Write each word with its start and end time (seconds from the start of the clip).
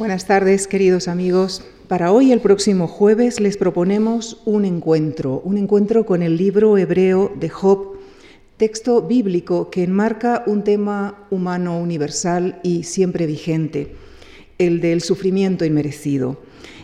Buenas 0.00 0.24
tardes, 0.24 0.66
queridos 0.66 1.08
amigos. 1.08 1.62
Para 1.86 2.10
hoy, 2.10 2.32
el 2.32 2.40
próximo 2.40 2.88
jueves, 2.88 3.38
les 3.38 3.58
proponemos 3.58 4.40
un 4.46 4.64
encuentro, 4.64 5.42
un 5.44 5.58
encuentro 5.58 6.06
con 6.06 6.22
el 6.22 6.38
libro 6.38 6.78
hebreo 6.78 7.30
de 7.38 7.50
Job, 7.50 7.98
texto 8.56 9.02
bíblico 9.02 9.68
que 9.68 9.82
enmarca 9.82 10.42
un 10.46 10.64
tema 10.64 11.26
humano 11.30 11.78
universal 11.78 12.60
y 12.62 12.84
siempre 12.84 13.26
vigente, 13.26 13.94
el 14.56 14.80
del 14.80 15.02
sufrimiento 15.02 15.66
inmerecido. 15.66 16.38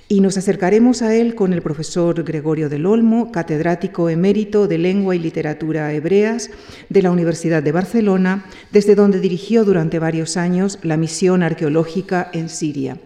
Y 0.09 0.20
nos 0.20 0.38
acercaremos 0.38 1.02
a 1.02 1.16
él 1.16 1.34
con 1.34 1.52
el 1.52 1.62
profesor 1.62 2.23
Gregorio 2.23 2.68
del 2.68 2.86
Olmo, 2.86 3.32
catedrático 3.32 4.09
emérito 4.09 4.68
de 4.68 4.79
Lengua 4.79 5.16
y 5.16 5.18
Literatura 5.18 5.93
Hebreas 5.93 6.48
de 6.88 7.02
la 7.02 7.11
Universidad 7.11 7.61
de 7.61 7.73
Barcelona, 7.73 8.46
desde 8.70 8.95
donde 8.95 9.19
dirigió 9.19 9.64
durante 9.64 9.98
varios 9.98 10.37
años 10.37 10.79
la 10.84 10.96
misión 10.96 11.42
arqueológica 11.42 12.30
en 12.32 12.48
Siria. 12.48 13.00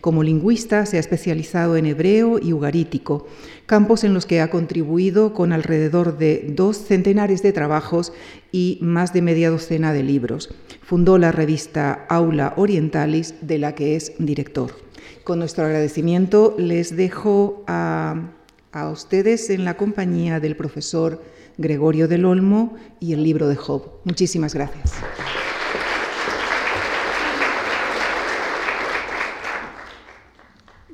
Como 0.00 0.22
lingüista 0.22 0.86
se 0.86 0.96
ha 0.96 1.00
especializado 1.00 1.76
en 1.76 1.84
hebreo 1.84 2.38
y 2.38 2.54
ugarítico, 2.54 3.26
campos 3.66 4.02
en 4.02 4.14
los 4.14 4.24
que 4.24 4.40
ha 4.40 4.48
contribuido 4.48 5.34
con 5.34 5.52
alrededor 5.52 6.16
de 6.16 6.46
dos 6.56 6.78
centenares 6.78 7.42
de 7.42 7.52
trabajos 7.52 8.14
y 8.52 8.78
más 8.80 9.12
de 9.12 9.20
media 9.20 9.50
docena 9.50 9.92
de 9.92 10.02
libros. 10.02 10.54
Fundó 10.80 11.18
la 11.18 11.30
revista 11.30 12.06
Aula 12.08 12.54
Orientalis, 12.56 13.34
de 13.42 13.58
la 13.58 13.74
que 13.74 13.96
es 13.96 14.14
director. 14.18 14.87
Con 15.28 15.40
nuestro 15.40 15.66
agradecimiento 15.66 16.54
les 16.56 16.96
dejo 16.96 17.62
a, 17.66 18.30
a 18.72 18.88
ustedes 18.88 19.50
en 19.50 19.66
la 19.66 19.76
compañía 19.76 20.40
del 20.40 20.56
profesor 20.56 21.22
Gregorio 21.58 22.08
del 22.08 22.24
Olmo 22.24 22.76
y 22.98 23.12
el 23.12 23.22
libro 23.22 23.46
de 23.46 23.54
Job. 23.54 24.00
Muchísimas 24.04 24.54
gracias. 24.54 24.90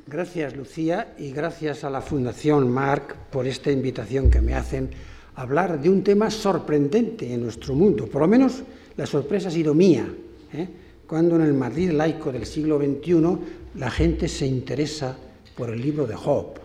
Gracias, 0.05 0.53
Lucía, 0.57 1.15
y 1.17 1.31
gracias 1.31 1.85
a 1.85 1.89
la 1.89 2.01
Fundación 2.01 2.69
Marc 2.69 3.15
por 3.31 3.47
esta 3.47 3.71
invitación 3.71 4.29
que 4.29 4.41
me 4.41 4.53
hacen 4.53 4.89
a 5.35 5.43
hablar 5.43 5.81
de 5.81 5.89
un 5.89 6.03
tema 6.03 6.29
sorprendente 6.29 7.33
en 7.33 7.41
nuestro 7.41 7.73
mundo. 7.73 8.05
Por 8.07 8.23
lo 8.23 8.27
menos 8.27 8.63
la 8.97 9.05
sorpresa 9.05 9.47
ha 9.47 9.51
sido 9.51 9.73
mía. 9.73 10.05
¿eh? 10.51 10.67
cuando 11.07 11.35
en 11.35 11.43
el 11.43 11.53
Madrid 11.53 11.91
laico 11.91 12.31
del 12.31 12.45
siglo 12.45 12.79
XXI 12.79 13.37
la 13.77 13.91
gente 13.91 14.27
se 14.27 14.45
interesa 14.45 15.17
por 15.55 15.69
el 15.69 15.81
libro 15.81 16.07
de 16.07 16.15
Job. 16.15 16.59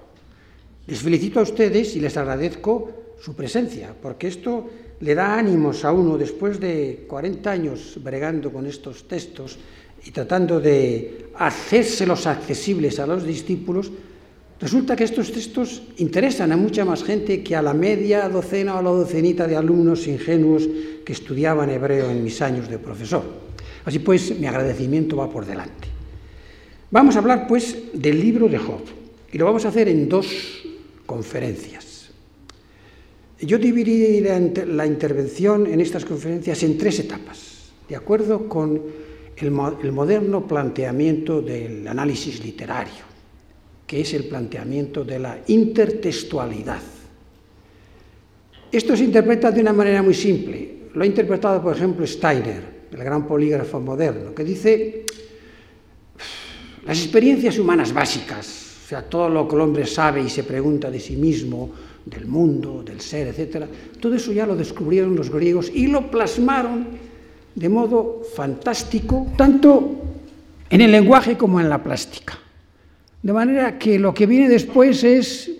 Les 0.86 0.98
felicito 0.98 1.40
a 1.40 1.42
ustedes 1.42 1.96
y 1.96 2.00
les 2.00 2.16
agradezco 2.16 3.16
su 3.20 3.34
presencia, 3.34 3.94
porque 4.00 4.28
esto 4.28 4.68
le 5.00 5.14
da 5.14 5.38
ánimos 5.38 5.84
a 5.84 5.92
uno 5.92 6.16
después 6.16 6.58
de 6.58 7.04
40 7.08 7.50
años 7.50 7.98
bregando 8.02 8.52
con 8.52 8.66
estos 8.66 9.06
textos 9.06 9.58
y 10.04 10.10
tratando 10.10 10.60
de 10.60 11.30
hacérselos 11.36 12.26
accesibles 12.26 12.98
a 12.98 13.06
los 13.06 13.24
discípulos, 13.24 13.92
resulta 14.58 14.96
que 14.96 15.04
estos 15.04 15.32
textos 15.32 15.82
interesan 15.98 16.52
a 16.52 16.56
mucha 16.56 16.84
más 16.84 17.04
gente 17.04 17.42
que 17.42 17.56
a 17.56 17.62
la 17.62 17.74
media 17.74 18.28
docena 18.28 18.78
o 18.78 18.82
la 18.82 18.90
docenita 18.90 19.46
de 19.46 19.56
alumnos 19.56 20.06
ingenuos 20.06 20.68
que 21.04 21.12
estudiaban 21.12 21.70
hebreo 21.70 22.10
en 22.10 22.24
mis 22.24 22.40
años 22.40 22.68
de 22.68 22.78
profesor. 22.78 23.22
Así 23.84 23.98
pues, 23.98 24.38
mi 24.38 24.46
agradecimiento 24.46 25.16
va 25.16 25.28
por 25.28 25.44
delante. 25.44 25.89
Vamos 26.90 27.14
a 27.14 27.20
hablar, 27.20 27.46
pues, 27.46 27.76
del 27.92 28.20
libro 28.20 28.48
de 28.48 28.58
Job, 28.58 28.80
y 29.32 29.38
lo 29.38 29.44
vamos 29.44 29.64
a 29.64 29.68
hacer 29.68 29.88
en 29.88 30.08
dos 30.08 30.26
conferencias. 31.06 32.10
Yo 33.40 33.58
dividiré 33.58 34.20
la 34.66 34.86
intervención 34.86 35.66
en 35.66 35.80
estas 35.80 36.04
conferencias 36.04 36.62
en 36.64 36.76
tres 36.76 36.98
etapas, 36.98 37.72
de 37.88 37.94
acuerdo 37.94 38.48
con 38.48 38.82
el, 39.36 39.50
moderno 39.50 40.46
planteamiento 40.46 41.40
del 41.40 41.86
análisis 41.86 42.44
literario, 42.44 43.04
que 43.86 44.00
es 44.00 44.12
el 44.12 44.24
planteamiento 44.24 45.04
de 45.04 45.18
la 45.20 45.38
intertextualidad. 45.46 46.82
Esto 48.70 48.96
se 48.96 49.04
interpreta 49.04 49.50
de 49.50 49.60
una 49.60 49.72
manera 49.72 50.02
muy 50.02 50.14
simple. 50.14 50.80
Lo 50.92 51.02
ha 51.02 51.06
interpretado, 51.06 51.62
por 51.62 51.76
ejemplo, 51.76 52.06
Steiner 52.06 52.80
el 52.92 53.04
gran 53.04 53.26
polígrafo 53.26 53.80
moderno, 53.80 54.34
que 54.34 54.44
dice 54.44 55.04
las 56.84 56.98
experiencias 56.98 57.58
humanas 57.58 57.92
básicas, 57.92 58.76
o 58.84 58.88
sea, 58.88 59.02
todo 59.02 59.28
lo 59.28 59.46
que 59.46 59.54
el 59.54 59.60
hombre 59.60 59.86
sabe 59.86 60.22
y 60.22 60.28
se 60.28 60.44
pregunta 60.44 60.90
de 60.90 61.00
sí 61.00 61.16
mismo, 61.16 61.70
del 62.04 62.26
mundo, 62.26 62.82
del 62.82 63.00
ser, 63.00 63.28
etc., 63.28 63.64
todo 64.00 64.14
eso 64.14 64.32
ya 64.32 64.46
lo 64.46 64.56
descubrieron 64.56 65.14
los 65.14 65.30
griegos 65.30 65.70
y 65.72 65.86
lo 65.86 66.10
plasmaron 66.10 66.88
de 67.54 67.68
modo 67.68 68.22
fantástico, 68.34 69.28
tanto 69.36 70.02
en 70.68 70.80
el 70.80 70.92
lenguaje 70.92 71.36
como 71.36 71.60
en 71.60 71.68
la 71.68 71.82
plástica. 71.82 72.38
De 73.22 73.32
manera 73.32 73.78
que 73.78 73.98
lo 73.98 74.14
que 74.14 74.26
viene 74.26 74.48
después 74.48 75.04
es 75.04 75.50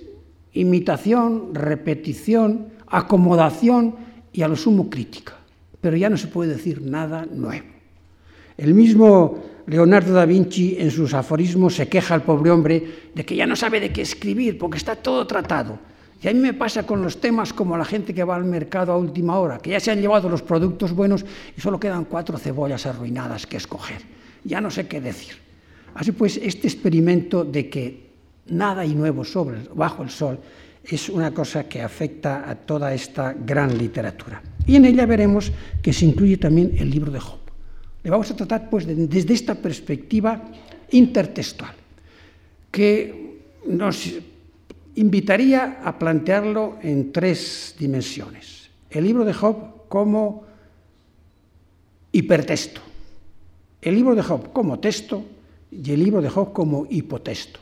imitación, 0.54 1.54
repetición, 1.54 2.68
acomodación 2.86 3.94
y 4.32 4.42
a 4.42 4.48
lo 4.48 4.56
sumo 4.56 4.88
crítica 4.88 5.40
pero 5.80 5.96
ya 5.96 6.10
no 6.10 6.16
se 6.16 6.26
puede 6.26 6.52
decir 6.52 6.82
nada 6.82 7.26
nuevo. 7.26 7.66
El 8.56 8.74
mismo 8.74 9.38
Leonardo 9.66 10.12
da 10.12 10.26
Vinci 10.26 10.76
en 10.78 10.90
sus 10.90 11.14
aforismos 11.14 11.74
se 11.74 11.88
queja 11.88 12.14
al 12.14 12.22
pobre 12.22 12.50
hombre 12.50 13.10
de 13.14 13.24
que 13.24 13.36
ya 13.36 13.46
no 13.46 13.56
sabe 13.56 13.80
de 13.80 13.92
qué 13.92 14.02
escribir 14.02 14.58
porque 14.58 14.78
está 14.78 14.96
todo 14.96 15.26
tratado. 15.26 15.78
Y 16.22 16.28
a 16.28 16.34
mí 16.34 16.40
me 16.40 16.52
pasa 16.52 16.84
con 16.84 17.02
los 17.02 17.20
temas 17.20 17.52
como 17.52 17.76
la 17.76 17.84
gente 17.84 18.12
que 18.12 18.24
va 18.24 18.36
al 18.36 18.44
mercado 18.44 18.92
a 18.92 18.98
última 18.98 19.38
hora, 19.38 19.58
que 19.58 19.70
ya 19.70 19.80
se 19.80 19.90
han 19.90 20.00
llevado 20.00 20.28
los 20.28 20.42
productos 20.42 20.92
buenos 20.92 21.24
y 21.56 21.60
solo 21.60 21.80
quedan 21.80 22.04
cuatro 22.04 22.36
cebollas 22.36 22.84
arruinadas 22.84 23.46
que 23.46 23.56
escoger. 23.56 24.02
Ya 24.44 24.60
no 24.60 24.70
sé 24.70 24.86
qué 24.86 25.00
decir. 25.00 25.34
Así 25.94 26.12
pues, 26.12 26.36
este 26.36 26.66
experimento 26.66 27.44
de 27.44 27.70
que 27.70 28.10
nada 28.46 28.82
hay 28.82 28.94
nuevo 28.94 29.24
sobre, 29.24 29.60
bajo 29.74 30.02
el 30.02 30.10
sol 30.10 30.38
es 30.84 31.08
una 31.08 31.32
cosa 31.32 31.68
que 31.68 31.82
afecta 31.82 32.48
a 32.48 32.54
toda 32.54 32.92
esta 32.94 33.34
gran 33.34 33.76
literatura. 33.76 34.42
Y 34.66 34.76
en 34.76 34.84
ella 34.84 35.06
veremos 35.06 35.52
que 35.82 35.92
se 35.92 36.06
incluye 36.06 36.36
también 36.36 36.74
el 36.78 36.90
libro 36.90 37.12
de 37.12 37.20
Job. 37.20 37.38
Le 38.02 38.10
vamos 38.10 38.30
a 38.30 38.36
tratar 38.36 38.70
pues, 38.70 38.86
desde 38.86 39.34
esta 39.34 39.54
perspectiva 39.54 40.40
intertextual, 40.90 41.74
que 42.70 43.38
nos 43.66 44.10
invitaría 44.96 45.80
a 45.84 45.98
plantearlo 45.98 46.78
en 46.82 47.12
tres 47.12 47.74
dimensiones. 47.78 48.70
El 48.90 49.04
libro 49.04 49.24
de 49.24 49.32
Job 49.32 49.88
como 49.88 50.44
hipertexto, 52.12 52.80
el 53.82 53.94
libro 53.94 54.14
de 54.14 54.22
Job 54.22 54.52
como 54.52 54.78
texto 54.78 55.24
y 55.70 55.92
el 55.92 56.02
libro 56.02 56.20
de 56.20 56.28
Job 56.28 56.52
como 56.52 56.86
hipotexto. 56.90 57.60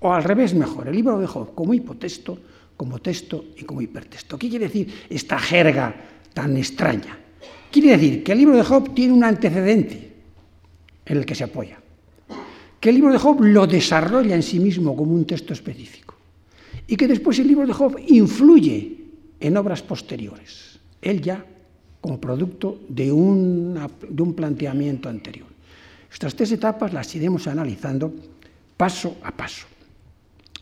O 0.00 0.12
al 0.12 0.22
revés 0.22 0.54
mejor, 0.54 0.88
el 0.88 0.94
libro 0.94 1.18
de 1.18 1.26
Job 1.26 1.54
como 1.54 1.74
hipotexto, 1.74 2.38
como 2.76 2.98
texto 3.00 3.44
y 3.56 3.64
como 3.64 3.80
hipertexto. 3.80 4.38
¿Qué 4.38 4.48
quiere 4.48 4.66
decir 4.66 5.06
esta 5.08 5.38
jerga 5.38 5.94
tan 6.32 6.56
extraña? 6.56 7.18
Quiere 7.70 7.96
decir 7.96 8.22
que 8.22 8.32
el 8.32 8.38
libro 8.38 8.56
de 8.56 8.62
Job 8.62 8.94
tiene 8.94 9.12
un 9.12 9.24
antecedente 9.24 10.12
en 11.04 11.16
el 11.16 11.26
que 11.26 11.34
se 11.34 11.44
apoya, 11.44 11.78
que 12.80 12.88
el 12.88 12.94
libro 12.94 13.12
de 13.12 13.18
Job 13.18 13.42
lo 13.42 13.66
desarrolla 13.66 14.34
en 14.34 14.42
sí 14.42 14.58
mismo 14.58 14.96
como 14.96 15.12
un 15.14 15.26
texto 15.26 15.52
específico 15.52 16.14
y 16.86 16.96
que 16.96 17.06
después 17.06 17.38
el 17.38 17.48
libro 17.48 17.66
de 17.66 17.72
Job 17.72 17.98
influye 18.06 18.96
en 19.40 19.56
obras 19.56 19.82
posteriores, 19.82 20.78
él 21.02 21.20
ya 21.20 21.44
como 22.00 22.20
producto 22.20 22.80
de, 22.88 23.06
de 23.06 23.12
un 23.12 24.34
planteamiento 24.34 25.08
anterior. 25.08 25.48
Estas 26.10 26.34
tres 26.34 26.52
etapas 26.52 26.92
las 26.92 27.14
iremos 27.14 27.46
analizando 27.46 28.12
paso 28.76 29.16
a 29.22 29.30
paso. 29.30 29.66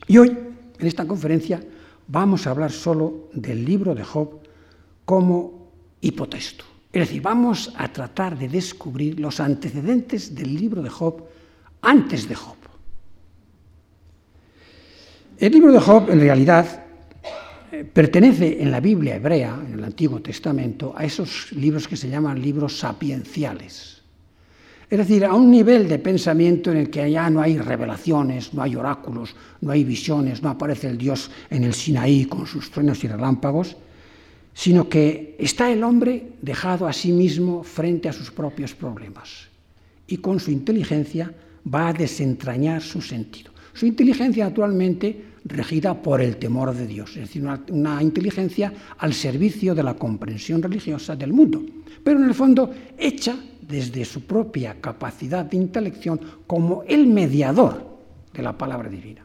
Y 0.09 0.19
hoy, 0.19 0.37
en 0.78 0.87
esta 0.87 1.06
conferencia, 1.06 1.62
vamos 2.09 2.47
a 2.47 2.50
hablar 2.50 2.73
solo 2.73 3.28
del 3.33 3.65
libro 3.65 3.94
de 3.94 4.03
Job 4.03 4.41
como 5.05 5.71
hipotexto. 6.00 6.75
Es 6.97 7.09
decir, 7.09 7.21
vamos 7.21 7.75
a 7.77 7.93
tratar 7.93 8.39
de 8.39 8.49
descubrir 8.49 9.21
los 9.21 9.39
antecedentes 9.39 10.34
del 10.34 10.55
libro 10.57 10.81
de 10.81 10.89
Job 10.89 11.25
antes 11.83 12.27
de 12.27 12.34
Job. 12.34 12.57
El 15.37 15.53
libro 15.53 15.73
de 15.73 15.79
Job, 15.79 16.09
en 16.09 16.20
realidad, 16.20 16.85
eh, 17.70 17.85
pertenece 17.85 18.62
en 18.62 18.70
la 18.70 18.81
Biblia 18.81 19.17
hebrea, 19.17 19.61
en 19.67 19.75
el 19.75 19.85
Antiguo 19.85 20.23
Testamento, 20.23 20.94
a 20.97 21.05
esos 21.05 21.53
libros 21.53 21.87
que 21.87 21.99
se 21.99 22.09
llaman 22.09 22.41
libros 22.41 22.79
sapienciales 22.79 23.97
es 24.88 24.99
decir, 24.99 25.25
a 25.25 25.35
un 25.35 25.50
nivel 25.50 25.88
de 25.88 25.99
pensamiento 25.99 26.70
en 26.70 26.76
el 26.76 26.91
que 26.91 27.11
ya 27.11 27.29
no 27.29 27.43
hay 27.43 27.59
revelaciones, 27.59 28.55
no 28.55 28.62
hay 28.62 28.76
oráculos, 28.76 29.35
no 29.61 29.73
hay 29.73 29.82
visiones, 29.82 30.44
no 30.44 30.50
aparece 30.50 30.87
el 30.87 30.97
Dios 30.97 31.29
en 31.50 31.65
el 31.65 31.75
Sinaí 31.75 32.26
con 32.26 32.47
sus 32.47 32.70
truenos 32.70 33.03
y 33.03 33.09
relámpagos, 33.09 33.76
sino 34.56 34.88
que 34.88 35.37
está 35.38 35.70
el 35.70 35.85
hombre 35.85 36.32
dejado 36.41 36.88
a 36.88 36.93
sí 36.94 37.12
mismo 37.12 37.62
frente 37.62 38.08
a 38.08 38.12
sus 38.14 38.31
propios 38.31 38.75
problemas 38.75 39.49
y 40.06 40.17
con 40.17 40.41
su 40.41 40.50
inteligencia 40.50 41.31
va 41.73 41.88
a 41.88 41.93
desentrañar 41.93 42.81
su 42.81 43.03
sentido. 43.03 43.53
Su 43.75 43.85
inteligencia, 43.85 44.47
naturalmente, 44.47 45.25
regida 45.44 46.00
por 46.00 46.23
el 46.23 46.38
temor 46.38 46.75
de 46.75 46.87
Dios, 46.87 47.11
es 47.11 47.29
decir, 47.29 47.43
una, 47.43 47.62
una, 47.69 48.03
inteligencia 48.03 48.73
al 48.97 49.12
servicio 49.12 49.75
de 49.75 49.82
la 49.82 49.93
comprensión 49.93 50.62
religiosa 50.62 51.14
del 51.14 51.35
mundo, 51.35 51.62
pero 52.03 52.19
en 52.19 52.25
el 52.25 52.35
fondo 52.35 52.75
hecha 52.97 53.37
desde 53.61 54.06
su 54.06 54.23
propia 54.23 54.81
capacidad 54.81 55.44
de 55.44 55.58
intelección 55.58 56.19
como 56.47 56.82
el 56.88 57.06
mediador 57.06 57.99
de 58.32 58.43
la 58.43 58.56
palabra 58.56 58.88
divina. 58.88 59.23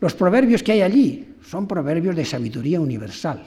Los 0.00 0.12
proverbios 0.12 0.62
que 0.62 0.72
hay 0.72 0.82
allí 0.82 1.28
son 1.42 1.66
proverbios 1.66 2.14
de 2.14 2.26
sabiduría 2.26 2.78
universal 2.78 3.42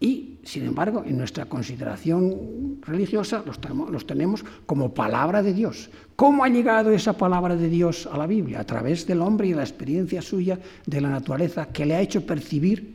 y, 0.00 0.38
sin 0.44 0.66
embargo, 0.66 1.04
en 1.06 1.16
nuestra 1.16 1.46
consideración 1.46 2.78
religiosa 2.82 3.42
los 3.46 4.06
tenemos, 4.06 4.44
como 4.66 4.92
palabra 4.92 5.42
de 5.42 5.54
Dios. 5.54 5.88
¿Cómo 6.16 6.44
ha 6.44 6.48
llegado 6.48 6.90
esa 6.90 7.16
palabra 7.16 7.56
de 7.56 7.68
Dios 7.68 8.08
a 8.12 8.18
la 8.18 8.26
Biblia? 8.26 8.60
A 8.60 8.64
través 8.64 9.06
del 9.06 9.22
hombre 9.22 9.48
y 9.48 9.54
la 9.54 9.62
experiencia 9.62 10.20
suya 10.20 10.58
de 10.84 11.00
la 11.00 11.08
naturaleza 11.08 11.66
que 11.66 11.86
le 11.86 11.94
ha 11.94 12.00
hecho 12.00 12.26
percibir 12.26 12.94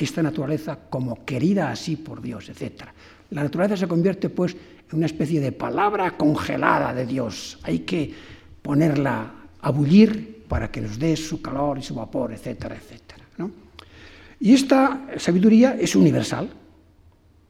esta 0.00 0.22
naturaleza 0.22 0.78
como 0.88 1.24
querida 1.24 1.70
así 1.70 1.96
por 1.96 2.22
Dios, 2.22 2.48
etc. 2.48 2.84
La 3.30 3.42
naturaleza 3.42 3.76
se 3.76 3.88
convierte, 3.88 4.28
pues, 4.30 4.56
en 4.90 4.96
una 4.96 5.06
especie 5.06 5.40
de 5.40 5.52
palabra 5.52 6.16
congelada 6.16 6.94
de 6.94 7.04
Dios. 7.04 7.58
Hay 7.62 7.80
que 7.80 8.14
ponerla 8.62 9.32
a 9.60 9.70
bullir 9.70 10.44
para 10.48 10.70
que 10.70 10.80
nos 10.80 10.98
dé 10.98 11.16
su 11.16 11.42
calor 11.42 11.78
y 11.78 11.82
su 11.82 11.94
vapor, 11.94 12.32
etcétera, 12.32 12.76
etcétera. 12.76 13.07
Y 14.40 14.54
esta 14.54 15.06
sabiduría 15.16 15.76
es 15.78 15.96
universal, 15.96 16.48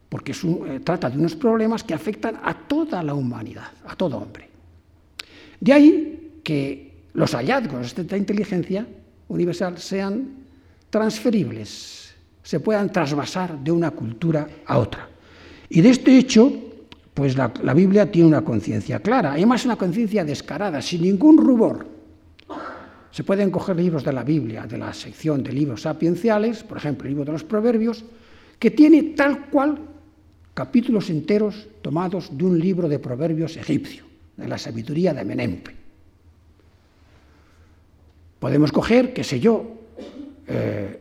porque 0.08 0.32
eh, 0.32 0.80
trata 0.82 1.10
de 1.10 1.18
unos 1.18 1.36
problemas 1.36 1.84
que 1.84 1.94
afectan 1.94 2.40
a 2.42 2.54
toda 2.54 3.02
la 3.02 3.14
humanidad, 3.14 3.68
a 3.86 3.94
todo 3.94 4.16
hombre. 4.16 4.48
De 5.60 5.72
ahí 5.72 6.40
que 6.42 6.92
los 7.12 7.34
hallazgos 7.34 7.94
de 7.94 8.02
esta 8.02 8.16
inteligencia 8.16 8.86
universal 9.28 9.76
sean 9.78 10.28
transferibles, 10.88 12.14
se 12.42 12.60
puedan 12.60 12.90
trasvasar 12.90 13.58
de 13.58 13.70
una 13.70 13.90
cultura 13.90 14.48
a 14.64 14.78
otra. 14.78 15.08
Y 15.68 15.82
de 15.82 15.90
este 15.90 16.16
hecho, 16.16 16.50
pues 17.12 17.36
la, 17.36 17.52
la 17.62 17.74
Biblia 17.74 18.10
tiene 18.10 18.28
una 18.28 18.42
conciencia 18.42 19.00
clara, 19.00 19.32
además 19.32 19.66
una 19.66 19.76
conciencia 19.76 20.24
descarada, 20.24 20.80
sin 20.80 21.02
ningún 21.02 21.36
rubor. 21.36 21.97
Se 23.18 23.24
pueden 23.24 23.50
coger 23.50 23.74
libros 23.74 24.04
de 24.04 24.12
la 24.12 24.22
Biblia, 24.22 24.64
de 24.64 24.78
la 24.78 24.94
sección 24.94 25.42
de 25.42 25.52
libros 25.52 25.82
sapienciales, 25.82 26.62
por 26.62 26.78
ejemplo, 26.78 27.02
el 27.02 27.14
libro 27.14 27.24
de 27.24 27.32
los 27.32 27.42
Proverbios, 27.42 28.04
que 28.60 28.70
tiene 28.70 29.02
tal 29.16 29.46
cual 29.46 29.76
capítulos 30.54 31.10
enteros 31.10 31.66
tomados 31.82 32.38
de 32.38 32.44
un 32.44 32.56
libro 32.60 32.88
de 32.88 33.00
Proverbios 33.00 33.56
egipcio, 33.56 34.04
de 34.36 34.46
la 34.46 34.56
sabiduría 34.56 35.12
de 35.12 35.24
Menempe. 35.24 35.74
Podemos 38.38 38.70
coger, 38.70 39.12
qué 39.12 39.24
sé 39.24 39.40
yo, 39.40 39.66
eh, 40.46 41.00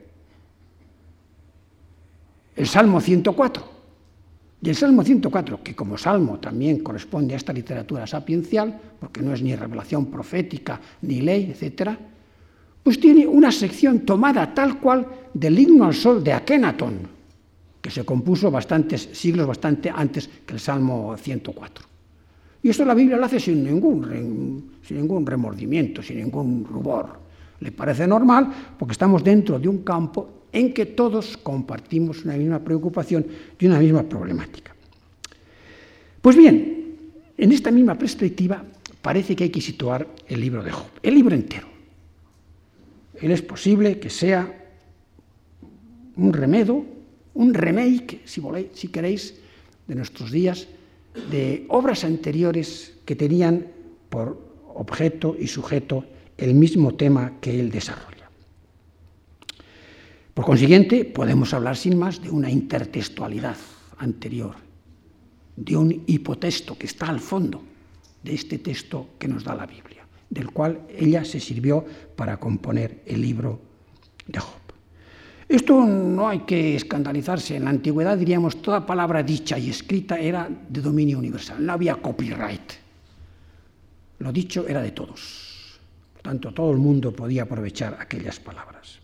el 2.56 2.68
Salmo 2.68 3.00
104 3.00 3.77
y 4.62 4.70
el 4.70 4.76
Salmo 4.76 5.04
104, 5.04 5.62
que 5.62 5.76
como 5.76 5.98
salmo 5.98 6.40
también 6.40 6.80
corresponde 6.80 7.34
a 7.34 7.38
esta 7.38 7.54
literatura 7.54 8.08
sapiencial, 8.08 8.80
porque 9.00 9.22
no 9.22 9.34
es 9.34 9.42
ni 9.42 9.56
revelación 9.56 10.08
profética, 10.08 10.82
ni 11.02 11.22
ley, 11.22 11.54
etc., 11.56 11.92
pues 12.82 13.00
tiene 13.00 13.28
una 13.28 13.52
sección 13.52 14.00
tomada 14.00 14.54
tal 14.54 14.80
cual 14.80 15.06
del 15.34 15.60
himno 15.60 15.86
al 15.86 15.94
sol 15.94 16.24
de 16.24 16.34
Akenatón, 16.34 17.00
que 17.82 17.92
se 17.92 18.04
compuso 18.04 18.50
bastantes 18.50 19.10
siglos 19.14 19.46
bastante 19.46 19.92
antes 19.94 20.28
que 20.46 20.54
el 20.54 20.60
Salmo 20.60 21.16
104. 21.16 21.86
Y 22.64 22.70
esto 22.70 22.84
la 22.84 22.96
Biblia 22.96 23.18
lo 23.18 23.26
hace 23.26 23.40
sin 23.40 23.64
ningún, 23.64 24.72
sin 24.82 24.98
ningún 24.98 25.26
remordimiento, 25.26 26.02
sin 26.02 26.18
ningún 26.18 26.66
rubor. 26.66 27.20
Le 27.60 27.72
parece 27.72 28.08
normal 28.08 28.52
porque 28.78 28.94
estamos 28.94 29.24
dentro 29.24 29.60
de 29.60 29.68
un 29.68 29.84
campo 29.84 30.37
en 30.52 30.74
que 30.74 30.86
todos 30.86 31.38
compartimos 31.38 32.24
una 32.26 32.38
misma 32.38 32.60
preocupación 32.60 33.26
y 33.60 33.68
una 33.68 33.80
misma 33.80 34.04
problemática. 34.04 34.76
Pues 36.22 36.36
bien, 36.36 36.98
en 37.38 37.52
esta 37.52 37.72
misma 37.72 37.98
perspectiva 37.98 38.64
parece 39.02 39.36
que 39.36 39.46
hay 39.46 39.50
que 39.50 39.62
situar 39.62 40.08
el 40.28 40.42
libro 40.42 40.64
de 40.64 40.72
Job, 40.72 40.88
el 41.04 41.14
libro 41.14 41.36
entero. 41.36 41.68
Él 43.22 43.32
es 43.32 43.42
posible 43.42 44.00
que 44.00 44.10
sea 44.10 44.66
un 46.16 46.34
remedo, 46.34 46.84
un 47.34 47.54
remake, 47.54 48.22
si, 48.26 48.42
si 48.74 48.88
queréis, 48.90 49.36
de 49.88 49.96
nuestros 49.96 50.32
días, 50.32 50.68
de 51.32 51.66
obras 51.70 52.04
anteriores 52.04 52.94
que 53.06 53.16
tenían 53.16 53.68
por 54.10 54.40
objeto 54.76 55.36
y 55.40 55.48
sujeto 55.48 56.06
el 56.38 56.54
mismo 56.54 56.96
tema 56.96 57.34
que 57.42 57.60
él 57.60 57.72
desarrolla. 57.72 58.17
Por 60.38 60.46
consiguiente, 60.46 61.04
podemos 61.04 61.52
hablar 61.56 61.76
sin 61.76 61.98
más 61.98 62.22
de 62.22 62.30
una 62.30 62.48
intertextualidad 62.48 63.58
anterior, 63.98 64.54
de 65.56 65.76
un 65.76 66.04
hipotexto 66.06 66.78
que 66.78 66.86
está 66.86 67.08
al 67.08 67.20
fondo 67.20 67.64
de 68.22 68.36
este 68.36 68.60
texto 68.60 69.18
que 69.18 69.28
nos 69.28 69.44
da 69.44 69.56
la 69.56 69.66
Biblia, 69.66 70.06
del 70.30 70.52
cual 70.52 70.82
ella 70.96 71.26
se 71.26 71.40
sirvió 71.40 71.84
para 72.16 72.38
componer 72.38 73.02
el 73.08 73.24
libro 73.24 73.60
de 74.28 74.38
Job. 74.38 74.62
Esto 75.50 75.84
no 75.84 76.28
hay 76.28 76.42
que 76.42 76.76
escandalizarse. 76.76 77.56
En 77.56 77.64
la 77.64 77.72
antigüedad 77.72 78.16
diríamos 78.16 78.62
toda 78.62 78.86
palabra 78.86 79.24
dicha 79.24 79.58
y 79.58 79.72
escrita 79.72 80.20
era 80.20 80.48
de 80.70 80.82
dominio 80.82 81.18
universal. 81.18 81.66
No 81.66 81.74
había 81.74 81.96
copyright. 81.96 82.74
Lo 84.20 84.32
dicho 84.32 84.68
era 84.68 84.84
de 84.84 84.92
todos. 84.92 85.80
Por 86.14 86.22
tanto, 86.22 86.54
todo 86.54 86.72
el 86.72 86.78
mundo 86.78 87.12
podía 87.12 87.42
aprovechar 87.42 87.98
aquellas 88.00 88.40
palabras. 88.40 89.00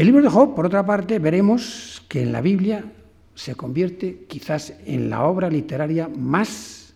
El 0.00 0.06
libro 0.06 0.22
de 0.22 0.30
Job, 0.30 0.54
por 0.54 0.64
otra 0.64 0.86
parte, 0.86 1.18
veremos 1.18 2.02
que 2.08 2.22
en 2.22 2.32
la 2.32 2.40
Biblia 2.40 2.90
se 3.34 3.54
convierte 3.54 4.24
quizás 4.26 4.72
en 4.86 5.10
la 5.10 5.24
obra 5.24 5.50
literaria 5.50 6.08
más 6.08 6.94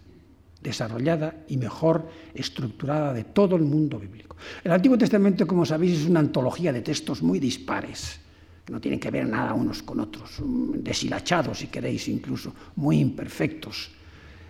desarrollada 0.63 1.45
y 1.47 1.59
mejor 1.59 2.09
estructurada 2.33 3.13
de 3.13 3.25
todo 3.25 3.57
el 3.57 3.65
mundo 3.65 3.99
bíblico. 3.99 4.39
El 4.65 4.73
Antiguo 4.73 4.97
Testamento, 4.97 5.47
como 5.47 5.67
sabéis, 5.67 6.01
es 6.01 6.07
una 6.07 6.21
antología 6.21 6.73
de 6.73 6.81
textos 6.81 7.23
muy 7.23 7.39
dispares, 7.39 8.21
que 8.65 8.73
no 8.73 8.81
tienen 8.81 8.99
que 8.99 9.11
ver 9.11 9.29
nada 9.29 9.53
unos 9.53 9.83
con 9.83 10.01
otros, 10.01 10.41
deshilachados, 10.43 11.59
si 11.59 11.67
queréis, 11.67 12.09
incluso, 12.09 12.55
muy 12.77 13.01
imperfectos. 13.01 13.91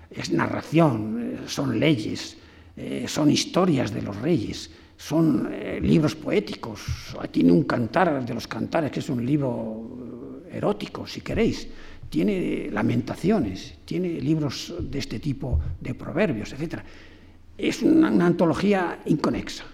Es 0.08 0.30
narración, 0.30 1.18
eh, 1.20 1.38
son 1.48 1.80
leyes, 1.80 2.36
eh, 2.76 3.06
son 3.08 3.32
historias 3.32 3.92
de 3.92 4.02
los 4.02 4.14
reyes, 4.14 4.70
son 4.96 5.48
eh, 5.52 5.80
libros 5.82 6.14
poéticos. 6.14 6.80
Tiene 7.30 7.52
un 7.52 7.64
cantar 7.64 8.24
de 8.24 8.34
los 8.34 8.46
cantares, 8.46 8.90
que 8.90 9.00
es 9.00 9.08
un 9.08 9.24
libro 9.24 10.44
eh, 10.50 10.56
erótico, 10.56 11.06
si 11.06 11.20
queréis. 11.20 11.68
Tiene 12.08 12.68
lamentaciones, 12.70 13.74
tiene 13.84 14.20
libros 14.20 14.74
de 14.78 14.98
este 14.98 15.18
tipo 15.18 15.58
de 15.80 15.94
proverbios, 15.94 16.52
etc. 16.52 16.80
Es 17.58 17.82
una, 17.82 18.08
antología 18.08 19.00
inconexa. 19.06 19.64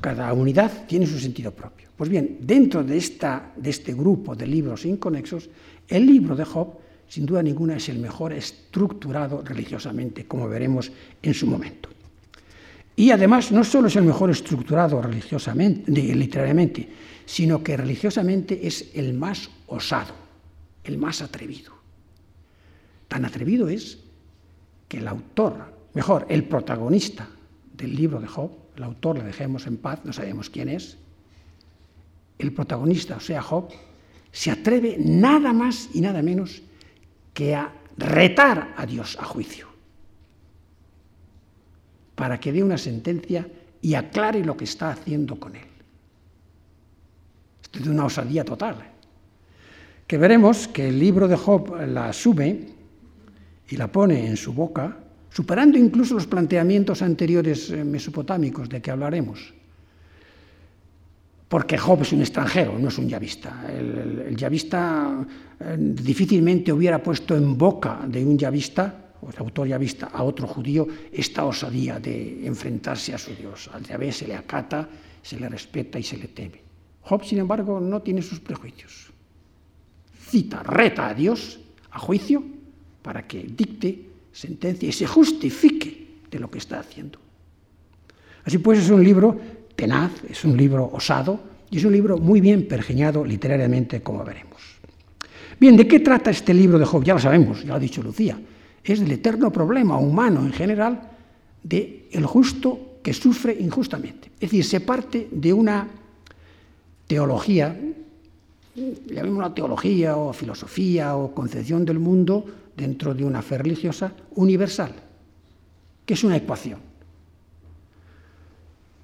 Cada 0.00 0.32
unidad 0.32 0.86
tiene 0.86 1.06
su 1.06 1.18
sentido 1.18 1.52
propio. 1.52 1.88
Pues 1.96 2.08
bien, 2.08 2.38
dentro 2.40 2.82
de, 2.82 2.96
esta, 2.96 3.52
de 3.54 3.70
este 3.70 3.92
grupo 3.92 4.34
de 4.34 4.46
libros 4.46 4.86
inconexos, 4.86 5.48
el 5.86 6.06
libro 6.06 6.34
de 6.34 6.44
Job, 6.44 6.78
sin 7.06 7.26
duda 7.26 7.42
ninguna, 7.42 7.76
es 7.76 7.88
el 7.90 7.98
mejor 7.98 8.32
estructurado 8.32 9.42
religiosamente, 9.42 10.24
como 10.24 10.48
veremos 10.48 10.90
en 11.22 11.34
su 11.34 11.46
momento. 11.46 11.91
Y 12.96 13.10
además 13.10 13.50
no 13.52 13.64
solo 13.64 13.88
es 13.88 13.96
el 13.96 14.04
mejor 14.04 14.30
estructurado 14.30 15.00
religiosamente, 15.00 15.90
literariamente, 15.90 16.88
sino 17.24 17.62
que 17.62 17.76
religiosamente 17.76 18.66
es 18.66 18.90
el 18.94 19.14
más 19.14 19.50
osado, 19.66 20.14
el 20.84 20.98
más 20.98 21.22
atrevido. 21.22 21.72
Tan 23.08 23.24
atrevido 23.24 23.68
es 23.68 23.98
que 24.88 24.98
el 24.98 25.08
autor, 25.08 25.72
mejor, 25.94 26.26
el 26.28 26.44
protagonista 26.44 27.28
del 27.72 27.96
libro 27.96 28.20
de 28.20 28.26
Job, 28.26 28.50
el 28.76 28.82
autor 28.82 29.18
le 29.18 29.24
dejemos 29.24 29.66
en 29.66 29.78
paz, 29.78 30.00
no 30.04 30.12
sabemos 30.12 30.50
quién 30.50 30.68
es, 30.68 30.98
el 32.38 32.52
protagonista, 32.52 33.16
o 33.16 33.20
sea, 33.20 33.40
Job, 33.40 33.68
se 34.30 34.50
atreve 34.50 34.96
nada 34.98 35.52
más 35.52 35.88
y 35.94 36.00
nada 36.00 36.22
menos 36.22 36.62
que 37.32 37.54
a 37.54 37.72
retar 37.96 38.74
a 38.76 38.84
Dios 38.86 39.16
a 39.20 39.24
juicio 39.24 39.71
para 42.22 42.38
que 42.38 42.52
dé 42.52 42.62
una 42.62 42.78
sentencia 42.78 43.44
y 43.82 43.94
aclare 43.94 44.44
lo 44.44 44.56
que 44.56 44.62
está 44.62 44.92
haciendo 44.92 45.40
con 45.40 45.56
él. 45.56 45.66
Esto 47.60 47.80
es 47.80 47.84
de 47.84 47.90
una 47.90 48.04
osadía 48.04 48.44
total. 48.44 48.76
Que 50.06 50.18
veremos 50.18 50.68
que 50.68 50.86
el 50.86 51.00
libro 51.00 51.26
de 51.26 51.34
Job 51.34 51.74
la 51.88 52.10
asume 52.10 52.60
y 53.68 53.76
la 53.76 53.90
pone 53.90 54.24
en 54.24 54.36
su 54.36 54.52
boca, 54.52 54.96
superando 55.30 55.76
incluso 55.76 56.14
los 56.14 56.28
planteamientos 56.28 57.02
anteriores 57.02 57.70
eh, 57.70 57.82
mesopotámicos 57.82 58.68
de 58.68 58.80
que 58.80 58.92
hablaremos. 58.92 59.52
Porque 61.48 61.76
Job 61.76 62.02
es 62.02 62.12
un 62.12 62.20
extranjero, 62.20 62.78
no 62.78 62.86
es 62.86 62.98
un 62.98 63.08
yavista. 63.08 63.66
El, 63.68 63.98
el, 63.98 64.18
el 64.28 64.36
yavista 64.36 65.26
eh, 65.58 65.76
difícilmente 65.76 66.72
hubiera 66.72 67.02
puesto 67.02 67.36
en 67.36 67.58
boca 67.58 67.98
de 68.06 68.24
un 68.24 68.38
yavista 68.38 69.01
o 69.22 69.30
el 69.30 69.38
autor 69.38 69.68
ya 69.68 69.78
vista 69.78 70.10
a 70.12 70.22
otro 70.24 70.46
judío 70.46 70.86
esta 71.12 71.44
osadía 71.44 72.00
de 72.00 72.44
enfrentarse 72.44 73.14
a 73.14 73.18
su 73.18 73.34
Dios. 73.34 73.70
Al 73.72 73.84
Yahvé 73.84 74.10
se 74.10 74.26
le 74.26 74.34
acata, 74.34 74.88
se 75.22 75.38
le 75.38 75.48
respeta 75.48 75.98
y 75.98 76.02
se 76.02 76.16
le 76.16 76.28
teme. 76.28 76.60
Job, 77.02 77.24
sin 77.24 77.38
embargo, 77.38 77.80
no 77.80 78.02
tiene 78.02 78.20
sus 78.20 78.40
prejuicios. 78.40 79.10
Cita, 80.28 80.62
reta 80.62 81.08
a 81.08 81.14
Dios 81.14 81.60
a 81.92 81.98
juicio 81.98 82.42
para 83.02 83.26
que 83.26 83.44
dicte 83.44 84.06
sentencia 84.32 84.88
y 84.88 84.92
se 84.92 85.06
justifique 85.06 86.06
de 86.30 86.38
lo 86.38 86.50
que 86.50 86.58
está 86.58 86.80
haciendo. 86.80 87.18
Así 88.44 88.58
pues, 88.58 88.80
es 88.80 88.90
un 88.90 89.04
libro 89.04 89.38
tenaz, 89.76 90.10
es 90.28 90.44
un 90.44 90.56
libro 90.56 90.90
osado 90.92 91.40
y 91.70 91.78
es 91.78 91.84
un 91.84 91.92
libro 91.92 92.18
muy 92.18 92.40
bien 92.40 92.66
pergeñado 92.66 93.24
literariamente, 93.24 94.02
como 94.02 94.24
veremos. 94.24 94.60
Bien, 95.60 95.76
¿de 95.76 95.86
qué 95.86 96.00
trata 96.00 96.30
este 96.30 96.52
libro 96.52 96.76
de 96.76 96.84
Job? 96.84 97.04
Ya 97.04 97.14
lo 97.14 97.20
sabemos, 97.20 97.62
ya 97.62 97.68
lo 97.68 97.74
ha 97.74 97.78
dicho 97.78 98.02
Lucía. 98.02 98.36
Es 98.84 99.00
del 99.00 99.12
eterno 99.12 99.52
problema 99.52 99.98
humano 99.98 100.40
en 100.40 100.52
general 100.52 101.10
de 101.62 102.08
el 102.10 102.26
justo 102.26 102.98
que 103.02 103.12
sufre 103.12 103.56
injustamente. 103.58 104.30
Es 104.34 104.50
decir, 104.50 104.64
se 104.64 104.80
parte 104.80 105.28
de 105.30 105.52
una 105.52 105.88
teología, 107.06 107.78
llamémosla 108.74 109.54
teología 109.54 110.16
o 110.16 110.32
filosofía 110.32 111.16
o 111.16 111.34
concepción 111.34 111.84
del 111.84 111.98
mundo 111.98 112.44
dentro 112.76 113.14
de 113.14 113.24
una 113.24 113.42
fe 113.42 113.58
religiosa 113.58 114.12
universal, 114.36 114.92
que 116.06 116.14
es 116.14 116.24
una 116.24 116.36
ecuación. 116.36 116.80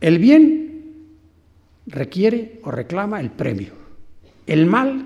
El 0.00 0.18
bien 0.18 0.68
requiere 1.86 2.60
o 2.64 2.70
reclama 2.70 3.20
el 3.20 3.30
premio. 3.30 3.72
El 4.46 4.66
mal 4.66 5.04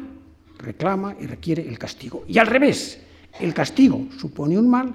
reclama 0.59 1.17
y 1.21 1.26
requiere 1.26 1.67
el 1.67 1.79
castigo. 1.79 2.25
Y 2.29 2.38
al 2.38 2.47
revés, 2.47 3.01
el 3.41 3.55
castigo 3.55 4.07
supone 4.19 4.59
un 4.59 4.69
mal, 4.69 4.95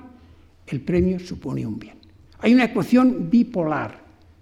el 0.68 0.82
premio 0.82 1.20
supone 1.20 1.66
un 1.66 1.80
bien. 1.80 1.98
Hay 2.40 2.54
una 2.54 2.66
ecuación 2.66 3.30
bipolar 3.30 4.00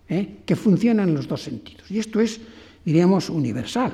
¿eh? 0.09 0.37
que 0.45 0.55
funciona 0.55 1.03
en 1.03 1.13
los 1.13 1.27
dos 1.27 1.41
sentidos. 1.41 1.89
Y 1.89 1.99
esto 1.99 2.19
es, 2.19 2.39
diríamos, 2.83 3.29
universal. 3.29 3.93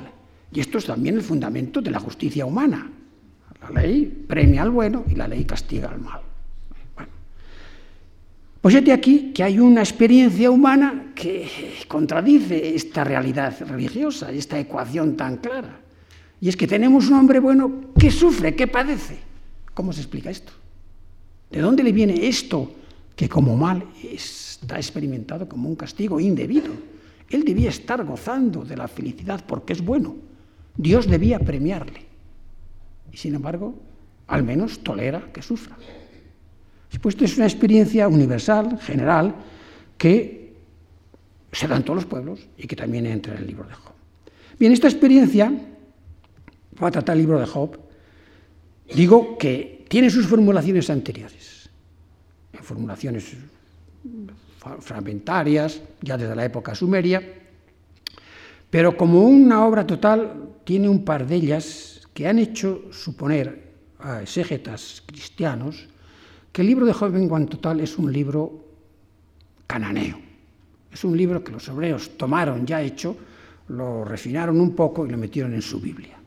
Y 0.51 0.60
esto 0.60 0.77
es 0.79 0.86
también 0.86 1.15
el 1.15 1.22
fundamento 1.22 1.81
de 1.81 1.91
la 1.91 2.00
justicia 2.00 2.46
humana. 2.46 2.89
La 3.62 3.81
ley 3.81 4.25
premia 4.27 4.63
al 4.63 4.72
bueno 4.72 5.05
y 5.10 5.15
la 5.15 5.27
ley 5.27 5.46
castiga 5.46 5.89
al 5.89 6.01
mal. 6.01 6.22
Bueno. 6.96 7.12
Pues 8.60 8.84
de 8.84 8.91
aquí 8.91 9.31
que 9.34 9.43
hay 9.43 9.60
una 9.60 9.81
experiencia 9.81 10.50
humana 10.50 11.12
que 11.15 11.48
contradice 11.88 12.75
esta 12.75 13.03
realidad 13.03 13.55
religiosa, 13.67 14.31
esta 14.31 14.60
ecuación 14.60 15.15
tan 15.15 15.38
clara. 15.38 15.79
Y 16.41 16.50
es 16.50 16.58
que 16.58 16.67
tenemos 16.67 17.08
un 17.08 17.20
hombre 17.20 17.39
bueno 17.39 17.93
que 17.98 18.10
sufre, 18.10 18.55
que 18.55 18.67
padece. 18.67 19.30
¿Cómo 19.73 19.93
se 19.93 20.01
explica 20.01 20.29
esto? 20.29 20.51
¿De 21.49 21.59
dónde 21.59 21.83
le 21.83 21.91
viene 21.91 22.27
esto 22.27 22.71
que 23.15 23.27
como 23.27 23.55
mal 23.55 23.85
está 24.03 24.77
experimentado 24.77 25.47
como 25.47 25.69
un 25.69 25.75
castigo 25.75 26.19
indebido? 26.19 26.73
Él 27.29 27.43
debía 27.43 27.69
estar 27.69 28.03
gozando 28.03 28.63
de 28.63 28.75
la 28.75 28.87
felicidad 28.87 29.43
porque 29.45 29.73
es 29.73 29.81
bueno. 29.83 30.15
Dios 30.75 31.07
debía 31.07 31.39
premiarle. 31.39 32.05
Y 33.11 33.17
sin 33.17 33.35
embargo, 33.35 33.75
al 34.27 34.43
menos 34.43 34.79
tolera 34.79 35.31
que 35.33 35.41
sufra. 35.41 35.77
Puesto 37.01 37.25
es 37.25 37.37
una 37.37 37.45
experiencia 37.45 38.07
universal, 38.07 38.79
general, 38.79 39.35
que 39.97 40.53
se 41.51 41.67
da 41.67 41.77
en 41.77 41.83
todos 41.83 41.95
los 41.97 42.05
pueblos 42.05 42.47
y 42.57 42.67
que 42.67 42.75
también 42.75 43.05
entra 43.05 43.33
en 43.33 43.39
el 43.39 43.47
libro 43.47 43.67
de 43.67 43.73
Job. 43.73 43.93
Bien, 44.59 44.71
esta 44.71 44.87
experiencia 44.87 45.51
va 46.81 46.87
a 46.87 46.91
tratar 46.91 47.15
el 47.15 47.21
libro 47.21 47.39
de 47.39 47.45
Job, 47.45 47.79
digo 48.93 49.38
que 49.38 49.86
tiene 49.88 50.10
sus 50.10 50.27
formulaciones 50.27 50.89
anteriores, 50.89 51.69
formulaciones 52.62 53.36
fragmentarias, 54.79 55.81
ya 56.01 56.17
desde 56.17 56.36
la 56.36 56.45
época 56.45 56.75
sumeria, 56.75 57.21
pero 58.69 58.95
como 58.95 59.24
una 59.24 59.65
obra 59.65 59.86
total 59.86 60.50
tiene 60.63 60.88
un 60.88 61.03
par 61.03 61.27
de 61.27 61.36
ellas 61.36 62.07
que 62.13 62.27
han 62.27 62.39
hecho 62.39 62.83
suponer 62.91 63.71
a 64.00 64.21
exégetas 64.21 65.03
cristianos 65.05 65.88
que 66.51 66.62
el 66.62 66.67
libro 66.67 66.86
de 66.86 66.93
Job 66.93 67.15
en 67.15 67.29
cuanto 67.29 67.60
tal 67.60 67.79
es 67.79 67.98
un 67.98 68.12
libro 68.12 68.65
cananeo. 69.67 70.19
Es 70.91 71.03
un 71.03 71.15
libro 71.15 71.43
que 71.43 71.51
los 71.51 71.67
hebreos 71.67 72.17
tomaron 72.17 72.65
ya 72.65 72.81
hecho, 72.81 73.15
lo 73.69 74.03
refinaron 74.03 74.60
un 74.60 74.75
poco 74.75 75.05
y 75.05 75.10
lo 75.10 75.17
metieron 75.17 75.53
en 75.53 75.62
su 75.62 75.79
Biblia. 75.79 76.20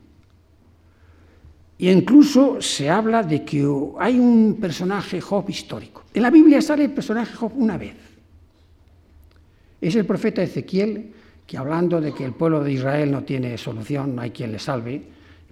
Y 1.77 1.89
incluso 1.89 2.61
se 2.61 2.89
habla 2.89 3.21
de 3.23 3.43
que 3.43 3.67
hay 3.99 4.19
un 4.19 4.57
personaje 4.59 5.19
Job 5.19 5.49
histórico. 5.49 6.03
En 6.13 6.21
la 6.21 6.29
Biblia 6.29 6.61
sale 6.61 6.85
el 6.85 6.91
personaje 6.91 7.33
Job 7.35 7.51
una 7.55 7.77
vez. 7.77 7.95
Es 9.81 9.95
el 9.95 10.05
profeta 10.05 10.41
Ezequiel 10.41 11.11
que 11.45 11.57
hablando 11.57 12.01
de 12.01 12.13
que 12.13 12.25
el 12.25 12.33
pueblo 12.33 12.63
de 12.63 12.71
Israel 12.71 13.11
no 13.11 13.23
tiene 13.23 13.57
solución, 13.57 14.15
no 14.15 14.21
hay 14.21 14.31
quien 14.31 14.51
le 14.51 14.59
salve, 14.59 15.01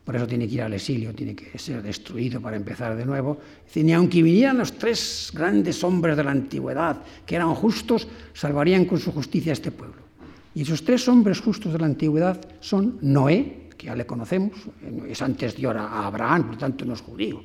por 0.03 0.15
eso 0.15 0.27
tiene 0.27 0.47
que 0.47 0.55
ir 0.55 0.61
al 0.61 0.73
exilio, 0.73 1.13
tiene 1.13 1.35
que 1.35 1.57
ser 1.57 1.81
destruido 1.81 2.41
para 2.41 2.57
empezar 2.57 2.95
de 2.95 3.05
nuevo. 3.05 3.37
Ni 3.75 3.93
aunque 3.93 4.21
vinieran 4.21 4.57
los 4.57 4.73
tres 4.73 5.31
grandes 5.33 5.83
hombres 5.83 6.17
de 6.17 6.23
la 6.23 6.31
antigüedad, 6.31 7.01
que 7.25 7.35
eran 7.35 7.53
justos, 7.55 8.07
salvarían 8.33 8.85
con 8.85 8.99
su 8.99 9.11
justicia 9.11 9.51
a 9.51 9.53
este 9.53 9.71
pueblo. 9.71 10.01
Y 10.55 10.63
esos 10.63 10.83
tres 10.83 11.07
hombres 11.07 11.39
justos 11.39 11.71
de 11.71 11.79
la 11.79 11.85
antigüedad 11.85 12.39
son 12.59 12.97
Noé, 13.01 13.62
ya 13.83 13.95
le 13.95 14.05
conocemos, 14.05 14.51
es 15.07 15.21
antes 15.21 15.55
de 15.55 15.67
a 15.67 16.07
Abraham, 16.07 16.47
por 16.47 16.57
tanto 16.57 16.85
no 16.85 16.93
es 16.93 17.01
judío. 17.01 17.41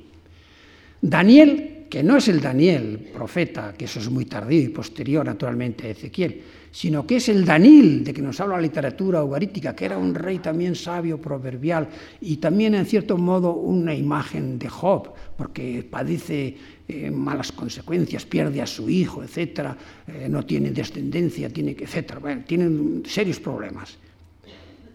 Daniel, 1.01 1.85
que 1.89 2.03
no 2.03 2.17
es 2.17 2.27
el 2.27 2.41
Daniel 2.41 3.09
profeta, 3.13 3.73
que 3.77 3.85
eso 3.85 3.99
es 3.99 4.09
muy 4.09 4.25
tardío 4.25 4.61
y 4.61 4.69
posterior 4.69 5.25
naturalmente 5.25 5.87
a 5.87 5.91
Ezequiel, 5.91 6.41
sino 6.71 7.07
que 7.07 7.15
es 7.15 7.29
el 7.29 7.45
Daniel 7.45 8.03
de 8.03 8.13
que 8.13 8.21
nos 8.21 8.39
habla 8.39 8.55
la 8.55 8.61
literatura 8.61 9.23
ugarítica, 9.23 9.75
que 9.75 9.85
era 9.85 9.97
un 9.97 10.13
rey 10.13 10.39
también 10.39 10.75
sabio, 10.75 11.19
proverbial, 11.19 11.87
y 12.21 12.37
también 12.37 12.75
en 12.75 12.85
cierto 12.85 13.17
modo 13.17 13.53
una 13.53 13.95
imagen 13.95 14.59
de 14.59 14.69
Job, 14.69 15.13
porque 15.35 15.87
padece 15.89 16.55
eh, 16.87 17.09
malas 17.09 17.51
consecuencias, 17.51 18.25
pierde 18.25 18.61
a 18.61 18.67
su 18.67 18.89
hijo, 18.89 19.23
etcétera, 19.23 19.75
eh, 20.07 20.27
no 20.29 20.45
tiene 20.45 20.71
descendencia, 20.71 21.49
tiene 21.49 21.75
que, 21.75 21.85
etcétera, 21.85 22.19
bueno, 22.19 22.43
tienen 22.45 23.03
serios 23.05 23.39
problemas. 23.39 23.97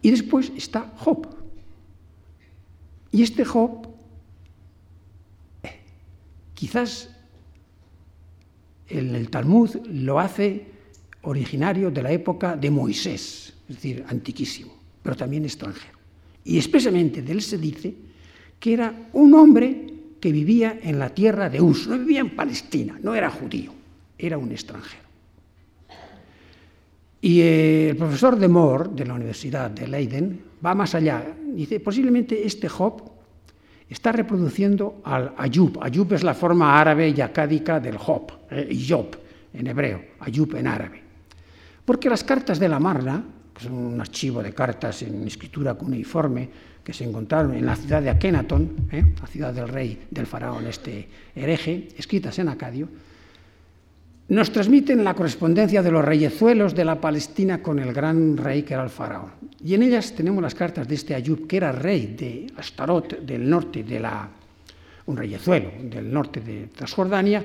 Y 0.05 0.11
después 0.11 0.53
está 0.55 0.93
Job. 0.99 1.27
Y 3.11 3.23
este 3.23 3.43
Job, 3.43 3.89
eh, 5.63 5.81
quizás 6.53 7.09
en 8.87 9.15
el 9.15 9.31
Talmud 9.31 9.71
lo 9.87 10.21
hace 10.21 10.67
originario 11.23 11.91
de 11.91 12.03
la 12.03 12.13
época 12.13 12.55
de 12.55 12.71
Moisés, 12.71 13.55
es 13.67 13.77
decir, 13.77 14.05
antiquísimo, 14.07 14.77
pero 15.03 15.17
también 15.17 15.47
extranjero. 15.47 15.99
Y 16.45 16.59
expresamente 16.59 17.23
de 17.23 17.33
él 17.33 17.41
se 17.41 17.57
dice 17.57 17.95
que 18.61 18.75
era 18.75 19.09
un 19.15 19.33
hombre 19.33 19.87
que 20.21 20.31
vivía 20.31 20.81
en 20.83 20.99
la 20.99 21.15
tierra 21.15 21.49
de 21.49 21.63
Us, 21.63 21.87
no 21.89 21.99
vivía 21.99 22.21
en 22.21 22.37
Palestina, 22.37 23.01
no 23.03 23.15
era 23.15 23.31
judío, 23.31 23.73
era 24.19 24.37
un 24.37 24.53
extranjero. 24.53 25.04
Y 27.25 27.41
eh, 27.41 27.89
el 27.89 27.97
profesor 27.97 28.37
de 28.37 28.49
Moore, 28.49 28.91
de 28.93 29.07
la 29.07 29.15
Universidad 29.15 29.71
de 29.71 29.89
Leiden, 29.89 30.43
va 30.63 30.75
más 30.75 30.95
allá. 30.95 31.25
Dice, 31.55 31.81
posiblemente 31.81 32.47
este 32.47 32.69
Job 32.69 33.01
está 33.89 34.13
reproduciendo 34.13 35.01
al 35.05 35.33
Ayub. 35.39 35.83
Ayub 35.83 36.13
es 36.13 36.23
la 36.23 36.35
forma 36.35 36.79
árabe 36.79 37.15
y 37.17 37.23
acádica 37.23 37.81
del 37.81 37.97
Job, 37.97 38.31
eh, 38.51 38.79
Job 38.87 39.17
en 39.55 39.67
hebreo, 39.67 40.05
Ayub 40.21 40.55
en 40.55 40.67
árabe. 40.67 41.01
Porque 41.83 42.11
las 42.11 42.25
cartas 42.25 42.59
de 42.59 42.69
la 42.69 42.79
Marna, 42.79 43.25
que 43.55 43.65
son 43.65 43.73
un 43.73 43.99
archivo 43.99 44.43
de 44.43 44.53
cartas 44.53 45.01
en 45.01 45.27
escritura 45.27 45.73
cuneiforme, 45.73 46.51
que 46.85 46.93
se 46.93 47.05
encontraron 47.05 47.55
en 47.55 47.65
la 47.65 47.75
ciudad 47.75 48.03
de 48.03 48.11
Akenaton, 48.11 48.89
eh, 48.93 49.15
la 49.19 49.27
ciudad 49.29 49.55
del 49.55 49.69
rey, 49.69 50.09
del 50.11 50.27
faraón 50.27 50.67
este 50.67 51.09
hereje, 51.35 51.89
escritas 51.97 52.39
en 52.39 52.51
acadio, 52.51 52.87
nos 54.29 54.51
transmiten 54.51 55.05
la 55.05 55.15
correspondencia 55.15 55.83
de 55.83 55.91
los 55.91 56.05
reyezuelos 56.05 56.75
de 56.75 56.85
la 56.85 57.01
Palestina 57.01 57.63
con 57.63 57.79
el 57.79 57.93
gran 57.93 58.37
rey 58.37 58.63
que 58.63 58.75
era 58.75 58.83
el 58.83 58.91
faraón. 58.91 59.33
Y 59.63 59.75
en 59.75 59.83
ellas 59.83 60.15
tenemos 60.15 60.43
las 60.43 60.55
cartas 60.55 60.89
de 60.89 60.95
este 60.95 61.15
Ayub, 61.15 61.47
que 61.47 61.59
era 61.59 61.73
rey 61.73 62.15
de 62.19 62.47
Astarot, 62.57 63.21
del 63.21 63.49
norte 63.49 63.83
de 63.83 64.01
la, 64.01 64.29
un 65.07 65.17
reyezuelo 65.17 65.71
del 65.83 66.13
norte 66.13 66.41
de 66.41 66.69
Transjordania, 66.69 67.45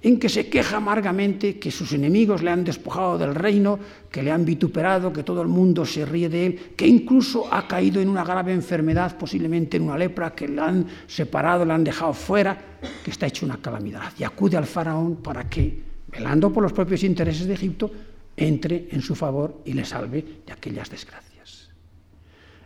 en 0.00 0.18
que 0.18 0.28
se 0.28 0.48
queja 0.48 0.76
amargamente 0.76 1.58
que 1.58 1.70
sus 1.70 1.92
enemigos 1.92 2.42
le 2.42 2.50
han 2.50 2.64
despojado 2.64 3.16
del 3.16 3.34
reino, 3.34 3.78
que 4.10 4.22
le 4.22 4.30
han 4.30 4.44
vituperado, 4.44 5.12
que 5.12 5.22
todo 5.22 5.40
el 5.40 5.48
mundo 5.48 5.86
se 5.86 6.04
ríe 6.04 6.28
de 6.28 6.46
él, 6.46 6.60
que 6.76 6.86
incluso 6.86 7.52
ha 7.52 7.66
caído 7.66 8.02
en 8.02 8.10
una 8.10 8.24
grave 8.24 8.52
enfermedad, 8.52 9.16
posiblemente 9.16 9.78
en 9.78 9.84
una 9.84 9.96
lepra, 9.96 10.34
que 10.34 10.48
le 10.48 10.60
han 10.60 10.86
separado, 11.06 11.64
le 11.64 11.72
han 11.72 11.84
dejado 11.84 12.12
fuera, 12.12 12.58
que 13.02 13.10
está 13.10 13.26
hecho 13.26 13.46
una 13.46 13.56
calamidad. 13.56 14.12
Y 14.18 14.24
acude 14.24 14.58
al 14.58 14.66
faraón 14.66 15.16
para 15.16 15.48
que 15.48 15.93
velando 16.14 16.52
por 16.52 16.62
los 16.62 16.72
propios 16.72 17.02
intereses 17.02 17.46
de 17.46 17.54
Egipto, 17.54 17.90
entre 18.36 18.88
en 18.90 19.02
su 19.02 19.14
favor 19.14 19.62
y 19.64 19.72
le 19.72 19.84
salve 19.84 20.42
de 20.46 20.52
aquellas 20.52 20.90
desgracias. 20.90 21.70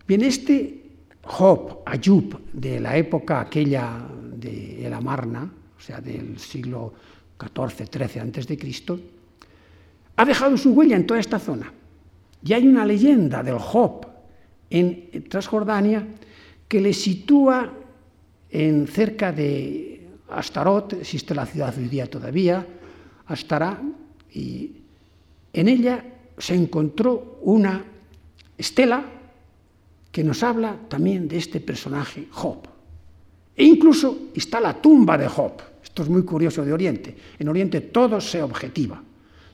Bien, 0.06 0.22
este 0.22 0.84
Job, 1.22 1.80
Ayub, 1.84 2.40
de 2.52 2.80
la 2.80 2.96
época 2.96 3.40
aquella 3.40 4.00
de 4.34 4.86
la 4.88 5.00
Marna, 5.00 5.50
o 5.76 5.80
sea, 5.80 6.00
del 6.00 6.38
siglo 6.38 6.94
XIV, 7.38 7.88
XIII 7.90 8.20
antes 8.20 8.46
de 8.46 8.58
Cristo, 8.58 8.98
ha 10.16 10.24
dejado 10.24 10.56
su 10.56 10.72
huella 10.72 10.96
en 10.96 11.06
toda 11.06 11.20
esta 11.20 11.38
zona. 11.38 11.72
Y 12.44 12.52
hay 12.52 12.66
una 12.66 12.84
leyenda 12.84 13.42
del 13.42 13.58
Job 13.58 14.06
en 14.70 15.28
Transjordania 15.28 16.06
que 16.66 16.80
le 16.80 16.92
sitúa 16.92 17.72
en 18.50 18.86
cerca 18.86 19.32
de 19.32 20.06
Astarot, 20.30 20.94
existe 20.94 21.34
la 21.34 21.46
ciudad 21.46 21.74
hoy 21.76 21.88
día 21.88 22.08
todavía, 22.08 22.66
Astará, 23.28 23.80
y 24.32 24.72
en 25.52 25.68
ella 25.68 26.04
se 26.36 26.54
encontró 26.54 27.38
una 27.42 27.84
estela 28.56 29.04
que 30.10 30.24
nos 30.24 30.42
habla 30.42 30.76
también 30.88 31.28
de 31.28 31.36
este 31.36 31.60
personaje 31.60 32.26
Job. 32.30 32.66
E 33.56 33.64
incluso 33.64 34.30
está 34.34 34.60
la 34.60 34.80
tumba 34.80 35.18
de 35.18 35.28
Job. 35.28 35.52
Esto 35.82 36.02
es 36.02 36.08
muy 36.08 36.22
curioso 36.22 36.64
de 36.64 36.72
Oriente. 36.72 37.16
En 37.38 37.48
Oriente 37.48 37.80
todo 37.80 38.20
se 38.20 38.42
objetiva. 38.42 39.02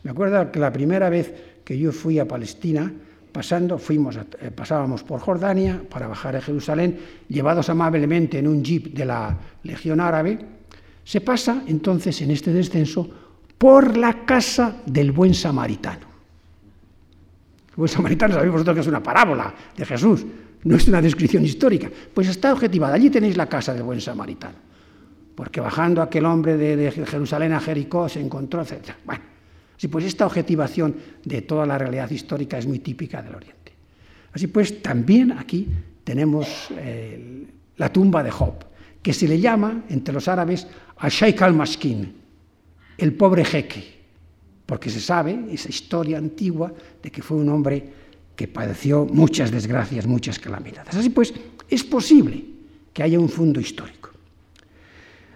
Me 0.03 0.11
acuerdo 0.11 0.53
que 0.53 0.61
la 0.61 0.73
primera 0.73 1.09
vez 1.09 1.61
que 1.65 1.79
yo 1.79 1.91
fui 1.91 2.19
a 2.19 2.29
Palestina, 2.29 2.93
pasando, 3.33 3.79
fuimos 3.79 4.17
eh, 4.17 4.51
pasábamos 4.51 5.03
por 5.03 5.21
Jordania 5.21 5.83
para 5.89 6.07
bajar 6.07 6.37
a 6.37 6.43
Jerusalén, 6.43 6.99
llevados 7.29 7.71
amablemente 7.71 8.39
en 8.39 8.47
un 8.47 8.63
jeep 8.63 8.95
de 8.95 9.07
la 9.07 9.39
Legión 9.63 10.01
Árabe, 10.01 10.39
se 11.03 11.21
pasa 11.21 11.65
entonces 11.67 12.21
en 12.23 12.31
este 12.31 12.53
descenso 12.53 13.24
por 13.59 13.97
la 13.97 14.25
casa 14.25 14.83
del 14.87 15.13
buen 15.13 15.35
samaritano. 15.35 16.07
El 17.71 17.77
buen 17.77 17.89
samaritano 17.89 18.35
sabéis 18.35 18.53
vosotros 18.53 18.75
que 18.75 18.81
es 18.81 18.87
una 18.87 19.03
parábola 19.03 19.55
de 19.77 19.85
Jesús, 19.85 20.25
no 20.65 20.77
es 20.77 20.89
una 20.89 21.03
descripción 21.03 21.45
histórica. 21.45 21.91
Pues 22.13 22.29
está 22.29 22.53
objetivada, 22.53 22.95
allí 22.95 23.11
tenéis 23.11 23.37
la 23.37 23.49
casa 23.49 23.75
del 23.75 23.83
buen 23.83 24.01
samaritano. 24.01 24.57
Porque 25.35 25.61
bajando 25.61 26.01
aquel 26.01 26.25
hombre 26.27 26.57
de, 26.57 26.91
Jerusalén 26.91 27.53
a 27.53 27.61
Jericó 27.61 28.09
se 28.09 28.21
encontró, 28.21 28.63
etc. 28.63 28.91
Bueno, 29.05 29.23
así 29.77 29.89
pues 29.89 30.05
esta 30.05 30.27
objetivación 30.27 30.95
de 31.25 31.43
toda 31.43 31.67
la 31.67 31.77
realidad 31.77 32.11
histórica 32.11 32.59
es 32.59 32.67
muy 32.67 32.79
típica 32.79 33.23
del 33.23 33.35
Oriente. 33.35 33.73
Así 34.33 34.47
pues, 34.47 34.83
también 34.83 35.33
aquí 35.33 35.69
tenemos 36.03 36.69
eh, 36.77 37.47
la 37.77 37.93
tumba 37.93 38.23
de 38.23 38.31
Job, 38.31 38.55
que 39.03 39.13
se 39.13 39.29
le 39.29 39.41
llama 39.41 39.85
entre 39.89 40.15
los 40.15 40.29
árabes 40.29 40.67
a 40.97 41.09
Sheikh 41.09 41.43
al-Maskin, 41.43 42.24
el 42.99 43.13
pobre 43.15 43.45
jeque, 43.45 43.95
porque 44.67 44.91
se 44.91 45.01
sabe 45.01 45.39
esa 45.51 45.69
historia 45.69 46.19
antigua 46.19 46.73
de 47.03 47.11
que 47.11 47.23
fue 47.23 47.37
un 47.37 47.49
hombre 47.49 47.85
que 48.35 48.49
padeció 48.49 49.07
muchas 49.07 49.51
desgracias, 49.51 50.07
muchas 50.07 50.39
calamidades. 50.39 50.95
Así 50.95 51.11
pues, 51.11 51.33
es 51.69 51.85
posible 51.85 52.45
que 52.93 53.03
haya 53.03 53.19
un 53.19 53.29
fondo 53.29 53.61
histórico. 53.61 54.11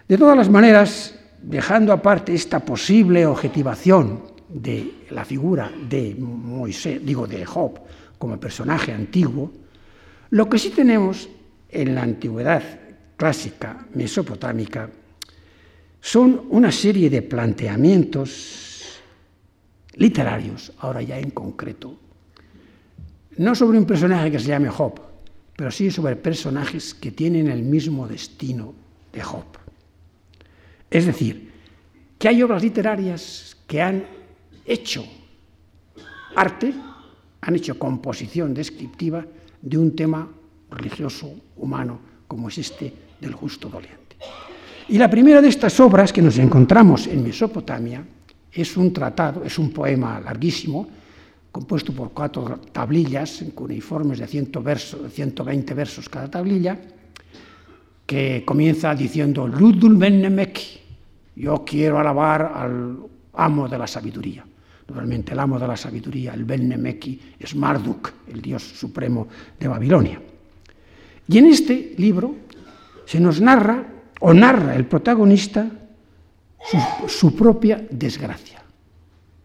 De 0.08 0.16
todas 0.16 0.36
las 0.36 0.48
maneras, 0.48 1.18
dejando 1.42 1.92
aparte 1.92 2.34
esta 2.34 2.60
posible 2.60 3.26
objetivación 3.26 4.22
de 4.48 5.04
la 5.10 5.24
figura 5.24 5.70
de 5.88 6.16
Moisés, 6.18 7.04
digo 7.04 7.26
de 7.26 7.44
Job, 7.44 7.78
como 8.18 8.40
personaje 8.40 8.92
antiguo, 8.92 9.52
lo 10.30 10.48
que 10.48 10.58
sí 10.58 10.70
tenemos 10.70 11.28
en 11.68 11.94
la 11.94 12.02
antigüedad 12.02 12.62
clásica 13.16 13.86
mesopotámica 13.94 14.88
son 16.00 16.46
una 16.50 16.72
serie 16.72 17.10
de 17.10 17.22
planteamientos 17.22 19.00
literarios, 19.94 20.72
ahora 20.78 21.02
ya 21.02 21.18
en 21.18 21.30
concreto, 21.30 21.96
no 23.38 23.54
sobre 23.54 23.78
un 23.78 23.84
personaje 23.84 24.30
que 24.30 24.38
se 24.38 24.48
llame 24.48 24.68
Job, 24.68 25.00
pero 25.56 25.70
sí 25.70 25.90
sobre 25.90 26.16
personajes 26.16 26.94
que 26.94 27.10
tienen 27.10 27.48
el 27.48 27.62
mismo 27.62 28.06
destino 28.06 28.74
de 29.12 29.22
Job. 29.22 29.44
Es 30.90 31.06
decir, 31.06 31.50
que 32.18 32.28
hay 32.28 32.42
obras 32.42 32.62
literarias 32.62 33.56
que 33.66 33.82
han 33.82 34.04
hecho 34.64 35.04
arte, 36.34 36.74
han 37.40 37.56
hecho 37.56 37.78
composición 37.78 38.54
descriptiva 38.54 39.24
de 39.60 39.78
un 39.78 39.94
tema 39.94 40.28
religioso, 40.70 41.34
humano, 41.56 42.00
como 42.26 42.48
es 42.48 42.58
este 42.58 42.92
del 43.20 43.34
justo 43.34 43.68
doliente. 43.68 44.16
Y 44.88 44.96
la 44.96 45.10
primera 45.10 45.42
de 45.42 45.48
estas 45.48 45.78
obras 45.80 46.14
que 46.14 46.22
nos 46.22 46.38
encontramos 46.38 47.06
en 47.08 47.22
Mesopotamia 47.22 48.02
es 48.50 48.74
un 48.76 48.90
tratado, 48.90 49.44
es 49.44 49.58
un 49.58 49.70
poema 49.70 50.18
larguísimo, 50.18 50.88
compuesto 51.52 51.92
por 51.92 52.12
cuatro 52.12 52.58
tablillas, 52.72 53.44
cuneiformes 53.54 54.18
de 54.18 54.26
120 54.26 55.74
versos 55.74 56.08
cada 56.08 56.30
tablilla, 56.30 56.78
que 58.06 58.42
comienza 58.46 58.94
diciendo 58.94 59.46
Ludul 59.46 59.96
Bennemeki, 59.98 60.80
yo 61.36 61.62
quiero 61.66 61.98
alabar 61.98 62.50
al 62.54 62.96
amo 63.34 63.68
de 63.68 63.78
la 63.78 63.86
sabiduría. 63.86 64.42
Normalmente 64.88 65.32
el 65.32 65.38
amo 65.38 65.58
de 65.58 65.68
la 65.68 65.76
sabiduría, 65.76 66.32
el 66.32 66.46
Bennemeki, 66.46 67.20
es 67.38 67.54
Marduk, 67.54 68.10
el 68.32 68.40
dios 68.40 68.62
supremo 68.62 69.28
de 69.60 69.68
Babilonia. 69.68 70.18
Y 71.28 71.36
en 71.36 71.44
este 71.44 71.94
libro 71.98 72.34
se 73.04 73.20
nos 73.20 73.38
narra 73.38 73.97
o 74.20 74.34
narra 74.34 74.74
el 74.74 74.86
protagonista 74.86 75.70
su, 77.06 77.34
propia 77.34 77.86
desgracia. 77.90 78.62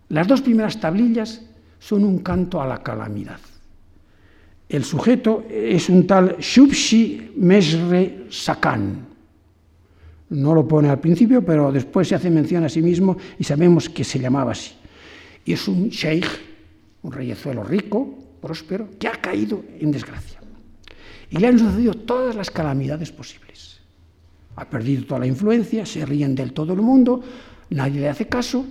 Las 0.09 0.27
dos 0.27 0.41
primeras 0.41 0.79
tablillas 0.79 1.41
son 1.79 2.03
un 2.03 2.19
canto 2.19 2.61
a 2.61 2.67
la 2.67 2.81
calamidad. 2.81 3.39
El 4.67 4.83
sujeto 4.83 5.45
es 5.49 5.89
un 5.89 6.07
tal 6.07 6.37
Shubshi 6.39 7.33
Mesre 7.37 8.25
Sakan. 8.29 9.07
No 10.29 10.55
lo 10.55 10.67
pone 10.67 10.89
al 10.89 10.99
principio, 10.99 11.45
pero 11.45 11.71
después 11.71 12.07
se 12.07 12.15
hace 12.15 12.29
mención 12.29 12.63
a 12.63 12.69
sí 12.69 12.81
mismo 12.81 13.17
y 13.37 13.43
sabemos 13.43 13.89
que 13.89 14.03
se 14.03 14.19
llamaba 14.19 14.53
así. 14.53 14.71
Y 15.45 15.53
es 15.53 15.67
un 15.67 15.89
sheikh, 15.89 16.25
un 17.03 17.11
reyezuelo 17.11 17.63
rico, 17.63 18.17
próspero, 18.41 18.89
que 18.97 19.07
ha 19.07 19.21
caído 19.21 19.63
en 19.79 19.91
desgracia. 19.91 20.39
Y 21.29 21.37
le 21.37 21.47
han 21.47 21.59
sucedido 21.59 21.93
todas 21.93 22.35
las 22.35 22.49
calamidades 22.49 23.11
posibles 23.11 23.72
ha 24.55 24.69
perdido 24.69 25.05
toda 25.05 25.21
la 25.21 25.27
influencia, 25.27 25.85
se 25.85 26.05
ríen 26.05 26.35
del 26.35 26.53
todo 26.53 26.73
el 26.73 26.81
mundo, 26.81 27.21
nadie 27.69 28.01
le 28.01 28.09
hace 28.09 28.27
caso, 28.27 28.65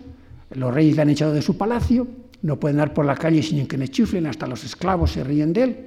los 0.54 0.72
reyes 0.72 0.96
le 0.96 1.02
han 1.02 1.10
echado 1.10 1.32
de 1.32 1.42
su 1.42 1.56
palacio, 1.56 2.06
no 2.42 2.58
pueden 2.58 2.76
dar 2.78 2.92
por 2.92 3.04
la 3.04 3.16
calle 3.16 3.42
sin 3.42 3.66
que 3.66 3.78
le 3.78 3.88
chiflen, 3.88 4.26
hasta 4.26 4.46
los 4.46 4.64
esclavos 4.64 5.12
se 5.12 5.24
ríen 5.24 5.52
de 5.52 5.62
él. 5.62 5.86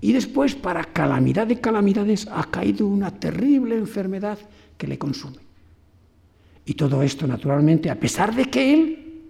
Y 0.00 0.12
después, 0.12 0.54
para 0.54 0.84
calamidad 0.84 1.46
de 1.46 1.60
calamidades, 1.60 2.28
ha 2.30 2.44
caído 2.44 2.86
una 2.86 3.10
terrible 3.10 3.76
enfermedad 3.76 4.38
que 4.76 4.86
le 4.86 4.96
consume. 4.96 5.38
Y 6.64 6.74
todo 6.74 7.02
esto, 7.02 7.26
naturalmente, 7.26 7.90
a 7.90 7.98
pesar 7.98 8.34
de 8.34 8.44
que 8.44 8.74
él 8.74 9.22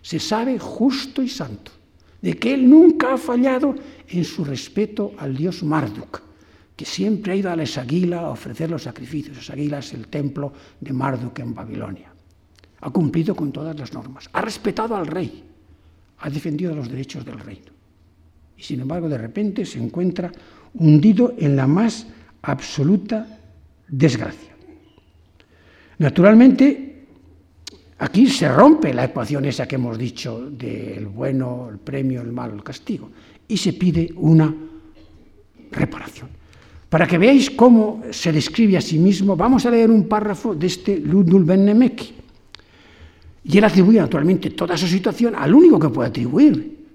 se 0.00 0.18
sabe 0.18 0.58
justo 0.58 1.22
y 1.22 1.28
santo, 1.28 1.72
de 2.22 2.38
que 2.38 2.54
él 2.54 2.68
nunca 2.68 3.14
ha 3.14 3.18
fallado 3.18 3.74
en 4.08 4.24
su 4.24 4.44
respeto 4.44 5.12
al 5.18 5.36
dios 5.36 5.62
Marduk, 5.62 6.22
que 6.76 6.84
siempre 6.84 7.32
ha 7.32 7.36
ido 7.36 7.50
a 7.50 7.56
la 7.56 7.62
Esagila 7.62 8.20
a 8.20 8.30
ofrecer 8.30 8.70
los 8.70 8.82
sacrificios. 8.82 9.38
Esagila 9.38 9.78
es 9.78 9.94
el 9.94 10.08
templo 10.08 10.52
de 10.80 10.92
Marduk 10.92 11.38
en 11.38 11.54
Babilonia. 11.54 12.12
Ha 12.80 12.90
cumplido 12.90 13.34
con 13.34 13.52
todas 13.52 13.78
las 13.78 13.92
normas, 13.92 14.28
ha 14.32 14.40
respetado 14.40 14.94
al 14.96 15.06
rey, 15.06 15.44
ha 16.18 16.30
defendido 16.30 16.74
los 16.74 16.88
derechos 16.88 17.24
del 17.24 17.38
reino. 17.38 17.72
Y 18.56 18.62
sin 18.62 18.80
embargo, 18.80 19.08
de 19.08 19.18
repente 19.18 19.64
se 19.64 19.78
encuentra 19.78 20.30
hundido 20.74 21.34
en 21.38 21.56
la 21.56 21.66
más 21.66 22.06
absoluta 22.42 23.40
desgracia. 23.88 24.54
Naturalmente, 25.98 27.06
aquí 27.98 28.26
se 28.26 28.48
rompe 28.48 28.92
la 28.92 29.04
ecuación 29.04 29.44
esa 29.44 29.66
que 29.66 29.76
hemos 29.76 29.96
dicho 29.96 30.50
del 30.50 31.06
bueno, 31.06 31.68
el 31.70 31.78
premio, 31.78 32.20
el 32.20 32.32
malo, 32.32 32.54
el 32.54 32.64
castigo, 32.64 33.10
y 33.46 33.56
se 33.56 33.72
pide 33.74 34.12
una 34.16 34.52
reparación. 35.70 36.43
Para 36.94 37.08
que 37.08 37.18
veáis 37.18 37.50
cómo 37.50 38.06
se 38.14 38.30
describe 38.30 38.78
a 38.78 38.80
sí 38.80 39.00
mismo, 39.02 39.34
vamos 39.34 39.66
a 39.66 39.70
leer 39.74 39.90
un 39.90 40.06
párrafo 40.06 40.54
de 40.54 40.68
este 40.68 40.96
Ludul 40.96 41.42
Ben. 41.42 41.66
Y 43.42 43.58
él 43.58 43.64
atribuye 43.64 43.98
naturalmente 43.98 44.50
toda 44.50 44.76
su 44.76 44.86
situación 44.86 45.34
al 45.34 45.52
único 45.52 45.76
que 45.80 45.88
puede 45.88 46.10
atribuir. 46.10 46.86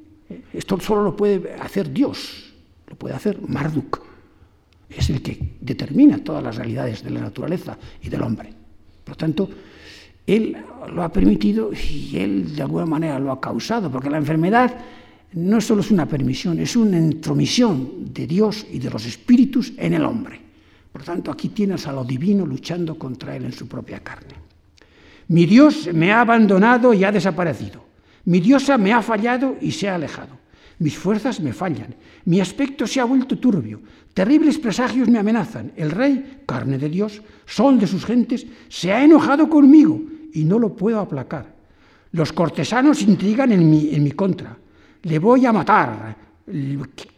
Esto 0.54 0.80
solo 0.80 1.04
lo 1.04 1.18
puede 1.18 1.54
hacer 1.56 1.92
Dios, 1.92 2.54
lo 2.88 2.96
puede 2.96 3.14
hacer 3.14 3.42
Marduk. 3.46 4.02
Es 4.90 5.10
el 5.10 5.22
que 5.22 5.58
determina 5.60 6.20
todas 6.20 6.44
las 6.44 6.56
realidades 6.56 7.04
de 7.04 7.10
la 7.10 7.20
naturaleza 7.20 7.78
y 8.02 8.08
del 8.08 8.22
hombre. 8.22 8.54
Por 9.04 9.16
lo 9.16 9.18
tanto, 9.18 9.50
él 10.26 10.56
lo 10.94 11.04
ha 11.04 11.12
permitido 11.12 11.72
y 11.74 12.16
él 12.16 12.56
de 12.56 12.62
alguna 12.62 12.86
manera 12.86 13.20
lo 13.20 13.34
ha 13.34 13.42
causado, 13.42 13.92
porque 13.92 14.10
la 14.10 14.20
enfermedad 14.20 14.78
no 15.34 15.62
solo 15.62 15.82
es 15.82 15.92
una 15.92 16.08
permisión, 16.08 16.60
es 16.60 16.76
una 16.76 16.98
intromisión 16.98 18.12
de 18.13 18.26
Dios 18.26 18.65
y 18.72 18.80
de 18.80 18.89
los 18.89 19.06
espíritus 19.06 19.74
en 19.78 19.94
el 19.94 20.06
hombre. 20.06 20.42
Por 20.92 21.04
tanto, 21.04 21.32
aquí 21.32 21.50
tienes 21.50 21.86
a 21.88 21.92
lo 21.92 22.04
divino 22.04 22.46
luchando 22.46 22.98
contra 22.98 23.36
él 23.36 23.46
en 23.46 23.54
su 23.54 23.68
propia 23.68 24.00
carne. 24.00 24.34
Mi 25.28 25.46
Dios 25.46 25.89
me 25.94 26.12
ha 26.12 26.22
abandonado 26.22 26.94
y 26.94 27.04
ha 27.04 27.12
desaparecido. 27.12 27.86
Mi 28.26 28.39
diosa 28.39 28.78
me 28.78 28.92
ha 28.92 29.02
fallado 29.02 29.58
y 29.62 29.72
se 29.72 29.88
ha 29.88 29.96
alejado. 29.96 30.39
Mis 30.80 30.98
fuerzas 30.98 31.42
me 31.42 31.52
fallan, 31.52 31.94
mi 32.24 32.39
aspecto 32.39 32.88
se 32.88 33.02
ha 33.02 33.04
vuelto 33.04 33.38
turbio, 33.38 33.82
terribles 34.13 34.58
presagios 34.58 35.10
me 35.10 35.20
amenazan. 35.20 35.74
El 35.76 35.92
rey, 35.92 36.42
carne 36.46 36.78
de 36.78 36.89
Dios, 36.89 37.22
sol 37.46 37.78
de 37.78 37.86
sus 37.86 38.06
gentes, 38.06 38.48
se 38.70 38.94
ha 38.94 39.04
enojado 39.04 39.50
conmigo 39.50 40.02
y 40.34 40.46
no 40.46 40.58
lo 40.58 40.76
puedo 40.76 41.02
aplacar. 41.02 41.54
Los 42.13 42.32
cortesanos 42.32 43.02
intrigan 43.02 43.52
en 43.52 43.70
mi, 43.70 43.94
en 43.94 44.04
mi 44.04 44.12
contra. 44.12 44.58
Le 45.04 45.20
voy 45.20 45.46
a 45.46 45.54
matar, 45.54 46.16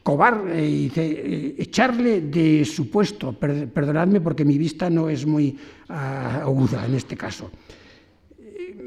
cobar, 0.03 0.43
eh, 0.47 0.91
eh, 0.95 1.55
echarle 1.57 2.21
de 2.21 2.65
su 2.65 2.89
puesto. 2.89 3.33
perdonadme 3.33 4.21
porque 4.21 4.45
mi 4.45 4.57
vista 4.57 4.89
no 4.89 5.09
es 5.09 5.25
muy 5.25 5.57
ah, 5.89 6.41
aguda 6.43 6.85
en 6.85 6.95
este 6.95 7.15
caso 7.17 7.49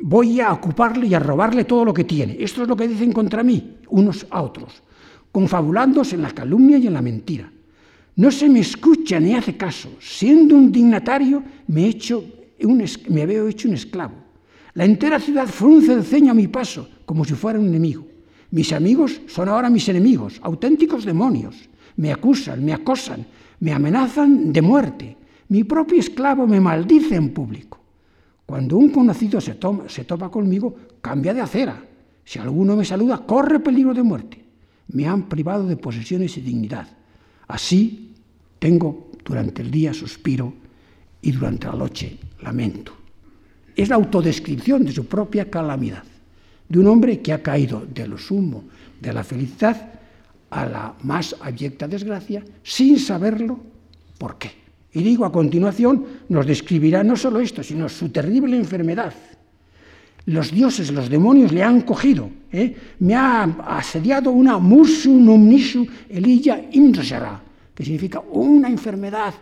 voy 0.07 0.39
a 0.41 0.53
ocuparle 0.53 1.07
y 1.07 1.15
a 1.15 1.19
robarle 1.19 1.65
todo 1.65 1.85
lo 1.85 1.95
que 1.95 2.05
tiene. 2.05 2.37
Esto 2.39 2.63
es 2.63 2.69
lo 2.69 2.77
que 2.77 2.87
dicen 2.87 3.11
contra 3.11 3.43
mí, 3.43 3.79
unos 3.89 4.27
a 4.29 4.43
otros, 4.43 4.83
confabulándose 5.33 6.17
en 6.17 6.23
la 6.23 6.31
calumnia 6.31 6.77
y 6.77 6.87
en 6.87 6.93
la 6.93 7.01
mentira. 7.01 7.51
No 8.17 8.31
se 8.31 8.49
me 8.49 8.61
escucha 8.61 9.19
ni 9.19 9.35
hace 9.35 9.57
caso. 9.57 9.89
Siendo 10.01 10.55
un 10.57 10.71
dignatario, 10.71 11.43
me, 11.69 11.87
hecho 11.87 12.23
un, 12.63 12.85
me 13.09 13.27
veo 13.27 13.49
hecho 13.49 13.67
un 13.67 13.75
esclavo. 13.75 14.15
La 14.75 14.85
entera 14.85 15.19
ciudad 15.19 15.47
frunce 15.47 15.95
el 15.95 16.05
ceño 16.05 16.33
a 16.33 16.35
mi 16.35 16.49
paso, 16.49 16.87
como 17.07 17.25
si 17.25 17.33
fuera 17.33 17.59
un 17.59 17.69
enemigo. 17.69 18.07
Mis 18.55 18.73
amigos 18.73 19.21
son 19.27 19.49
ahora 19.49 19.69
mis 19.69 19.89
enemigos, 19.89 20.39
auténticos 20.39 21.05
demonios. 21.05 21.69
Me 21.97 22.13
acusan, 22.13 22.65
me 22.65 22.73
acosan, 22.73 23.27
me 23.59 23.73
amenazan 23.73 24.53
de 24.53 24.63
muerte. 24.63 25.17
Mi 25.49 25.65
propio 25.65 25.99
esclavo 25.99 26.47
me 26.47 26.61
maldice 26.61 27.17
en 27.17 27.35
público. 27.35 27.81
Cuando 28.47 28.77
un 28.77 28.91
conocido 28.91 29.41
se, 29.41 29.59
se 29.89 30.05
topa 30.05 30.31
conmigo, 30.31 30.73
cambia 31.01 31.35
de 31.35 31.41
acera. 31.41 31.83
Si 32.25 32.39
alguno 32.39 32.77
me 32.77 32.85
saluda, 32.85 33.27
corre 33.27 33.59
peligro 33.59 33.93
de 33.93 34.05
muerte. 34.05 34.45
Me 34.87 35.09
han 35.09 35.29
privado 35.29 35.67
de 35.67 35.77
posesiones 35.77 36.37
y 36.39 36.41
dignidad. 36.41 36.87
Así 37.49 38.15
tengo 38.61 39.11
durante 39.25 39.63
el 39.63 39.71
día 39.73 39.93
suspiro 39.93 40.55
y 41.21 41.33
durante 41.33 41.67
la 41.67 41.75
noche 41.75 42.19
lamento. 42.41 42.93
Es 43.75 43.89
la 43.89 43.97
autodescripción 43.97 44.85
de 44.85 44.93
su 44.93 45.07
propia 45.07 45.51
calamidad, 45.51 46.05
de 46.75 46.81
un 46.81 46.89
hombre 46.89 47.21
que 47.21 47.33
ha 47.33 47.39
caído 47.39 47.87
de 47.87 48.09
lo 48.09 48.19
sumo 48.19 48.65
de 49.01 49.13
la 49.13 49.23
felicidad 49.23 49.95
a 50.51 50.67
la 50.67 50.95
más 51.05 51.37
abyecta 51.41 51.87
desgracia 51.87 52.43
sin 52.65 52.99
saberlo 52.99 53.61
por 54.19 54.39
qué. 54.39 54.51
Y 54.93 55.05
digo, 55.05 55.25
a 55.25 55.31
continuación 55.31 56.05
nos 56.29 56.45
describirá 56.45 57.05
no 57.05 57.15
solo 57.15 57.39
esto, 57.39 57.63
sino 57.63 57.89
su 57.89 58.09
terrible 58.09 58.57
enfermedad. 58.57 59.15
Los 60.27 60.51
dioses, 60.51 60.91
los 60.91 61.09
demonios 61.09 61.53
le 61.53 61.63
han 61.63 61.83
cogido. 61.83 62.29
¿eh? 62.51 62.75
Me 62.99 63.15
ha 63.15 63.45
asediado 63.79 64.33
una 64.33 64.59
musu 64.59 65.15
numnisu 65.15 65.87
elilla 66.09 66.61
imsara, 66.73 67.41
que 67.73 67.85
significa 67.85 68.19
una 68.19 68.69
enfermedad 68.69 69.33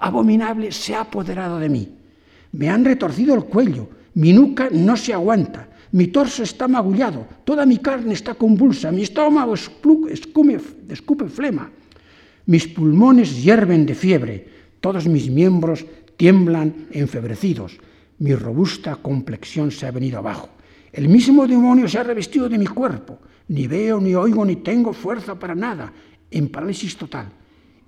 abominable 0.00 0.72
se 0.72 0.96
ha 0.96 1.02
apoderado 1.02 1.60
de 1.60 1.68
mí. 1.68 1.88
Me 2.50 2.68
han 2.68 2.84
retorcido 2.84 3.36
el 3.36 3.44
cuello, 3.44 3.88
mi 4.14 4.32
nuca 4.32 4.68
no 4.72 4.96
se 4.96 5.12
aguanta, 5.14 5.68
mi 5.94 6.08
torso 6.08 6.42
está 6.42 6.66
magullado, 6.66 7.24
toda 7.44 7.64
mi 7.64 7.78
carne 7.78 8.14
está 8.14 8.34
convulsa, 8.34 8.90
mi 8.90 9.02
estómago 9.02 9.54
escupe 9.54 11.28
flema, 11.28 11.70
mis 12.46 12.66
pulmones 12.66 13.40
hierven 13.40 13.86
de 13.86 13.94
fiebre, 13.94 14.48
todos 14.80 15.06
mis 15.06 15.30
miembros 15.30 15.86
tiemblan 16.16 16.88
enfebrecidos. 16.90 17.78
Mi 18.18 18.34
robusta 18.34 18.96
complexión 18.96 19.70
se 19.70 19.86
ha 19.86 19.92
venido 19.92 20.18
abajo. 20.18 20.48
El 20.92 21.08
mismo 21.08 21.46
demonio 21.46 21.86
se 21.88 21.98
ha 21.98 22.02
revestido 22.02 22.48
de 22.48 22.58
mi 22.58 22.66
cuerpo. 22.66 23.20
Ni 23.48 23.68
veo, 23.68 24.00
ni 24.00 24.14
oigo, 24.14 24.44
ni 24.44 24.56
tengo 24.56 24.92
fuerza 24.92 25.38
para 25.38 25.54
nada. 25.54 25.92
En 26.30 26.48
parálisis 26.48 26.96
total. 26.96 27.28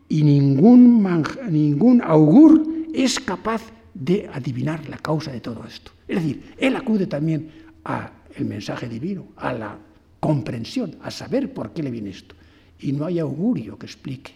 Y 0.09 0.23
ningún, 0.23 1.03
ningún 1.51 2.03
augur 2.03 2.63
es 2.95 3.19
capaz 3.19 3.63
de 3.95 4.29
adivinar 4.33 4.89
la 4.89 4.99
causa 4.99 5.33
de 5.33 5.41
todo 5.41 5.65
esto. 5.67 5.91
Es 6.07 6.17
decir, 6.23 6.55
él 6.59 6.77
acude 6.77 7.07
también 7.07 7.66
al 7.87 8.45
mensaje 8.45 8.89
divino, 8.89 9.29
a 9.37 9.53
la 9.53 9.79
comprensión, 10.21 10.97
a 11.03 11.11
saber 11.11 11.53
por 11.53 11.73
qué 11.73 11.83
le 11.83 11.91
viene 11.91 12.11
esto. 12.11 12.35
Y 12.81 12.93
no 12.93 13.07
hay 13.07 13.19
augurio 13.19 13.79
que 13.79 13.87
explique. 13.87 14.33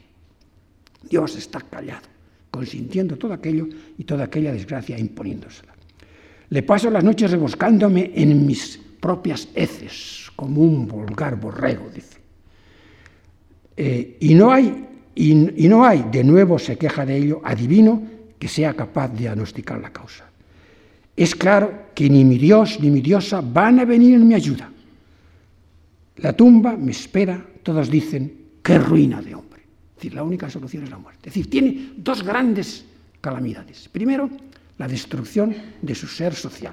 Dios 1.02 1.36
está 1.36 1.60
callado 1.60 2.10
consintiendo 2.50 3.16
todo 3.16 3.32
aquello 3.32 3.68
y 3.96 4.04
toda 4.04 4.24
aquella 4.24 4.52
desgracia 4.52 4.98
imponiéndosela. 4.98 5.72
Le 6.50 6.62
paso 6.62 6.90
las 6.90 7.04
noches 7.04 7.30
rebuscándome 7.30 8.10
en 8.14 8.44
mis 8.44 8.78
propias 9.00 9.48
heces, 9.54 10.30
como 10.34 10.62
un 10.62 10.86
vulgar 10.86 11.38
borrego, 11.38 11.88
dice. 11.94 12.18
Eh, 13.76 14.16
y, 14.20 14.34
no 14.34 14.50
hay, 14.50 14.86
y, 15.14 15.64
y 15.64 15.68
no 15.68 15.84
hay, 15.84 16.04
de 16.10 16.24
nuevo 16.24 16.58
se 16.58 16.76
queja 16.76 17.06
de 17.06 17.16
ello, 17.16 17.40
adivino 17.44 18.02
que 18.38 18.48
sea 18.48 18.74
capaz 18.74 19.08
de 19.08 19.20
diagnosticar 19.20 19.80
la 19.80 19.92
causa. 19.92 20.29
Es 21.20 21.35
claro 21.35 21.92
que 21.94 22.09
ni 22.09 22.24
mi 22.24 22.38
Dios 22.38 22.80
ni 22.80 22.88
mi 22.88 23.02
diosa 23.02 23.42
van 23.42 23.78
a 23.78 23.85
venir 23.85 24.14
en 24.14 24.26
mi 24.26 24.33
ayuda. 24.33 24.72
La 26.16 26.33
tumba 26.33 26.76
me 26.76 26.92
espera, 26.92 27.44
todos 27.62 27.90
dicen, 27.90 28.33
qué 28.62 28.78
ruina 28.78 29.20
de 29.20 29.35
hombre 29.35 29.50
decir, 30.00 30.14
la 30.14 30.22
única 30.22 30.48
solución 30.48 30.85
es 30.85 30.90
la 30.90 30.96
muerte. 30.96 31.28
Es 31.28 31.35
decir, 31.35 31.50
tiene 31.50 31.92
dos 31.96 32.22
grandes 32.22 32.87
calamidades. 33.20 33.87
Primero, 33.92 34.30
la 34.78 34.88
destrucción 34.88 35.54
de 35.83 35.94
su 35.94 36.06
ser 36.06 36.35
social, 36.35 36.72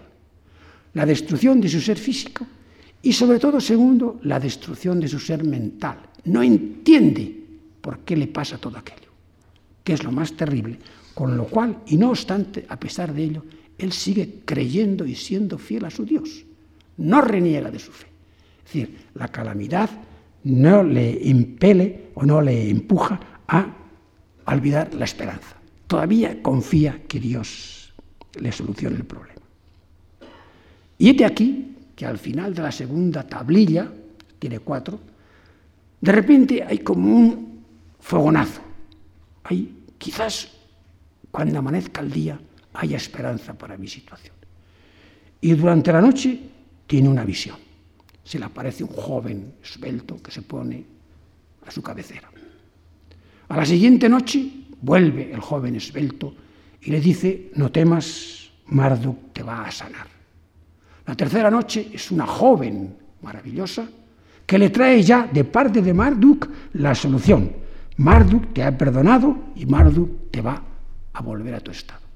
la 0.94 1.06
destrucción 1.06 1.60
de 1.60 1.68
su 1.68 1.82
ser 1.82 1.98
físico 1.98 2.48
y 3.02 3.12
sobre 3.12 3.38
todo, 3.38 3.60
segundo, 3.60 4.20
la 4.24 4.40
destrucción 4.40 5.02
de 5.02 5.10
su 5.10 5.20
ser 5.20 5.44
mental. 5.44 5.98
No 6.24 6.42
entiende 6.42 7.36
por 7.82 8.00
qué 8.00 8.16
le 8.16 8.28
pasa 8.28 8.58
todo 8.58 8.78
aquello, 8.78 9.12
que 9.84 9.94
es 9.94 10.04
lo 10.04 10.12
más 10.14 10.32
terrible, 10.32 10.80
con 11.14 11.36
lo 11.36 11.46
cual, 11.48 11.80
y 11.88 11.98
no 11.98 12.12
obstante, 12.12 12.66
a 12.70 12.80
pesar 12.80 13.14
de 13.14 13.24
ello, 13.24 13.44
él 13.78 13.92
sigue 13.92 14.42
creyendo 14.46 15.06
y 15.06 15.16
siendo 15.16 15.58
fiel 15.58 15.86
a 15.86 15.90
su 15.90 16.06
Dios. 16.06 16.46
No 16.98 17.22
reniega 17.22 17.70
de 17.70 17.80
su 17.80 17.92
fe. 17.92 18.08
Es 18.66 18.74
decir, 18.74 18.98
la 19.14 19.28
calamidad 19.28 19.90
no 20.44 20.84
le 20.84 21.12
impele 21.24 22.10
o 22.16 22.26
no 22.26 22.42
le 22.42 22.70
empuja 22.70 23.20
a 23.48 23.74
olvidar 24.46 24.94
la 24.94 25.06
esperanza. 25.06 25.56
Todavía 25.88 26.42
confía 26.42 27.04
que 27.08 27.20
Dios 27.20 27.94
le 28.40 28.52
solucione 28.52 28.98
el 28.98 29.06
problema. 29.06 29.42
Y 30.98 31.16
de 31.16 31.26
aquí 31.26 31.76
que 31.96 32.06
al 32.06 32.20
final 32.20 32.54
de 32.54 32.62
la 32.62 32.72
segunda 32.72 33.24
tablilla, 33.24 33.92
tiene 34.38 34.60
cuatro, 34.60 35.00
de 36.00 36.12
repente 36.12 36.64
hay 36.64 36.78
como 36.78 37.12
un 37.12 37.64
fogonazo. 38.00 38.62
Hay 39.44 39.84
quizás 39.98 40.48
cuando 41.32 41.58
amanezca 41.58 42.02
el 42.02 42.12
día 42.12 42.40
haya 42.78 42.98
esperanza 42.98 43.54
para 43.54 43.78
mi 43.78 43.88
situación. 43.88 44.36
Y 45.42 45.54
durante 45.54 45.92
la 45.92 46.02
noche 46.02 46.40
tiene 46.88 47.10
una 47.10 47.26
visión 47.26 47.68
se 48.28 48.38
le 48.38 48.44
aparece 48.44 48.84
un 48.84 48.90
joven 48.90 49.54
esbelto 49.64 50.22
que 50.22 50.32
se 50.32 50.42
pone 50.42 50.84
a 51.66 51.72
su 51.72 51.82
cabecera. 51.82 52.30
A 53.48 53.56
la 53.56 53.66
siguiente 53.66 54.10
noche 54.10 54.52
vuelve 54.82 55.32
el 55.32 55.40
joven 55.40 55.76
esbelto 55.78 56.36
y 56.82 56.92
le 56.92 57.00
dice, 57.00 57.52
no 57.56 57.72
temas, 57.72 58.52
Marduk 58.66 59.32
te 59.32 59.44
va 59.44 59.64
a 59.64 59.72
sanar. 59.72 60.08
La 61.06 61.16
tercera 61.16 61.50
noche 61.50 61.90
es 61.94 62.12
una 62.12 62.28
joven 62.28 62.98
maravillosa 63.22 63.88
que 64.46 64.58
le 64.58 64.72
trae 64.72 65.02
ya 65.02 65.26
de 65.32 65.46
parte 65.46 65.82
de 65.82 65.94
Marduk 65.94 66.50
la 66.74 66.94
solución. 66.94 67.50
Marduk 67.96 68.54
te 68.54 68.62
ha 68.62 68.78
perdonado 68.78 69.38
y 69.56 69.66
Marduk 69.66 70.32
te 70.32 70.42
va 70.42 70.62
a 71.14 71.22
volver 71.22 71.54
a 71.54 71.62
tu 71.62 71.72
estado. 71.72 72.07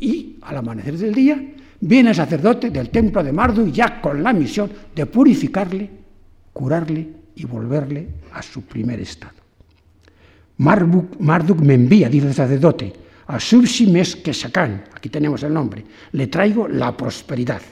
Y 0.00 0.36
al 0.42 0.56
amanecer 0.56 0.98
del 0.98 1.14
día 1.14 1.42
viene 1.80 2.10
el 2.10 2.16
sacerdote 2.16 2.70
del 2.70 2.90
templo 2.90 3.22
de 3.22 3.32
Marduk 3.32 3.70
ya 3.70 4.00
con 4.00 4.22
la 4.22 4.32
misión 4.32 4.70
de 4.94 5.06
purificarle, 5.06 5.90
curarle 6.52 7.08
y 7.36 7.44
volverle 7.44 8.08
a 8.32 8.42
su 8.42 8.62
primer 8.62 9.00
estado. 9.00 9.34
Marduk, 10.56 11.60
me 11.60 11.74
envía, 11.74 12.08
dice 12.08 12.28
el 12.28 12.34
sacerdote, 12.34 12.92
a 13.26 13.40
Subsimes 13.40 14.16
Kesakán, 14.16 14.84
aquí 14.94 15.08
tenemos 15.08 15.42
el 15.42 15.52
nombre, 15.52 15.84
le 16.12 16.26
traigo 16.28 16.68
la 16.68 16.96
prosperidad, 16.96 17.62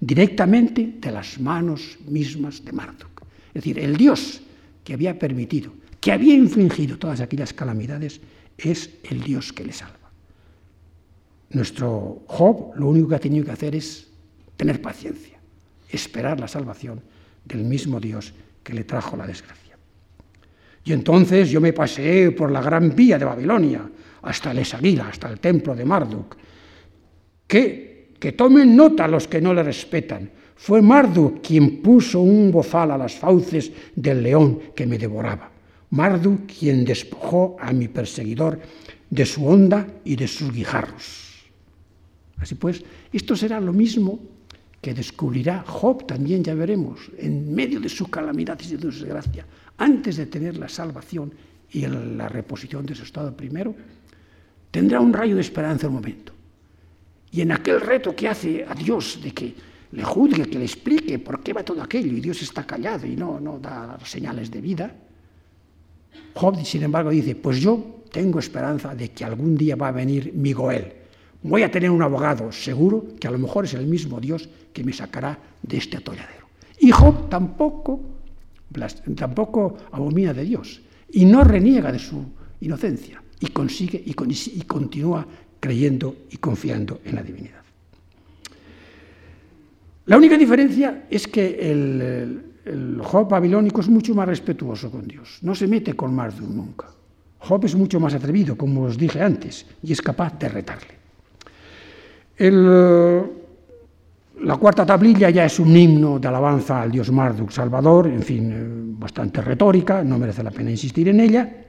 directamente 0.00 0.94
de 1.00 1.10
las 1.10 1.38
manos 1.40 1.98
mismas 2.08 2.64
de 2.64 2.72
Marduk. 2.72 3.22
Es 3.48 3.54
decir, 3.54 3.78
el 3.78 3.96
Dios 3.96 4.40
que 4.82 4.94
había 4.94 5.18
permitido, 5.18 5.72
que 6.00 6.12
había 6.12 6.34
infligido 6.34 6.98
todas 6.98 7.20
aquellas 7.20 7.52
calamidades, 7.52 8.20
es 8.56 8.90
el 9.04 9.20
Dios 9.20 9.52
que 9.52 9.64
le 9.64 9.72
salva. 9.72 10.03
Nuestro 11.54 12.24
Job 12.26 12.74
lo 12.76 12.88
único 12.88 13.08
que 13.08 13.14
ha 13.14 13.20
tenido 13.20 13.44
que 13.44 13.52
hacer 13.52 13.74
es 13.76 14.08
tener 14.56 14.82
paciencia, 14.82 15.38
esperar 15.88 16.40
la 16.40 16.48
salvación 16.48 17.00
del 17.44 17.64
mismo 17.64 18.00
Dios 18.00 18.34
que 18.62 18.74
le 18.74 18.84
trajo 18.84 19.16
la 19.16 19.26
desgracia. 19.26 19.78
Y 20.84 20.92
entonces 20.92 21.50
yo 21.50 21.60
me 21.60 21.72
paseé 21.72 22.32
por 22.32 22.50
la 22.50 22.60
gran 22.60 22.94
vía 22.94 23.18
de 23.18 23.24
Babilonia, 23.24 23.88
hasta 24.22 24.50
el 24.50 24.58
Esagila, 24.58 25.08
hasta 25.08 25.30
el 25.30 25.38
templo 25.38 25.74
de 25.74 25.84
Marduk. 25.84 26.36
Que, 27.46 28.10
que 28.18 28.32
tomen 28.32 28.74
nota 28.74 29.06
los 29.06 29.28
que 29.28 29.40
no 29.40 29.54
le 29.54 29.62
respetan, 29.62 30.30
Fue 30.56 30.80
Marduk 30.80 31.42
quien 31.42 31.82
puso 31.82 32.20
un 32.20 32.50
bozal 32.50 32.92
a 32.92 32.98
las 32.98 33.14
fauces 33.14 33.72
del 33.94 34.22
león 34.22 34.60
que 34.74 34.86
me 34.86 34.98
devoraba. 34.98 35.50
Marduk 35.90 36.46
quien 36.46 36.84
despojó 36.84 37.56
a 37.60 37.72
mi 37.72 37.88
perseguidor 37.88 38.60
de 39.10 39.26
su 39.26 39.46
onda 39.46 39.86
y 40.04 40.16
de 40.16 40.28
sus 40.28 40.52
guijarros. 40.52 41.23
Así 42.44 42.56
pues, 42.56 42.84
esto 43.10 43.34
será 43.34 43.58
lo 43.58 43.72
mismo 43.72 44.20
que 44.82 44.92
descubrirá 44.92 45.64
Job, 45.66 46.06
también 46.06 46.44
ya 46.44 46.52
veremos, 46.54 47.10
en 47.16 47.54
medio 47.54 47.80
de 47.80 47.88
su 47.88 48.10
calamidad 48.10 48.60
y 48.60 48.76
de 48.76 48.92
su 48.92 49.04
desgracia, 49.04 49.46
antes 49.78 50.18
de 50.18 50.26
tener 50.26 50.58
la 50.58 50.68
salvación 50.68 51.32
y 51.72 51.86
la 51.86 52.28
reposición 52.28 52.84
de 52.84 52.94
su 52.94 53.04
estado 53.04 53.34
primero, 53.34 53.74
tendrá 54.70 55.00
un 55.00 55.14
rayo 55.14 55.36
de 55.36 55.40
esperanza 55.40 55.88
un 55.88 55.94
momento. 55.94 56.34
Y 57.32 57.40
en 57.40 57.50
aquel 57.50 57.80
reto 57.80 58.14
que 58.14 58.28
hace 58.28 58.62
a 58.68 58.74
Dios 58.74 59.20
de 59.22 59.32
que 59.32 59.54
le 59.92 60.04
juzgue, 60.04 60.44
que 60.44 60.58
le 60.58 60.66
explique 60.66 61.18
por 61.18 61.42
qué 61.42 61.54
va 61.54 61.64
todo 61.64 61.82
aquello, 61.82 62.12
y 62.12 62.20
Dios 62.20 62.42
está 62.42 62.66
callado 62.66 63.06
y 63.06 63.16
no, 63.16 63.40
no 63.40 63.58
da 63.58 63.98
señales 64.04 64.50
de 64.50 64.60
vida, 64.60 64.94
Job, 66.34 66.62
sin 66.62 66.82
embargo, 66.82 67.08
dice, 67.08 67.34
pues 67.36 67.58
yo 67.58 68.02
tengo 68.12 68.38
esperanza 68.38 68.94
de 68.94 69.12
que 69.12 69.24
algún 69.24 69.56
día 69.56 69.76
va 69.76 69.88
a 69.88 69.92
venir 69.92 70.34
mi 70.34 70.52
Goel. 70.52 71.03
Voy 71.44 71.62
a 71.62 71.70
tener 71.70 71.90
un 71.90 72.00
abogado 72.00 72.50
seguro 72.50 73.04
que 73.20 73.28
a 73.28 73.30
lo 73.30 73.38
mejor 73.38 73.66
es 73.66 73.74
el 73.74 73.86
mismo 73.86 74.18
Dios 74.18 74.48
que 74.72 74.82
me 74.82 74.94
sacará 74.94 75.38
de 75.62 75.76
este 75.76 75.98
atolladero. 75.98 76.48
Y 76.80 76.90
Job 76.90 77.28
tampoco, 77.28 78.00
tampoco 79.14 79.76
abomina 79.92 80.32
de 80.32 80.42
Dios 80.42 80.80
y 81.12 81.26
no 81.26 81.44
reniega 81.44 81.92
de 81.92 81.98
su 81.98 82.24
inocencia 82.62 83.22
y 83.40 83.48
consigue 83.48 84.02
y, 84.06 84.16
y 84.58 84.62
continúa 84.62 85.26
creyendo 85.60 86.16
y 86.30 86.38
confiando 86.38 87.00
en 87.04 87.14
la 87.14 87.22
divinidad. 87.22 87.62
La 90.06 90.16
única 90.16 90.38
diferencia 90.38 91.04
es 91.10 91.28
que 91.28 91.60
el, 91.60 92.52
Job 93.02 93.28
babilónico 93.28 93.82
es 93.82 93.88
mucho 93.88 94.14
más 94.14 94.26
respetuoso 94.26 94.90
con 94.90 95.06
Dios, 95.06 95.40
no 95.42 95.54
se 95.54 95.68
mete 95.68 95.92
con 95.92 96.14
Marduk 96.14 96.48
nunca. 96.48 96.88
Job 97.38 97.66
es 97.66 97.74
mucho 97.74 98.00
más 98.00 98.14
atrevido, 98.14 98.56
como 98.56 98.84
os 98.84 98.96
dije 98.96 99.20
antes, 99.20 99.66
y 99.82 99.92
es 99.92 100.00
capaz 100.00 100.38
de 100.38 100.48
retarle. 100.48 101.03
La 102.38 103.26
cuarta 104.56 104.84
tablilla 104.84 105.30
ya 105.30 105.44
es 105.44 105.58
un 105.58 105.76
himno 105.76 106.18
de 106.18 106.28
alabanza 106.28 106.82
al 106.82 106.90
dios 106.90 107.10
Marduk 107.12 107.50
Salvador, 107.50 108.08
en 108.08 108.22
fin, 108.22 108.52
eh, 108.52 108.64
bastante 108.98 109.40
retórica, 109.40 110.02
no 110.02 110.18
merece 110.18 110.42
la 110.42 110.50
pena 110.50 110.70
insistir 110.70 111.08
en 111.08 111.20
ella. 111.20 111.60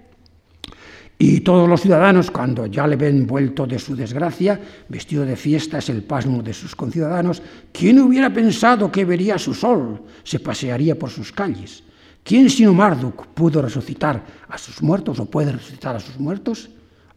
Y 1.17 1.41
todos 1.41 1.69
los 1.69 1.79
ciudadanos, 1.79 2.29
cuando 2.29 2.65
ya 2.65 2.85
le 2.87 2.97
ven 2.97 3.25
vuelto 3.25 3.65
de 3.65 3.79
su 3.79 3.95
desgracia, 3.95 4.59
vestido 4.89 5.23
de 5.23 5.37
fiesta, 5.37 5.77
es 5.77 5.89
el 5.89 6.03
pasmo 6.03 6.43
de 6.43 6.53
sus 6.53 6.75
conciudadanos, 6.75 7.41
¿quién 7.71 7.99
hubiera 7.99 8.33
pensado 8.33 8.91
que 8.91 9.05
vería 9.05 9.37
su 9.37 9.53
sol, 9.53 10.01
se 10.23 10.39
pasearía 10.39 10.99
por 10.99 11.09
sus 11.09 11.31
calles? 11.31 11.83
¿Quién 12.21 12.49
sino 12.49 12.73
Marduk 12.73 13.27
pudo 13.27 13.61
resucitar 13.61 14.21
a 14.49 14.57
sus 14.57 14.81
muertos 14.81 15.19
o 15.19 15.29
puede 15.29 15.53
resucitar 15.53 15.95
a 15.95 15.99
sus 15.99 16.19
muertos? 16.19 16.69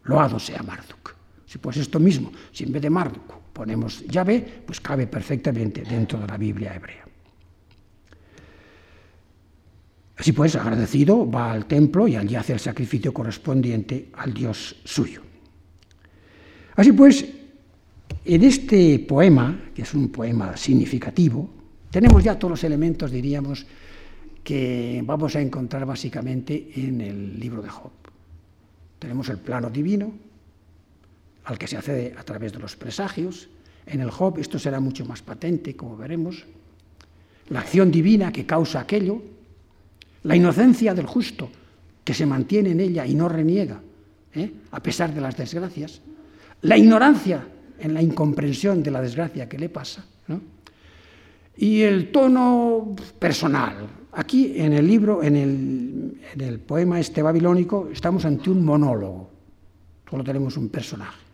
Loado 0.04 0.38
sea 0.38 0.62
Marduk. 0.62 1.17
Si 1.48 1.56
pues 1.56 1.78
esto 1.78 1.98
mismo, 1.98 2.30
si 2.52 2.64
en 2.64 2.72
vez 2.72 2.82
de 2.82 2.90
Marduk 2.90 3.32
ponemos 3.54 4.04
Yahvé, 4.06 4.62
pues 4.66 4.82
cabe 4.82 5.06
perfectamente 5.06 5.80
dentro 5.80 6.20
de 6.20 6.26
la 6.26 6.36
Biblia 6.36 6.74
hebrea. 6.74 7.06
Así 10.18 10.32
pues, 10.32 10.56
agradecido, 10.56 11.30
va 11.30 11.52
al 11.52 11.64
templo 11.64 12.06
y 12.06 12.16
allí 12.16 12.34
hace 12.34 12.52
el 12.52 12.60
sacrificio 12.60 13.14
correspondiente 13.14 14.10
al 14.12 14.34
Dios 14.34 14.76
suyo. 14.84 15.22
Así 16.76 16.92
pues, 16.92 17.24
en 18.26 18.44
este 18.44 18.98
poema, 18.98 19.70
que 19.74 19.82
es 19.82 19.94
un 19.94 20.10
poema 20.10 20.54
significativo, 20.54 21.48
tenemos 21.90 22.22
ya 22.22 22.38
todos 22.38 22.50
los 22.50 22.64
elementos, 22.64 23.10
diríamos, 23.10 23.64
que 24.44 25.00
vamos 25.02 25.34
a 25.34 25.40
encontrar 25.40 25.86
básicamente 25.86 26.72
en 26.76 27.00
el 27.00 27.40
libro 27.40 27.62
de 27.62 27.70
Job. 27.70 27.92
Tenemos 28.98 29.30
el 29.30 29.38
plano 29.38 29.70
divino, 29.70 30.27
al 31.48 31.56
que 31.56 31.66
se 31.66 31.78
accede 31.78 32.14
a 32.16 32.22
través 32.24 32.52
de 32.52 32.58
los 32.58 32.76
presagios. 32.76 33.48
En 33.86 34.02
el 34.02 34.10
Job 34.10 34.38
esto 34.38 34.58
será 34.58 34.80
mucho 34.80 35.06
más 35.06 35.22
patente, 35.22 35.74
como 35.74 35.96
veremos. 35.96 36.44
La 37.48 37.60
acción 37.60 37.90
divina 37.90 38.30
que 38.30 38.44
causa 38.44 38.80
aquello, 38.80 39.22
la 40.24 40.36
inocencia 40.36 40.92
del 40.92 41.06
justo, 41.06 41.48
que 42.04 42.12
se 42.12 42.26
mantiene 42.26 42.72
en 42.72 42.80
ella 42.80 43.06
y 43.06 43.14
no 43.14 43.30
reniega, 43.30 43.80
¿eh? 44.34 44.52
a 44.72 44.82
pesar 44.82 45.14
de 45.14 45.22
las 45.22 45.38
desgracias, 45.38 46.02
la 46.60 46.76
ignorancia 46.76 47.48
en 47.80 47.94
la 47.94 48.02
incomprensión 48.02 48.82
de 48.82 48.90
la 48.90 49.00
desgracia 49.00 49.48
que 49.48 49.58
le 49.58 49.70
pasa, 49.70 50.04
y 51.56 51.80
el 51.80 52.12
tono 52.12 52.94
personal. 53.18 53.88
Aquí 54.12 54.52
en 54.56 54.74
el 54.74 54.86
libro, 54.86 55.22
en 55.22 56.20
el 56.38 56.60
poema 56.60 57.00
este 57.00 57.22
babilónico, 57.22 57.88
estamos 57.90 58.26
ante 58.26 58.50
un 58.50 58.62
monólogo, 58.62 59.30
solo 60.10 60.22
tenemos 60.22 60.58
un 60.58 60.68
personaje. 60.68 61.27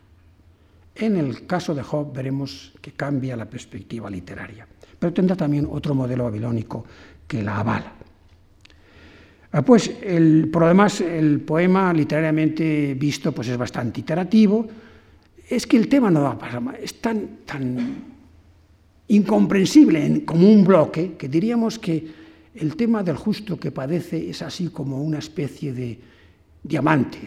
En 0.95 1.17
el 1.17 1.45
caso 1.45 1.75
de 1.75 1.83
Job 1.83 2.13
veremos 2.13 2.73
que 2.81 2.93
cambia 2.93 3.35
la 3.35 3.49
perspectiva 3.49 4.09
literaria, 4.09 4.65
pero 4.97 5.13
tendrá 5.13 5.35
también 5.35 5.67
otro 5.69 5.93
modelo 5.93 6.23
babilónico 6.23 6.85
que 7.27 7.43
la 7.43 7.59
avala. 7.59 7.93
Ah, 9.51 9.61
pues 9.61 9.91
el, 10.01 10.49
por 10.51 10.63
lo 10.63 10.67
demás 10.69 11.01
el 11.01 11.41
poema 11.41 11.93
literariamente 11.93 12.93
visto 12.93 13.31
pues 13.31 13.47
es 13.49 13.57
bastante 13.57 14.01
iterativo. 14.01 14.67
Es 15.49 15.67
que 15.67 15.77
el 15.77 15.87
tema 15.87 16.09
no 16.09 16.23
va 16.23 16.37
a 16.39 16.59
más, 16.59 16.75
es 16.81 16.99
tan, 17.01 17.39
tan 17.45 18.03
incomprensible 19.07 20.05
en, 20.05 20.19
como 20.21 20.49
un 20.49 20.63
bloque 20.63 21.15
que 21.17 21.29
diríamos 21.29 21.77
que 21.77 22.05
el 22.55 22.75
tema 22.75 23.03
del 23.03 23.17
justo 23.17 23.59
que 23.59 23.71
padece 23.71 24.29
es 24.29 24.41
así 24.41 24.69
como 24.69 25.01
una 25.01 25.19
especie 25.19 25.73
de 25.73 25.99
diamante 26.63 27.19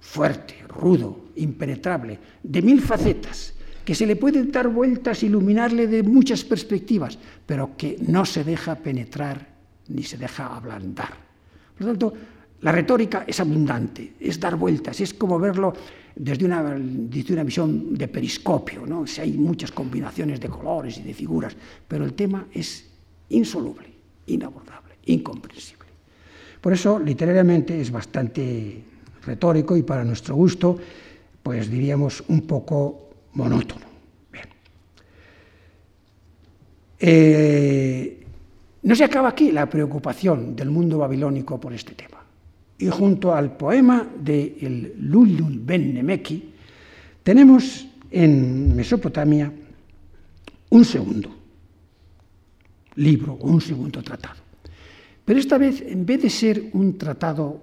fuerte, 0.00 0.54
rudo, 0.68 1.30
impenetrable, 1.36 2.18
de 2.42 2.62
mil 2.62 2.80
facetas, 2.80 3.54
que 3.84 3.94
se 3.94 4.06
le 4.06 4.16
puede 4.16 4.44
dar 4.44 4.68
vueltas, 4.68 5.22
iluminarle 5.22 5.86
de 5.86 6.02
muchas 6.02 6.44
perspectivas, 6.44 7.18
pero 7.46 7.76
que 7.76 7.96
no 8.06 8.24
se 8.24 8.44
deja 8.44 8.74
penetrar 8.74 9.48
ni 9.88 10.02
se 10.02 10.18
deja 10.18 10.54
ablandar. 10.54 11.08
Por 11.76 11.86
lo 11.86 11.92
tanto, 11.92 12.14
la 12.60 12.72
retórica 12.72 13.24
es 13.26 13.40
abundante, 13.40 14.14
es 14.20 14.38
dar 14.38 14.56
vueltas, 14.56 15.00
es 15.00 15.14
como 15.14 15.38
verlo 15.38 15.72
desde 16.14 16.44
una, 16.44 16.60
una 16.60 17.44
visión 17.44 17.96
de 17.96 18.08
periscopio, 18.08 18.84
¿no? 18.84 19.06
Si 19.06 19.20
hay 19.20 19.32
muchas 19.32 19.70
combinaciones 19.70 20.40
de 20.40 20.48
colores 20.48 20.98
y 20.98 21.02
de 21.02 21.14
figuras, 21.14 21.56
pero 21.86 22.04
el 22.04 22.14
tema 22.14 22.46
es 22.52 22.84
insoluble, 23.30 23.88
inabordable, 24.26 24.96
incomprensible. 25.06 25.86
Por 26.60 26.72
eso, 26.72 26.98
literariamente, 26.98 27.80
es 27.80 27.90
bastante 27.90 28.82
retórico 29.28 29.76
y 29.76 29.82
para 29.82 30.04
nuestro 30.04 30.34
gusto, 30.34 30.76
pues 31.42 31.70
diríamos 31.70 32.24
un 32.28 32.42
poco 32.42 33.10
monótono. 33.34 33.86
Eh, 37.00 38.26
no 38.82 38.94
se 38.94 39.04
acaba 39.04 39.28
aquí 39.28 39.52
la 39.52 39.70
preocupación 39.70 40.56
del 40.56 40.70
mundo 40.70 40.98
babilónico 40.98 41.60
por 41.60 41.72
este 41.72 41.94
tema. 41.94 42.18
Y 42.78 42.88
junto 42.88 43.34
al 43.34 43.56
poema 43.56 44.06
de 44.18 44.56
el 44.60 44.94
Lulul 44.98 45.60
ben 45.60 45.94
Nemeki, 45.94 46.54
tenemos 47.22 47.86
en 48.10 48.74
Mesopotamia 48.74 49.52
un 50.70 50.84
segundo 50.84 51.30
libro 52.96 53.38
o 53.40 53.46
un 53.46 53.60
segundo 53.60 54.02
tratado. 54.02 54.40
Pero 55.24 55.38
esta 55.38 55.58
vez, 55.58 55.82
en 55.82 56.06
vez 56.06 56.22
de 56.22 56.30
ser 56.30 56.70
un 56.72 56.96
tratado 56.96 57.62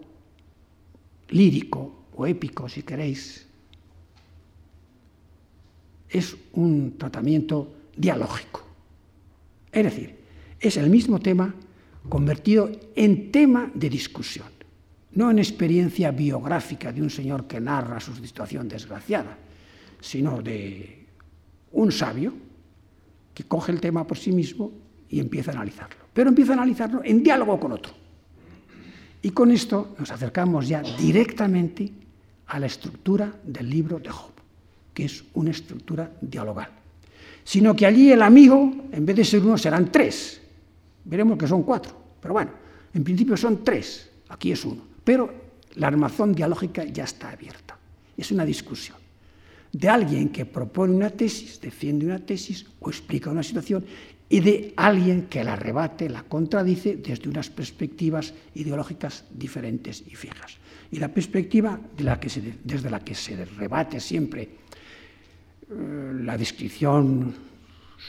lírico 1.29 2.05
o 2.15 2.25
épico, 2.25 2.69
si 2.69 2.83
queréis, 2.83 3.45
es 6.09 6.35
un 6.53 6.97
tratamiento 6.97 7.73
dialógico. 7.95 8.63
Es 9.71 9.83
decir, 9.83 10.15
es 10.59 10.77
el 10.77 10.89
mismo 10.89 11.19
tema 11.19 11.53
convertido 12.07 12.71
en 12.95 13.31
tema 13.31 13.71
de 13.73 13.89
discusión, 13.89 14.47
no 15.13 15.31
en 15.31 15.39
experiencia 15.39 16.11
biográfica 16.11 16.91
de 16.91 17.01
un 17.01 17.09
señor 17.09 17.47
que 17.47 17.59
narra 17.59 17.99
su 17.99 18.15
situación 18.15 18.67
desgraciada, 18.67 19.38
sino 19.99 20.41
de 20.41 21.05
un 21.71 21.91
sabio 21.91 22.33
que 23.33 23.43
coge 23.43 23.71
el 23.71 23.81
tema 23.81 24.07
por 24.07 24.17
sí 24.17 24.31
mismo 24.31 24.71
y 25.09 25.19
empieza 25.19 25.51
a 25.51 25.55
analizarlo. 25.55 26.05
Pero 26.13 26.29
empieza 26.29 26.51
a 26.51 26.55
analizarlo 26.55 27.01
en 27.03 27.21
diálogo 27.21 27.59
con 27.59 27.73
otro. 27.73 28.04
Y 29.25 29.31
con 29.31 29.49
esto 29.49 29.95
nos 29.97 30.11
acercamos 30.11 30.67
ya 30.67 30.83
directamente 30.83 31.91
a 32.45 32.59
la 32.59 32.67
estructura 32.67 33.33
del 33.43 33.67
libro 33.67 33.97
de 33.97 34.11
Job, 34.11 34.29
que 34.93 35.05
es 35.05 35.23
una 35.33 35.49
estructura 35.49 36.11
dialogal. 36.21 36.69
Sino 37.43 37.75
que 37.75 37.88
allí 37.88 38.11
el 38.11 38.21
amigo, 38.21 38.71
en 38.91 39.03
vez 39.03 39.15
de 39.15 39.25
ser 39.25 39.41
uno, 39.41 39.57
serán 39.57 39.91
tres, 39.91 40.41
Veremos 41.05 41.39
que 41.39 41.47
son 41.47 41.63
cuatro, 41.63 41.91
pero 42.21 42.35
bueno, 42.35 42.51
en 42.93 43.03
principio 43.03 43.35
son 43.35 43.63
tres, 43.63 44.11
aquí 44.29 44.51
es 44.51 44.63
uno. 44.63 44.83
Pero 45.03 45.33
la 45.73 45.88
armazón 45.88 46.31
dialógica 46.33 46.83
ya 46.83 47.05
está 47.05 47.31
abierta. 47.31 47.79
Es 48.15 48.29
una 48.29 48.45
discusión 48.45 48.97
de 49.71 49.89
alguien 49.89 50.29
que 50.29 50.45
propone 50.45 50.95
una 50.95 51.09
tesis, 51.09 51.59
defiende 51.59 52.05
una 52.05 52.19
tesis 52.19 52.65
o 52.79 52.89
explica 52.89 53.31
una 53.31 53.43
situación 53.43 53.83
y 54.27 54.39
de 54.39 54.73
alguien 54.75 55.27
que 55.27 55.43
la 55.43 55.55
rebate, 55.55 56.09
la 56.09 56.23
contradice 56.23 56.97
desde 56.97 57.29
unas 57.29 57.49
perspectivas 57.49 58.33
ideológicas 58.55 59.25
diferentes 59.31 60.03
y 60.05 60.15
fijas. 60.15 60.57
Y 60.91 60.97
la 60.97 61.13
perspectiva 61.13 61.79
desde 61.97 62.89
la 62.89 62.99
que 62.99 63.15
se 63.15 63.45
rebate 63.45 63.99
siempre 63.99 64.49
eh, 65.69 66.11
la 66.21 66.38
descripción 66.38 67.33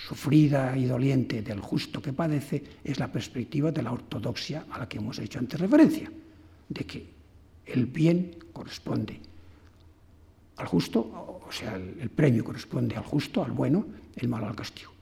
sufrida 0.09 0.77
y 0.77 0.85
doliente 0.85 1.43
del 1.43 1.61
justo 1.61 2.03
que 2.03 2.13
padece 2.13 2.63
es 2.85 2.99
la 2.99 3.11
perspectiva 3.11 3.73
de 3.73 3.83
la 3.83 3.93
ortodoxia 3.93 4.67
a 4.71 4.79
la 4.79 4.89
que 4.89 4.99
hemos 4.99 5.19
hecho 5.19 5.39
antes 5.39 5.61
referencia, 5.61 6.11
de 6.69 6.85
que 6.85 7.07
el 7.67 7.87
bien 7.87 8.37
corresponde 8.53 9.21
al 10.57 10.67
justo, 10.67 11.01
o 11.01 11.53
sea, 11.53 11.77
el, 11.77 12.09
premio 12.11 12.43
corresponde 12.43 12.97
al 12.97 13.05
justo, 13.05 13.45
al 13.45 13.53
bueno, 13.53 13.87
el 14.17 14.29
malo 14.29 14.47
al 14.47 14.57
castigo. 14.57 14.96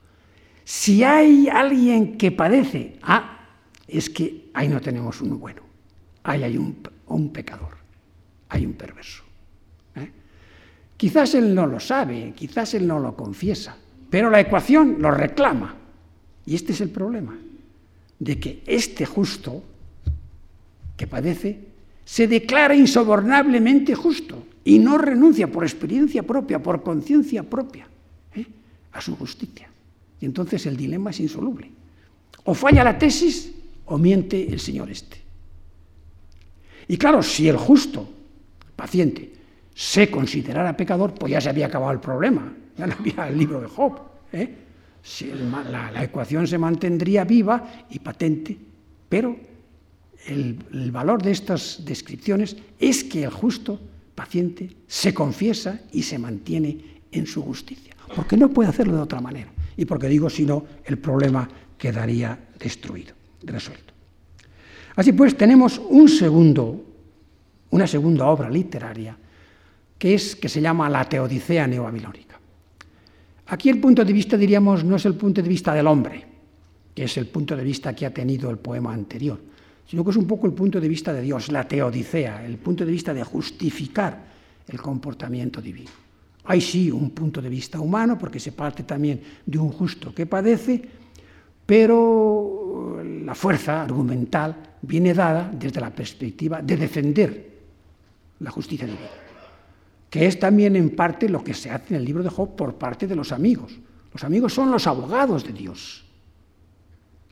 Si 0.64 1.04
hay 1.04 1.48
alguien 1.48 2.16
que 2.16 2.32
padece, 2.32 2.96
ah, 3.02 3.38
es 3.86 4.08
que 4.08 4.50
ahí 4.54 4.68
no 4.68 4.80
tenemos 4.80 5.20
uno 5.20 5.36
bueno, 5.36 5.62
ahí 6.22 6.42
hay 6.42 6.56
un, 6.56 7.28
pecador, 7.30 7.76
hay 8.48 8.64
un 8.64 8.72
perverso. 8.72 9.22
¿eh? 9.94 10.10
Quizás 10.96 11.34
él 11.34 11.54
no 11.54 11.66
lo 11.66 11.78
sabe, 11.78 12.32
quizás 12.34 12.72
él 12.74 12.86
no 12.86 12.98
lo 12.98 13.14
confiesa, 13.14 13.76
pero 14.08 14.30
la 14.30 14.40
ecuación 14.40 14.96
lo 15.00 15.10
reclama. 15.10 15.76
Y 16.46 16.54
este 16.54 16.72
es 16.72 16.80
el 16.80 16.90
problema, 16.90 17.38
de 18.18 18.40
que 18.40 18.62
este 18.66 19.04
justo 19.04 19.62
que 20.96 21.06
padece 21.06 21.58
se 22.04 22.26
declara 22.26 22.74
insobornablemente 22.74 23.94
justo 23.94 24.46
y 24.64 24.78
no 24.78 24.96
renuncia 24.96 25.46
por 25.46 25.64
experiencia 25.64 26.22
propia, 26.22 26.62
por 26.62 26.82
conciencia 26.82 27.42
propia, 27.42 27.86
¿eh? 28.34 28.46
a 28.92 29.00
su 29.00 29.14
justicia. 29.16 29.68
Entonces 30.24 30.66
el 30.66 30.76
dilema 30.76 31.10
es 31.10 31.20
insoluble. 31.20 31.70
O 32.44 32.54
falla 32.54 32.84
la 32.84 32.98
tesis 32.98 33.52
o 33.86 33.98
miente 33.98 34.46
el 34.46 34.60
señor 34.60 34.90
este. 34.90 35.22
Y 36.88 36.96
claro, 36.96 37.22
si 37.22 37.48
el 37.48 37.56
justo, 37.56 38.08
paciente, 38.76 39.32
se 39.74 40.10
considerara 40.10 40.76
pecador, 40.76 41.14
pues 41.14 41.32
ya 41.32 41.40
se 41.40 41.48
había 41.48 41.66
acabado 41.66 41.92
el 41.92 42.00
problema, 42.00 42.52
ya 42.76 42.86
no 42.86 42.94
había 42.98 43.28
el 43.28 43.38
libro 43.38 43.60
de 43.60 43.66
Job. 43.66 44.00
¿eh? 44.32 44.54
la, 45.70 46.04
ecuación 46.04 46.46
se 46.46 46.58
mantendría 46.58 47.24
viva 47.24 47.86
y 47.90 47.98
patente, 47.98 48.56
pero 49.08 49.36
el 50.26 50.90
valor 50.90 51.22
de 51.22 51.32
estas 51.32 51.84
descripciones 51.84 52.56
es 52.78 53.04
que 53.04 53.24
el 53.24 53.30
justo 53.30 53.80
paciente 54.14 54.70
se 54.86 55.12
confiesa 55.12 55.80
y 55.92 56.02
se 56.02 56.18
mantiene 56.18 57.02
en 57.10 57.26
su 57.26 57.42
justicia, 57.42 57.94
porque 58.14 58.36
no 58.36 58.48
puede 58.48 58.68
hacerlo 58.68 58.96
de 58.96 59.02
otra 59.02 59.20
manera. 59.20 59.53
Y 59.76 59.84
porque 59.84 60.08
digo, 60.08 60.30
si 60.30 60.44
no, 60.44 60.64
el 60.84 60.98
problema 60.98 61.48
quedaría 61.76 62.38
destruido, 62.58 63.14
resuelto. 63.42 63.92
Así 64.96 65.12
pues, 65.12 65.36
tenemos 65.36 65.78
un 65.78 66.08
segundo, 66.08 66.84
una 67.70 67.86
segunda 67.86 68.26
obra 68.26 68.48
literaria 68.48 69.16
que, 69.98 70.14
es, 70.14 70.36
que 70.36 70.48
se 70.48 70.60
llama 70.60 70.88
La 70.88 71.08
Teodicea 71.08 71.66
Neobabilónica. 71.66 72.38
Aquí 73.46 73.68
el 73.68 73.80
punto 73.80 74.04
de 74.04 74.12
vista, 74.12 74.36
diríamos, 74.36 74.84
no 74.84 74.96
es 74.96 75.04
el 75.04 75.14
punto 75.14 75.42
de 75.42 75.48
vista 75.48 75.74
del 75.74 75.86
hombre, 75.86 76.24
que 76.94 77.04
es 77.04 77.16
el 77.16 77.26
punto 77.26 77.56
de 77.56 77.64
vista 77.64 77.94
que 77.94 78.06
ha 78.06 78.14
tenido 78.14 78.48
el 78.50 78.58
poema 78.58 78.94
anterior, 78.94 79.40
sino 79.86 80.04
que 80.04 80.10
es 80.10 80.16
un 80.16 80.26
poco 80.26 80.46
el 80.46 80.52
punto 80.52 80.80
de 80.80 80.88
vista 80.88 81.12
de 81.12 81.20
Dios, 81.20 81.50
la 81.50 81.66
teodicea, 81.66 82.44
el 82.46 82.56
punto 82.56 82.86
de 82.86 82.92
vista 82.92 83.12
de 83.12 83.24
justificar 83.24 84.24
el 84.68 84.80
comportamiento 84.80 85.60
divino. 85.60 86.03
Hay 86.44 86.60
sí 86.60 86.90
un 86.90 87.10
punto 87.10 87.40
de 87.40 87.48
vista 87.48 87.80
humano, 87.80 88.18
porque 88.18 88.38
se 88.38 88.52
parte 88.52 88.82
también 88.82 89.20
de 89.46 89.58
un 89.58 89.70
justo 89.70 90.14
que 90.14 90.26
padece, 90.26 90.82
pero 91.64 93.02
la 93.02 93.34
fuerza 93.34 93.82
argumental 93.82 94.76
viene 94.82 95.14
dada 95.14 95.50
desde 95.52 95.80
la 95.80 95.90
perspectiva 95.90 96.60
de 96.60 96.76
defender 96.76 97.54
la 98.40 98.50
justicia 98.50 98.86
divina, 98.86 99.08
que 100.10 100.26
es 100.26 100.38
también 100.38 100.76
en 100.76 100.90
parte 100.90 101.28
lo 101.28 101.42
que 101.42 101.54
se 101.54 101.70
hace 101.70 101.94
en 101.94 102.00
el 102.00 102.04
libro 102.04 102.22
de 102.22 102.28
Job 102.28 102.54
por 102.54 102.74
parte 102.74 103.06
de 103.06 103.16
los 103.16 103.32
amigos. 103.32 103.78
Los 104.12 104.22
amigos 104.22 104.52
son 104.52 104.70
los 104.70 104.86
abogados 104.86 105.44
de 105.44 105.52
Dios. 105.52 106.04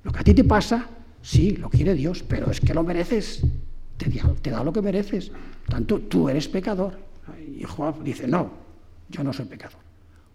Lo 0.02 0.10
que 0.10 0.20
a 0.20 0.24
ti 0.24 0.32
te 0.32 0.44
pasa, 0.44 0.86
sí, 1.20 1.56
lo 1.56 1.68
quiere 1.68 1.94
Dios, 1.94 2.24
pero 2.26 2.50
es 2.50 2.60
que 2.60 2.72
lo 2.72 2.82
mereces, 2.82 3.42
te, 3.98 4.10
te 4.40 4.50
da 4.50 4.64
lo 4.64 4.72
que 4.72 4.80
mereces. 4.80 5.30
Tanto 5.68 6.00
tú 6.00 6.28
eres 6.28 6.48
pecador. 6.48 6.98
Y 7.56 7.62
Job 7.62 8.02
dice, 8.02 8.26
no, 8.26 8.61
yo 9.12 9.22
no 9.22 9.32
soy 9.32 9.44
pecador. 9.44 9.78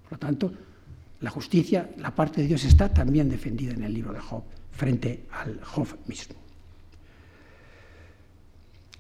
Por 0.03 0.13
lo 0.13 0.17
tanto, 0.17 0.53
la 1.19 1.29
justicia, 1.29 1.89
la 1.97 2.13
parte 2.13 2.41
de 2.41 2.47
Dios 2.47 2.63
está 2.63 2.93
también 2.93 3.27
defendida 3.27 3.73
en 3.73 3.83
el 3.83 3.93
libro 3.93 4.13
de 4.13 4.19
Job, 4.19 4.43
frente 4.71 5.25
al 5.31 5.59
Job 5.63 5.87
mismo. 6.05 6.35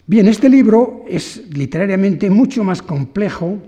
Bien, 0.05 0.27
este 0.27 0.49
libro 0.49 1.05
es 1.07 1.47
literariamente 1.53 2.29
mucho 2.29 2.63
más 2.63 2.81
complejo 2.81 3.59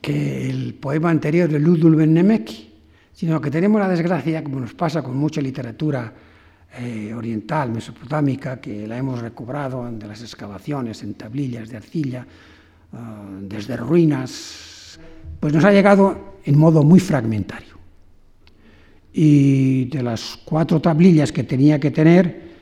que 0.00 0.50
el 0.50 0.74
poema 0.74 1.10
anterior 1.10 1.48
de 1.48 1.60
Ludwig 1.60 1.94
Ben 1.94 2.12
Nemeki, 2.12 2.72
sino 3.12 3.40
que 3.40 3.50
tenemos 3.50 3.80
la 3.80 3.88
desgracia, 3.88 4.42
como 4.42 4.58
nos 4.58 4.74
pasa 4.74 5.02
con 5.02 5.16
mucha 5.16 5.40
literatura 5.40 6.12
eh, 6.80 7.14
oriental, 7.14 7.70
mesopotámica, 7.70 8.60
que 8.60 8.88
la 8.88 8.98
hemos 8.98 9.20
recobrado 9.20 9.88
de 9.90 10.06
las 10.06 10.20
excavaciones 10.22 11.02
en 11.02 11.14
tablillas 11.14 11.68
de 11.68 11.76
arcilla, 11.76 12.26
desde 13.40 13.76
ruinas, 13.76 14.98
pues 15.40 15.52
nos 15.52 15.64
ha 15.64 15.72
llegado 15.72 16.38
en 16.44 16.58
modo 16.58 16.82
muy 16.82 17.00
fragmentario. 17.00 17.72
Y 19.12 19.86
de 19.86 20.02
las 20.02 20.38
cuatro 20.44 20.80
tablillas 20.80 21.32
que 21.32 21.44
tenía 21.44 21.78
que 21.78 21.90
tener, 21.90 22.52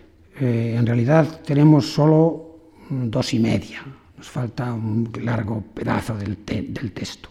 eh, 0.40 0.74
en 0.76 0.86
realidad 0.86 1.42
tenemos 1.44 1.86
solo 1.86 2.58
dos 2.90 3.34
y 3.34 3.38
media. 3.38 3.84
Nos 4.16 4.28
falta 4.28 4.72
un 4.72 5.10
largo 5.22 5.62
pedazo 5.74 6.16
del, 6.16 6.38
del 6.44 6.92
texto. 6.92 7.28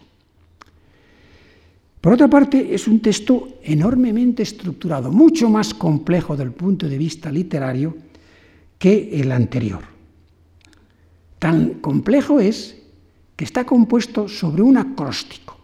Por 2.00 2.14
otra 2.14 2.28
parte, 2.28 2.74
es 2.74 2.88
un 2.88 3.00
texto 3.00 3.58
enormemente 3.62 4.42
estructurado, 4.42 5.12
mucho 5.12 5.50
más 5.50 5.74
complejo 5.74 6.34
del 6.34 6.52
punto 6.52 6.88
de 6.88 6.96
vista 6.96 7.30
literario 7.30 7.94
que 8.78 9.20
el 9.20 9.30
anterior. 9.32 9.82
Tan 11.38 11.74
complejo 11.80 12.40
es 12.40 12.79
que 13.40 13.48
está 13.48 13.64
compuesto 13.64 14.28
sobre 14.28 14.60
un 14.60 14.76
acróstico, 14.76 15.56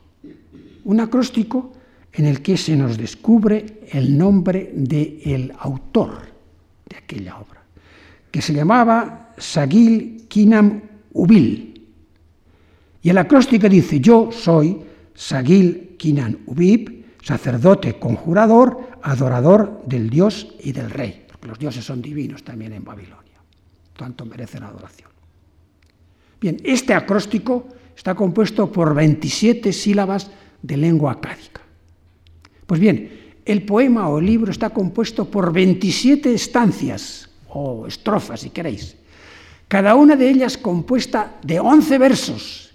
un 0.84 0.98
acróstico 0.98 1.74
en 2.10 2.24
el 2.24 2.40
que 2.40 2.56
se 2.56 2.74
nos 2.74 2.96
descubre 2.96 3.84
el 3.92 4.16
nombre 4.16 4.72
del 4.72 5.52
autor 5.58 6.22
de 6.88 6.96
aquella 6.96 7.36
obra, 7.36 7.60
que 8.30 8.40
se 8.40 8.54
llamaba 8.54 9.34
Sagil 9.36 10.24
Kinam 10.26 10.80
Ubil. 11.12 11.86
Y 13.02 13.10
el 13.10 13.18
acróstico 13.18 13.68
dice, 13.68 14.00
yo 14.00 14.30
soy 14.32 14.80
Sagil 15.14 15.96
Kinam 15.98 16.34
Ubib, 16.46 17.04
sacerdote 17.22 17.98
conjurador, 17.98 18.88
adorador 19.02 19.82
del 19.84 20.08
Dios 20.08 20.54
y 20.60 20.72
del 20.72 20.88
Rey, 20.88 21.26
porque 21.28 21.48
los 21.48 21.58
dioses 21.58 21.84
son 21.84 22.00
divinos 22.00 22.42
también 22.42 22.72
en 22.72 22.84
Babilonia, 22.84 23.36
tanto 23.94 24.24
merecen 24.24 24.62
adoración. 24.62 25.15
Bien, 26.40 26.58
este 26.64 26.94
acróstico 26.94 27.68
está 27.96 28.14
compuesto 28.14 28.70
por 28.70 28.94
27 28.94 29.72
sílabas 29.72 30.30
de 30.62 30.76
lengua 30.76 31.12
acádica. 31.12 31.62
Pues 32.66 32.80
bien, 32.80 33.36
el 33.44 33.62
poema 33.64 34.08
o 34.08 34.18
el 34.18 34.26
libro 34.26 34.50
está 34.50 34.70
compuesto 34.70 35.30
por 35.30 35.52
27 35.52 36.34
estancias 36.34 37.30
o 37.48 37.86
estrofas, 37.86 38.40
si 38.40 38.50
queréis, 38.50 38.96
cada 39.68 39.94
una 39.94 40.14
de 40.16 40.28
ellas 40.28 40.58
compuesta 40.58 41.36
de 41.42 41.58
11 41.58 41.98
versos, 41.98 42.70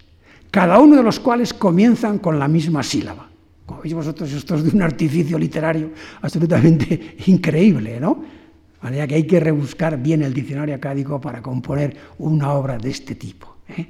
cada 0.50 0.78
uno 0.78 0.96
de 0.96 1.02
los 1.02 1.20
cuales 1.20 1.54
comienzan 1.54 2.18
con 2.18 2.38
la 2.38 2.48
misma 2.48 2.82
sílaba. 2.82 3.28
Como 3.64 3.80
veis 3.80 3.94
vosotros, 3.94 4.32
esto 4.32 4.56
es 4.56 4.64
de 4.64 4.70
un 4.70 4.82
artificio 4.82 5.38
literario 5.38 5.92
absolutamente 6.20 7.16
increíble, 7.26 8.00
¿no? 8.00 8.22
De 8.74 8.82
manera 8.82 9.06
que 9.06 9.14
hay 9.14 9.26
que 9.26 9.38
rebuscar 9.38 10.02
bien 10.02 10.22
el 10.22 10.34
diccionario 10.34 10.74
acádico 10.74 11.20
para 11.20 11.40
componer 11.40 11.96
una 12.18 12.52
obra 12.52 12.76
de 12.76 12.90
este 12.90 13.14
tipo. 13.14 13.51
¿Eh? 13.68 13.86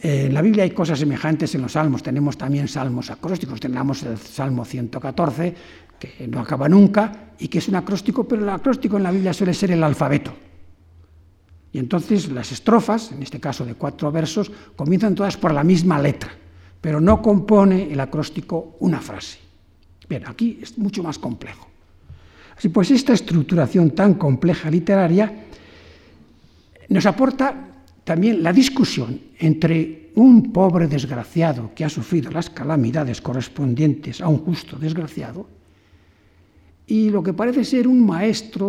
En 0.00 0.32
la 0.32 0.42
Biblia 0.42 0.62
hay 0.62 0.70
cosas 0.70 0.98
semejantes 0.98 1.54
en 1.56 1.62
los 1.62 1.72
salmos. 1.72 2.02
Tenemos 2.02 2.38
también 2.38 2.68
salmos 2.68 3.10
acrósticos. 3.10 3.58
Tenemos 3.58 4.02
el 4.04 4.16
Salmo 4.16 4.64
114, 4.64 5.54
que 5.98 6.28
no 6.28 6.40
acaba 6.40 6.68
nunca 6.68 7.32
y 7.38 7.48
que 7.48 7.58
es 7.58 7.68
un 7.68 7.74
acróstico, 7.74 8.26
pero 8.26 8.42
el 8.42 8.48
acróstico 8.48 8.96
en 8.96 9.02
la 9.02 9.10
Biblia 9.10 9.32
suele 9.32 9.54
ser 9.54 9.72
el 9.72 9.82
alfabeto. 9.82 10.32
Y 11.72 11.78
entonces 11.78 12.30
las 12.30 12.52
estrofas, 12.52 13.12
en 13.12 13.22
este 13.22 13.40
caso 13.40 13.64
de 13.64 13.74
cuatro 13.74 14.10
versos, 14.12 14.50
comienzan 14.76 15.14
todas 15.14 15.36
por 15.36 15.52
la 15.52 15.64
misma 15.64 15.98
letra, 15.98 16.30
pero 16.80 17.00
no 17.00 17.20
compone 17.20 17.92
el 17.92 18.00
acróstico 18.00 18.76
una 18.80 19.00
frase. 19.00 19.38
Bien, 20.08 20.26
aquí 20.26 20.60
es 20.62 20.78
mucho 20.78 21.02
más 21.02 21.18
complejo. 21.18 21.68
Así 22.56 22.70
pues, 22.70 22.90
esta 22.90 23.12
estructuración 23.12 23.90
tan 23.90 24.14
compleja 24.14 24.70
literaria 24.70 25.44
nos 26.88 27.04
aporta 27.04 27.68
también 28.08 28.42
la 28.42 28.54
discusión 28.54 29.20
entre 29.38 30.12
un 30.14 30.50
pobre 30.50 30.88
desgraciado 30.88 31.72
que 31.74 31.84
ha 31.84 31.90
sufrido 31.90 32.30
las 32.30 32.48
calamidades 32.48 33.20
correspondientes 33.20 34.22
a 34.22 34.28
un 34.28 34.38
justo 34.38 34.78
desgraciado 34.78 35.46
y 36.86 37.10
lo 37.10 37.22
que 37.22 37.34
parece 37.34 37.66
ser 37.66 37.86
un 37.86 38.06
maestro, 38.06 38.66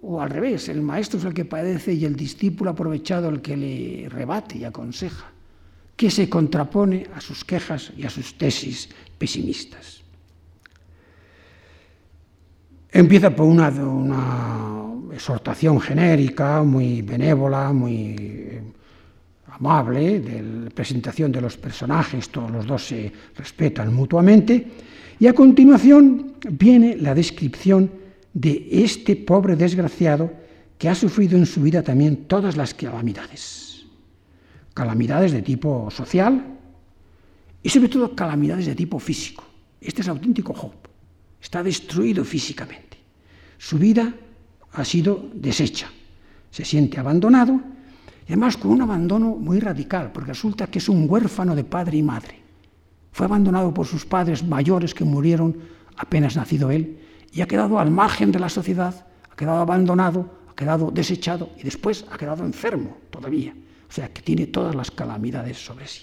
o 0.00 0.18
al 0.18 0.30
revés, 0.30 0.70
el 0.70 0.80
maestro 0.80 1.18
es 1.18 1.26
el 1.26 1.34
que 1.34 1.44
padece 1.44 1.92
y 1.92 2.06
el 2.06 2.16
discípulo 2.16 2.70
aprovechado 2.70 3.28
el 3.28 3.42
que 3.42 3.54
le 3.54 4.08
rebate 4.08 4.56
y 4.56 4.64
aconseja, 4.64 5.30
que 5.94 6.10
se 6.10 6.30
contrapone 6.30 7.06
a 7.14 7.20
sus 7.20 7.44
quejas 7.44 7.92
y 7.98 8.06
a 8.06 8.08
sus 8.08 8.38
tesis 8.38 8.88
pesimistas. 9.18 10.00
Empieza 12.90 13.28
por 13.28 13.44
una, 13.44 13.68
una 13.68 14.89
exhortación 15.12 15.80
genérica, 15.80 16.62
muy 16.62 17.02
benévola, 17.02 17.72
muy 17.72 18.60
amable, 19.52 20.20
de 20.20 20.70
presentación 20.70 21.32
de 21.32 21.40
los 21.40 21.56
personajes, 21.56 22.28
todos 22.30 22.50
los 22.50 22.66
dos 22.66 22.86
se 22.86 23.12
respetan 23.36 23.92
mutuamente, 23.92 24.66
y 25.18 25.26
a 25.26 25.34
continuación 25.34 26.34
viene 26.50 26.96
la 26.96 27.14
descripción 27.14 27.90
de 28.32 28.68
este 28.70 29.16
pobre 29.16 29.56
desgraciado 29.56 30.32
que 30.78 30.88
ha 30.88 30.94
sufrido 30.94 31.36
en 31.36 31.44
su 31.44 31.60
vida 31.60 31.82
también 31.82 32.24
todas 32.24 32.56
las 32.56 32.72
calamidades. 32.72 33.84
Calamidades 34.72 35.32
de 35.32 35.42
tipo 35.42 35.90
social 35.90 36.42
y 37.62 37.68
sobre 37.68 37.88
todo 37.88 38.14
calamidades 38.16 38.64
de 38.64 38.74
tipo 38.74 38.98
físico. 38.98 39.44
Este 39.80 40.00
es 40.00 40.08
auténtico 40.08 40.54
Job. 40.54 40.72
Está 41.42 41.62
destruido 41.62 42.24
físicamente. 42.24 42.96
Su 43.58 43.78
vida 43.78 44.14
ha 44.72 44.84
sido 44.84 45.28
deshecha. 45.34 45.90
Se 46.50 46.64
siente 46.64 46.98
abandonado 46.98 47.60
y 48.26 48.32
además 48.32 48.56
con 48.56 48.70
un 48.70 48.82
abandono 48.82 49.36
muy 49.36 49.60
radical, 49.60 50.12
porque 50.12 50.28
resulta 50.28 50.66
que 50.66 50.78
es 50.78 50.88
un 50.88 51.06
huérfano 51.08 51.54
de 51.54 51.64
padre 51.64 51.98
y 51.98 52.02
madre. 52.02 52.40
Fue 53.12 53.26
abandonado 53.26 53.74
por 53.74 53.86
sus 53.86 54.04
padres 54.04 54.44
mayores 54.44 54.94
que 54.94 55.04
murieron 55.04 55.56
apenas 55.96 56.36
nacido 56.36 56.70
él 56.70 56.98
y 57.32 57.40
ha 57.40 57.46
quedado 57.46 57.78
al 57.78 57.90
margen 57.90 58.32
de 58.32 58.38
la 58.38 58.48
sociedad, 58.48 59.06
ha 59.30 59.36
quedado 59.36 59.58
abandonado, 59.58 60.30
ha 60.48 60.54
quedado 60.54 60.90
desechado 60.90 61.50
y 61.58 61.62
después 61.62 62.04
ha 62.10 62.16
quedado 62.16 62.44
enfermo 62.44 62.98
todavía. 63.10 63.54
O 63.88 63.92
sea, 63.92 64.12
que 64.12 64.22
tiene 64.22 64.46
todas 64.46 64.74
las 64.74 64.90
calamidades 64.90 65.58
sobre 65.58 65.88
sí. 65.88 66.02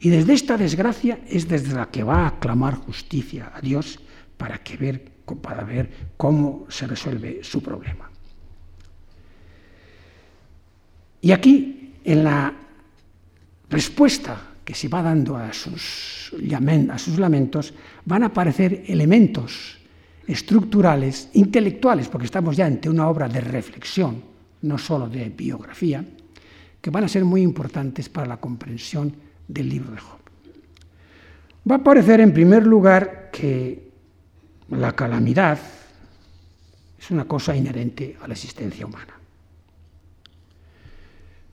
Y 0.00 0.10
desde 0.10 0.34
esta 0.34 0.56
desgracia 0.56 1.18
es 1.26 1.48
desde 1.48 1.74
la 1.74 1.90
que 1.90 2.04
va 2.04 2.26
a 2.26 2.38
clamar 2.38 2.76
justicia 2.76 3.50
a 3.52 3.60
Dios 3.60 3.98
para, 4.36 4.58
que 4.58 4.76
ver, 4.76 5.12
para 5.36 5.64
ver 5.64 6.12
cómo 6.16 6.66
se 6.68 6.86
resuelve 6.86 7.40
su 7.42 7.62
problema. 7.62 8.10
Y 11.20 11.32
aquí, 11.32 11.94
en 12.04 12.24
la 12.24 12.54
respuesta 13.68 14.40
que 14.64 14.74
se 14.74 14.88
va 14.88 15.02
dando 15.02 15.36
a 15.36 15.52
sus, 15.52 16.32
lamentos, 16.38 17.74
van 18.04 18.22
a 18.22 18.26
aparecer 18.26 18.84
elementos 18.86 19.78
estructurales, 20.26 21.30
intelectuales, 21.32 22.08
porque 22.08 22.26
estamos 22.26 22.56
ya 22.56 22.66
ante 22.66 22.88
una 22.88 23.08
obra 23.08 23.28
de 23.28 23.40
reflexión, 23.40 24.22
no 24.62 24.76
solo 24.76 25.08
de 25.08 25.30
biografía, 25.30 26.04
que 26.80 26.90
van 26.90 27.04
a 27.04 27.08
ser 27.08 27.24
muy 27.24 27.42
importantes 27.42 28.08
para 28.08 28.26
la 28.26 28.36
comprensión 28.36 29.14
del 29.48 29.68
libro 29.70 29.92
de 29.92 30.00
Job. 30.00 30.18
Va 31.68 31.76
a 31.76 31.78
aparecer 31.78 32.20
en 32.20 32.32
primer 32.32 32.66
lugar 32.66 33.30
que 33.32 33.87
la 34.70 34.92
calamidad 34.92 35.58
es 36.98 37.10
una 37.10 37.24
cosa 37.24 37.56
inherente 37.56 38.16
a 38.20 38.28
la 38.28 38.34
existencia 38.34 38.86
humana. 38.86 39.14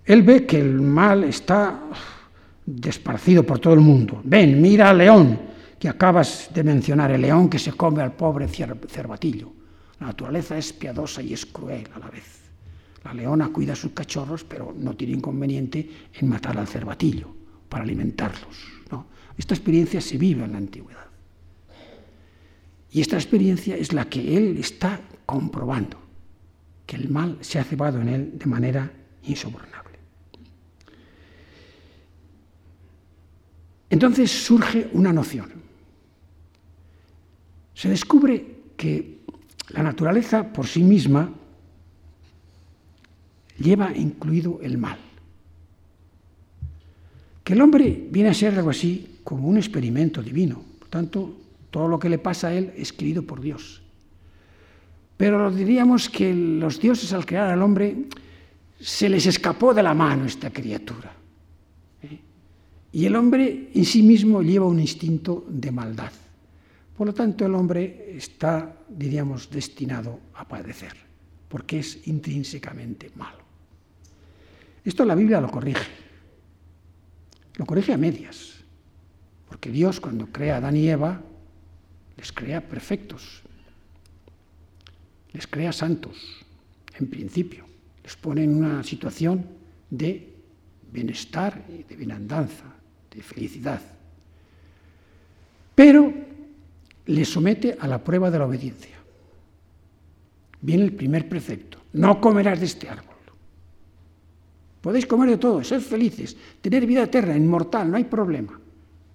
Él 0.05 0.21
ve 0.21 0.45
que 0.45 0.59
el 0.59 0.81
mal 0.81 1.23
está 1.23 1.79
desparcido 2.65 3.43
por 3.43 3.59
todo 3.59 3.73
el 3.73 3.79
mundo. 3.79 4.21
Ven, 4.23 4.61
mira 4.61 4.89
al 4.89 4.99
león 4.99 5.39
que 5.79 5.89
acabas 5.89 6.49
de 6.53 6.63
mencionar, 6.63 7.11
el 7.11 7.21
león 7.21 7.49
que 7.49 7.59
se 7.59 7.73
come 7.73 8.01
al 8.01 8.13
pobre 8.13 8.47
cervatillo. 8.47 9.51
La 9.99 10.07
naturaleza 10.07 10.57
es 10.57 10.73
piadosa 10.73 11.21
y 11.21 11.33
es 11.33 11.45
cruel 11.45 11.87
a 11.95 11.99
la 11.99 12.09
vez. 12.09 12.41
La 13.03 13.13
leona 13.13 13.49
cuida 13.49 13.73
a 13.73 13.75
sus 13.75 13.91
cachorros, 13.91 14.43
pero 14.43 14.73
no 14.77 14.95
tiene 14.95 15.13
inconveniente 15.13 15.89
en 16.13 16.29
matar 16.29 16.57
al 16.57 16.67
cervatillo 16.67 17.29
para 17.69 17.83
alimentarlos. 17.83 18.65
¿no? 18.91 19.05
Esta 19.37 19.53
experiencia 19.53 20.01
se 20.01 20.17
vive 20.17 20.43
en 20.43 20.51
la 20.51 20.57
antigüedad. 20.57 21.04
Y 22.95 23.01
esta 23.01 23.17
experiencia 23.17 23.75
es 23.75 23.91
la 23.91 24.07
que 24.07 24.37
él 24.37 24.55
está 24.57 25.01
comprobando, 25.25 25.97
que 26.85 26.95
el 26.95 27.09
mal 27.09 27.37
se 27.41 27.59
ha 27.59 27.65
cebado 27.65 27.99
en 27.99 28.07
él 28.07 28.39
de 28.39 28.45
manera 28.45 28.89
insobornable. 29.23 29.99
Entonces 33.89 34.31
surge 34.31 34.89
una 34.93 35.11
noción. 35.11 35.51
Se 37.73 37.89
descubre 37.89 38.59
que 38.77 39.17
la 39.71 39.83
naturaleza 39.83 40.53
por 40.53 40.65
sí 40.65 40.81
misma 40.81 41.33
lleva 43.57 43.91
incluido 43.93 44.61
el 44.63 44.77
mal. 44.77 44.99
Que 47.43 47.51
el 47.51 47.61
hombre 47.61 48.07
viene 48.09 48.29
a 48.29 48.33
ser 48.33 48.55
algo 48.55 48.69
así 48.69 49.19
como 49.25 49.49
un 49.49 49.57
experimento 49.57 50.23
divino. 50.23 50.63
Por 50.79 50.87
tanto, 50.87 51.41
todo 51.75 51.89
lo 51.89 51.99
que 51.99 52.07
le 52.07 52.19
pasa 52.19 52.47
a 52.47 52.53
él 52.53 52.71
es 52.77 52.93
querido 52.93 53.23
por 53.23 53.41
Dios. 53.41 53.81
Pero 55.17 55.51
diríamos 55.51 56.07
que 56.07 56.33
los 56.33 56.79
dioses 56.79 57.11
al 57.11 57.25
crear 57.25 57.51
al 57.51 57.61
hombre 57.61 58.05
se 58.79 59.09
les 59.09 59.25
escapó 59.25 59.73
de 59.73 59.83
la 59.83 59.93
mano 59.93 60.23
esta 60.23 60.51
criatura. 60.51 61.11
Y 62.93 63.05
el 63.05 63.13
hombre 63.17 63.71
en 63.73 63.83
sí 63.83 64.03
mismo 64.03 64.41
lleva 64.41 64.65
un 64.65 64.79
instinto 64.79 65.43
de 65.49 65.69
maldad. 65.69 66.13
Por 66.95 67.07
lo 67.07 67.13
tanto, 67.13 67.45
el 67.45 67.53
hombre 67.53 68.15
está, 68.15 68.77
diríamos, 68.87 69.49
destinado 69.49 70.21
a 70.35 70.47
padecer, 70.47 70.93
porque 71.49 71.79
es 71.79 72.07
intrínsecamente 72.07 73.11
malo. 73.17 73.43
Esto 74.85 75.03
la 75.03 75.15
Biblia 75.15 75.41
lo 75.41 75.51
corrige. 75.51 75.91
Lo 77.57 77.65
corrige 77.65 77.91
a 77.91 77.97
medias, 77.97 78.63
porque 79.49 79.71
Dios 79.71 79.99
cuando 79.99 80.27
crea 80.27 80.53
a 80.53 80.57
Adán 80.59 80.77
y 80.77 80.87
Eva, 80.87 81.21
les 82.17 82.31
crea 82.31 82.61
perfectos, 82.61 83.41
les 85.33 85.47
crea 85.47 85.71
santos, 85.71 86.45
en 86.97 87.07
principio, 87.07 87.65
les 88.03 88.15
pone 88.15 88.43
en 88.43 88.55
una 88.55 88.83
situación 88.83 89.45
de 89.89 90.33
bienestar 90.91 91.65
de 91.67 91.95
bienandanza, 91.95 92.63
de 93.11 93.21
felicidad. 93.21 93.81
Pero 95.75 96.13
le 97.05 97.25
somete 97.25 97.75
a 97.79 97.87
la 97.87 98.01
prueba 98.01 98.31
de 98.31 98.39
la 98.39 98.45
obediencia. 98.45 98.95
Viene 100.61 100.85
el 100.85 100.93
primer 100.93 101.27
precepto, 101.27 101.83
no 101.93 102.21
comerás 102.21 102.59
de 102.59 102.65
este 102.65 102.89
árbol. 102.89 103.15
Podéis 104.81 105.05
comer 105.05 105.31
de 105.31 105.37
todo, 105.37 105.63
ser 105.63 105.81
felices, 105.81 106.37
tener 106.61 106.85
vida 106.85 107.03
eterna, 107.03 107.35
inmortal, 107.35 107.89
no 107.89 107.97
hay 107.97 108.05
problema, 108.05 108.59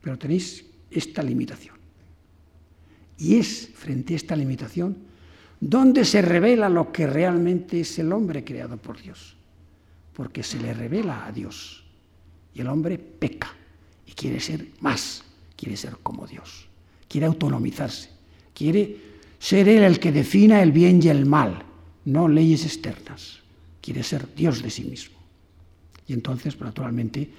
pero 0.03 0.18
tenéis 0.18 0.66
esta 0.90 1.22
limitación. 1.22 1.79
Y 3.20 3.36
es 3.36 3.70
frente 3.74 4.14
a 4.14 4.16
esta 4.16 4.34
limitación 4.34 4.96
donde 5.60 6.06
se 6.06 6.22
revela 6.22 6.70
lo 6.70 6.90
que 6.90 7.06
realmente 7.06 7.80
es 7.80 7.98
el 7.98 8.12
hombre 8.12 8.42
creado 8.42 8.78
por 8.78 9.00
Dios, 9.00 9.36
porque 10.14 10.42
se 10.42 10.58
le 10.58 10.72
revela 10.72 11.26
a 11.26 11.32
Dios. 11.32 11.84
Y 12.54 12.62
el 12.62 12.68
hombre 12.68 12.98
peca 12.98 13.54
y 14.06 14.12
quiere 14.12 14.40
ser 14.40 14.68
más, 14.80 15.22
quiere 15.54 15.76
ser 15.76 15.98
como 16.02 16.26
Dios, 16.26 16.66
quiere 17.06 17.26
autonomizarse, 17.26 18.08
quiere 18.54 18.96
ser 19.38 19.68
Él 19.68 19.82
el 19.82 20.00
que 20.00 20.12
defina 20.12 20.62
el 20.62 20.72
bien 20.72 21.00
y 21.02 21.08
el 21.08 21.26
mal, 21.26 21.62
no 22.06 22.26
leyes 22.26 22.64
externas, 22.64 23.40
quiere 23.82 24.02
ser 24.02 24.34
Dios 24.34 24.62
de 24.62 24.70
sí 24.70 24.84
mismo. 24.84 25.18
Y 26.06 26.14
entonces, 26.14 26.58
naturalmente, 26.58 27.30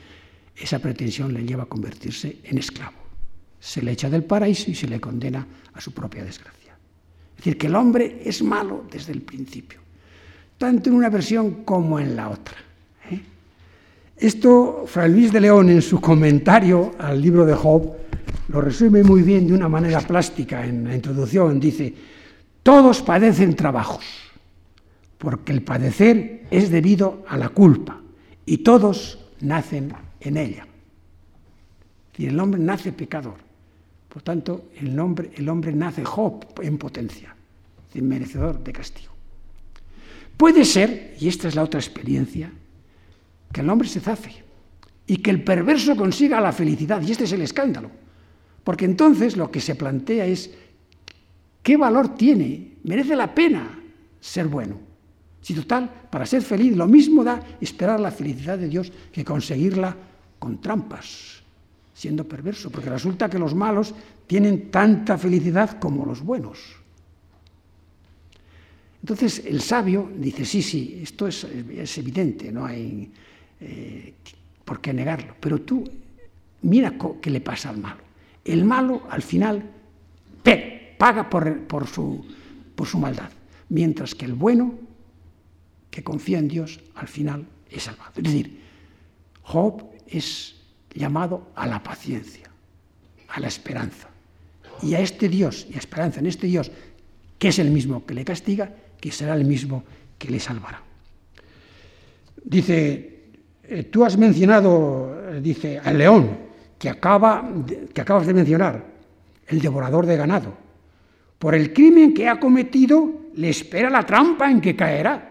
esa 0.55 0.77
pretensión 0.77 1.33
le 1.33 1.43
lleva 1.43 1.63
a 1.63 1.65
convertirse 1.65 2.37
en 2.43 2.59
esclavo. 2.59 3.00
Se 3.61 3.81
le 3.81 3.91
echa 3.91 4.09
del 4.09 4.25
paraíso 4.25 4.69
y 4.69 4.75
se 4.75 4.87
le 4.87 4.99
condena 4.99 5.47
a 5.73 5.79
su 5.79 5.93
propia 5.93 6.25
desgracia. 6.25 6.75
Es 7.31 7.37
decir, 7.37 7.57
que 7.57 7.67
el 7.67 7.75
hombre 7.75 8.21
es 8.25 8.43
malo 8.43 8.83
desde 8.91 9.13
el 9.13 9.21
principio, 9.21 9.79
tanto 10.57 10.89
en 10.89 10.95
una 10.97 11.09
versión 11.09 11.63
como 11.63 11.97
en 11.99 12.17
la 12.17 12.29
otra. 12.29 12.57
Esto, 14.21 14.83
Fray 14.85 15.11
Luis 15.11 15.31
de 15.31 15.41
León, 15.41 15.71
en 15.71 15.81
su 15.81 15.99
comentario 15.99 16.91
al 16.99 17.19
libro 17.19 17.43
de 17.43 17.55
Job, 17.55 17.91
lo 18.49 18.61
resume 18.61 19.03
muy 19.03 19.23
bien 19.23 19.47
de 19.47 19.53
una 19.53 19.67
manera 19.67 19.99
plástica 19.99 20.63
en 20.63 20.87
la 20.87 20.93
introducción. 20.93 21.59
Dice, 21.59 21.91
todos 22.61 23.01
padecen 23.01 23.55
trabajos, 23.55 24.05
porque 25.17 25.51
el 25.51 25.63
padecer 25.63 26.45
es 26.51 26.69
debido 26.69 27.25
a 27.27 27.35
la 27.35 27.49
culpa, 27.49 27.99
y 28.45 28.59
todos 28.59 29.17
nacen 29.39 29.91
en 30.19 30.37
ella. 30.37 30.67
Y 32.15 32.27
el 32.27 32.39
hombre 32.39 32.61
nace 32.61 32.91
pecador. 32.91 33.50
Por 34.11 34.21
tanto, 34.23 34.65
el, 34.75 34.99
hombre, 34.99 35.31
el 35.35 35.47
hombre 35.47 35.71
nace 35.71 36.03
Job 36.03 36.45
en 36.61 36.77
potencia, 36.77 37.33
merecedor 37.95 38.61
de 38.61 38.73
castigo. 38.73 39.13
Puede 40.35 40.65
ser, 40.65 41.15
y 41.19 41.29
esta 41.29 41.47
es 41.47 41.55
la 41.55 41.63
otra 41.63 41.79
experiencia, 41.79 42.51
que 43.53 43.61
el 43.61 43.69
hombre 43.69 43.87
se 43.87 44.01
zafe 44.01 44.43
y 45.07 45.17
que 45.17 45.31
el 45.31 45.43
perverso 45.43 45.95
consiga 45.95 46.41
la 46.41 46.51
felicidad. 46.51 47.01
Y 47.01 47.11
este 47.11 47.23
es 47.23 47.31
el 47.31 47.41
escándalo. 47.41 47.89
Porque 48.63 48.85
entonces 48.85 49.37
lo 49.37 49.49
que 49.49 49.61
se 49.61 49.75
plantea 49.75 50.25
es 50.25 50.51
qué 51.63 51.77
valor 51.77 52.15
tiene 52.15 52.71
merece 52.83 53.15
la 53.15 53.33
pena 53.33 53.79
ser 54.19 54.47
bueno. 54.47 54.77
Si 55.41 55.53
total, 55.53 55.89
para 56.09 56.25
ser 56.25 56.41
feliz 56.41 56.75
lo 56.75 56.87
mismo 56.87 57.23
da 57.23 57.41
esperar 57.59 57.99
la 57.99 58.11
felicidad 58.11 58.57
de 58.57 58.67
Dios 58.67 58.91
que 59.11 59.25
conseguirla 59.25 59.95
con 60.37 60.59
trampas, 60.61 61.40
siendo 62.01 62.27
perverso, 62.27 62.71
porque 62.71 62.89
resulta 62.89 63.29
que 63.29 63.37
los 63.37 63.53
malos 63.53 63.93
tienen 64.25 64.71
tanta 64.71 65.19
felicidad 65.19 65.77
como 65.77 66.03
los 66.03 66.23
buenos. 66.23 66.57
Entonces 69.03 69.43
el 69.45 69.61
sabio 69.61 70.09
dice, 70.17 70.43
sí, 70.43 70.63
sí, 70.63 70.99
esto 71.03 71.27
es, 71.27 71.45
evidente, 71.97 72.51
no 72.51 72.65
hay 72.65 73.11
eh, 73.59 74.15
por 74.65 74.81
qué 74.81 74.93
negarlo, 74.93 75.35
pero 75.39 75.61
tú 75.61 75.83
mira 76.63 76.95
qué 77.21 77.29
le 77.29 77.41
pasa 77.41 77.69
al 77.69 77.77
malo. 77.77 78.01
El 78.43 78.65
malo 78.65 79.03
al 79.07 79.21
final 79.21 79.61
paga 80.97 81.29
por, 81.29 81.87
su, 81.87 82.25
por 82.75 82.87
su 82.87 82.97
maldad, 82.97 83.29
mientras 83.69 84.15
que 84.15 84.25
el 84.25 84.33
bueno, 84.33 84.73
que 85.91 86.03
confía 86.03 86.39
en 86.39 86.47
Dios, 86.47 86.79
al 86.95 87.07
final 87.07 87.45
es 87.69 87.83
salvado. 87.83 88.13
Es 88.15 88.23
decir, 88.23 88.59
Job 89.43 89.83
es 90.07 90.60
llamado 90.93 91.51
a 91.55 91.67
la 91.67 91.81
paciencia, 91.81 92.49
a 93.29 93.39
la 93.39 93.47
esperanza. 93.47 94.09
Y 94.81 94.95
a 94.95 94.99
este 94.99 95.29
Dios, 95.29 95.67
y 95.69 95.75
a 95.75 95.77
esperanza 95.77 96.19
en 96.19 96.25
este 96.25 96.47
Dios, 96.47 96.71
que 97.37 97.49
es 97.49 97.59
el 97.59 97.71
mismo 97.71 98.05
que 98.05 98.13
le 98.13 98.25
castiga, 98.25 98.71
que 98.99 99.11
será 99.11 99.35
el 99.35 99.45
mismo 99.45 99.83
que 100.17 100.29
le 100.29 100.39
salvará. 100.39 100.81
Dice, 102.43 103.23
eh, 103.63 103.83
tú 103.83 104.03
has 104.03 104.17
mencionado, 104.17 105.31
eh, 105.31 105.41
dice, 105.41 105.79
al 105.79 105.97
león, 105.97 106.37
que, 106.77 106.91
que 107.93 108.01
acabas 108.01 108.27
de 108.27 108.33
mencionar, 108.33 108.85
el 109.47 109.59
devorador 109.59 110.05
de 110.05 110.17
ganado. 110.17 110.53
Por 111.37 111.55
el 111.55 111.73
crimen 111.73 112.13
que 112.13 112.27
ha 112.27 112.39
cometido, 112.39 113.21
le 113.35 113.49
espera 113.49 113.89
la 113.89 114.05
trampa 114.05 114.49
en 114.49 114.61
que 114.61 114.75
caerá. 114.75 115.29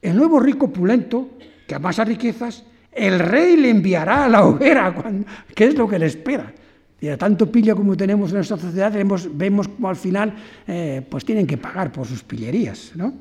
El 0.00 0.16
nuevo 0.16 0.40
rico 0.40 0.72
pulento, 0.72 1.30
que 1.66 1.74
amasa 1.74 2.04
riquezas, 2.04 2.64
el 2.92 3.18
rey 3.18 3.56
le 3.56 3.70
enviará 3.70 4.24
a 4.24 4.28
la 4.28 4.44
hoguera, 4.44 4.94
¿qué 5.54 5.66
es 5.66 5.74
lo 5.76 5.88
que 5.88 5.98
le 5.98 6.06
espera? 6.06 6.52
Y 7.00 7.08
a 7.08 7.16
tanto 7.16 7.50
pilla 7.50 7.74
como 7.74 7.96
tenemos 7.96 8.30
en 8.30 8.36
nuestra 8.36 8.58
sociedad, 8.58 8.92
vemos, 8.92 9.28
vemos 9.32 9.68
como 9.68 9.88
al 9.88 9.96
final 9.96 10.34
eh, 10.66 11.04
pues 11.08 11.24
tienen 11.24 11.46
que 11.46 11.56
pagar 11.56 11.90
por 11.90 12.06
sus 12.06 12.22
pillerías. 12.22 12.92
¿no? 12.94 13.14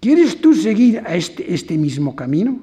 ¿Quieres 0.00 0.40
tú 0.40 0.54
seguir 0.54 1.02
a 1.06 1.14
este, 1.14 1.54
este 1.54 1.78
mismo 1.78 2.16
camino? 2.16 2.58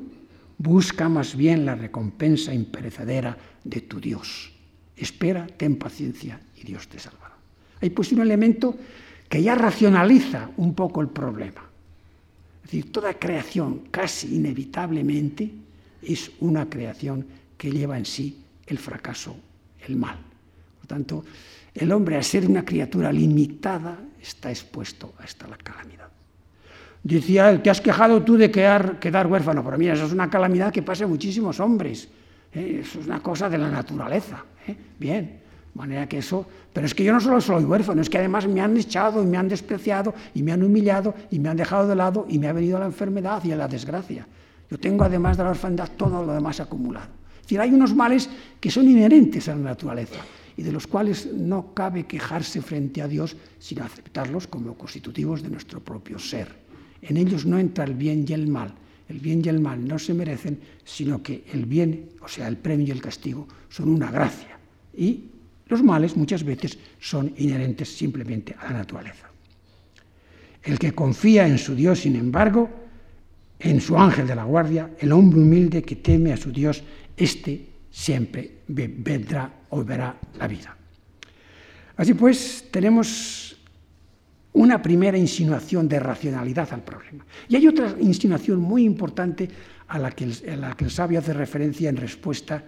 Busca 0.58 1.08
más 1.08 1.36
bien 1.36 1.66
la 1.66 1.76
recompensa 1.76 2.54
imperecedera 2.54 3.38
de 3.64 3.82
tu 3.82 4.02
Dios. 4.02 4.52
Espera, 4.98 5.48
ten 5.56 5.78
paciencia 5.78 6.42
y 6.58 6.64
Dios 6.64 6.88
te 6.88 7.00
salvará. 7.00 7.36
Hay 7.80 7.92
pues 7.92 8.12
un 8.12 8.22
elemento 8.22 8.76
que 9.30 9.42
ya 9.42 9.56
racionaliza 9.56 10.50
un 10.58 10.74
poco 10.74 11.00
el 11.00 11.10
problema. 11.10 11.62
Es 12.66 12.72
decir, 12.72 12.92
toda 12.92 13.14
creación 13.14 13.84
casi 13.92 14.36
inevitablemente 14.36 15.67
es 16.02 16.32
una 16.40 16.70
creación 16.70 17.26
que 17.58 17.72
lleva 17.72 17.98
en 17.98 18.06
sí 18.06 18.44
el 18.68 18.78
fracaso 18.78 19.36
el 19.88 19.96
mal. 19.96 20.18
Por 20.80 20.88
tanto, 20.88 21.24
el 21.74 21.92
hombre, 21.92 22.18
a 22.18 22.24
ser 22.24 22.46
una 22.48 22.66
criatura 22.66 23.12
limitada, 23.12 23.98
está 24.22 24.50
expuesto 24.50 25.14
a 25.20 25.26
esta 25.26 25.48
calamidad. 25.64 26.08
Decía 27.04 27.50
él, 27.50 27.62
te 27.62 27.70
has 27.70 27.80
quejado 27.80 28.24
tú 28.24 28.36
de 28.36 28.52
quedar, 28.52 29.00
quedar 29.00 29.28
huérfano, 29.28 29.64
pero 29.64 29.78
mira, 29.78 29.94
eso 29.94 30.06
es 30.06 30.12
una 30.12 30.30
calamidad 30.30 30.74
que 30.74 30.82
pasa 30.82 31.06
a 31.06 31.08
muchísimos 31.08 31.60
hombres. 31.60 32.10
¿eh? 32.54 32.80
Eso 32.82 33.00
es 33.00 33.06
una 33.06 33.22
cosa 33.22 33.50
de 33.50 33.58
la 33.58 33.70
naturaleza. 33.70 34.44
¿eh? 34.68 34.76
Bien, 35.00 35.26
de 35.74 35.80
manera 35.80 36.08
que 36.10 36.18
eso... 36.18 36.46
Pero 36.74 36.86
es 36.86 36.94
que 36.94 37.04
yo 37.04 37.14
no 37.14 37.20
solo 37.20 37.42
soy 37.42 37.64
huérfano, 37.64 38.02
es 38.02 38.10
que 38.10 38.18
además 38.18 38.48
me 38.48 38.62
han 38.62 38.76
echado 38.78 39.24
y 39.24 39.26
me 39.26 39.38
han 39.38 39.48
despreciado 39.48 40.14
y 40.36 40.44
me 40.44 40.52
han 40.52 40.62
humillado 40.62 41.16
y 41.32 41.40
me 41.40 41.50
han 41.50 41.58
dejado 41.58 41.88
de 41.88 41.96
lado 41.96 42.28
y 42.30 42.38
me 42.38 42.48
ha 42.48 42.54
venido 42.54 42.78
la 42.78 42.86
enfermedad 42.86 43.44
y 43.44 43.50
la 43.50 43.68
desgracia. 43.68 44.28
Yo 44.70 44.78
tengo 44.78 45.04
además 45.04 45.38
de 45.38 45.44
la 45.44 45.52
orfandad 45.52 45.90
todo 45.98 46.26
lo 46.26 46.34
demás 46.34 46.60
acumulado 46.60 47.18
decir, 47.48 47.62
hay 47.62 47.72
unos 47.72 47.96
males 47.96 48.30
que 48.60 48.70
son 48.70 48.90
inherentes 48.90 49.48
a 49.48 49.56
la 49.56 49.72
naturaleza 49.72 50.20
y 50.58 50.64
de 50.64 50.72
los 50.72 50.86
cuales 50.86 51.32
no 51.34 51.74
cabe 51.74 52.06
quejarse 52.06 52.62
frente 52.62 53.02
a 53.02 53.08
Dios, 53.08 53.38
sino 53.58 53.86
aceptarlos 53.86 54.48
como 54.48 54.78
constitutivos 54.78 55.42
de 55.44 55.50
nuestro 55.50 55.80
propio 55.80 56.20
ser. 56.20 56.54
En 57.02 57.16
ellos 57.16 57.46
no 57.46 57.58
entra 57.58 57.86
el 57.86 57.94
bien 57.94 58.26
y 58.28 58.34
el 58.34 58.48
mal. 58.48 58.74
El 59.08 59.20
bien 59.20 59.42
y 59.46 59.48
el 59.48 59.62
mal 59.62 59.88
no 59.88 59.98
se 59.98 60.14
merecen, 60.14 60.60
sino 60.84 61.24
que 61.24 61.46
el 61.54 61.66
bien, 61.66 62.10
o 62.20 62.28
sea, 62.28 62.50
el 62.50 62.58
premio 62.58 62.88
y 62.88 62.92
el 62.92 63.02
castigo, 63.02 63.48
son 63.70 63.88
una 63.88 64.12
gracia. 64.12 64.60
Y 64.94 65.30
los 65.68 65.82
males 65.82 66.18
muchas 66.18 66.44
veces 66.44 66.78
son 67.00 67.32
inherentes 67.38 67.96
simplemente 67.96 68.58
a 68.60 68.66
la 68.66 68.80
naturaleza. 68.80 69.30
El 70.64 70.78
que 70.78 70.92
confía 70.92 71.48
en 71.48 71.58
su 71.58 71.76
Dios, 71.76 72.00
sin 72.00 72.18
embargo, 72.18 72.70
en 73.60 73.82
su 73.82 73.98
ángel 73.98 74.28
de 74.28 74.36
la 74.36 74.44
guardia, 74.44 74.92
el 75.00 75.12
hombre 75.12 75.40
humilde 75.40 75.84
que 75.84 75.96
teme 75.96 76.34
a 76.34 76.38
su 76.38 76.52
Dios 76.52 76.84
este 77.16 77.68
siempre 77.90 78.60
vendrá 78.68 79.52
o 79.70 79.84
verá 79.84 80.16
la 80.38 80.48
vida. 80.48 80.78
Así 81.96 82.14
pues, 82.14 82.66
tenemos 82.70 83.58
una 84.54 84.82
primera 84.82 85.18
insinuación 85.18 85.88
de 85.88 86.00
racionalidad 86.00 86.72
al 86.72 86.84
problema. 86.84 87.26
Y 87.48 87.56
hay 87.56 87.68
otra 87.68 87.96
insinuación 88.00 88.60
muy 88.60 88.84
importante 88.84 89.50
a 89.88 89.98
la 89.98 90.12
que 90.12 90.26
el, 90.26 90.62
la 90.62 90.76
que 90.76 90.86
el 90.86 90.92
sabio 90.92 91.20
hace 91.20 91.34
referencia 91.34 91.90
en 91.90 91.98
respuesta 91.98 92.64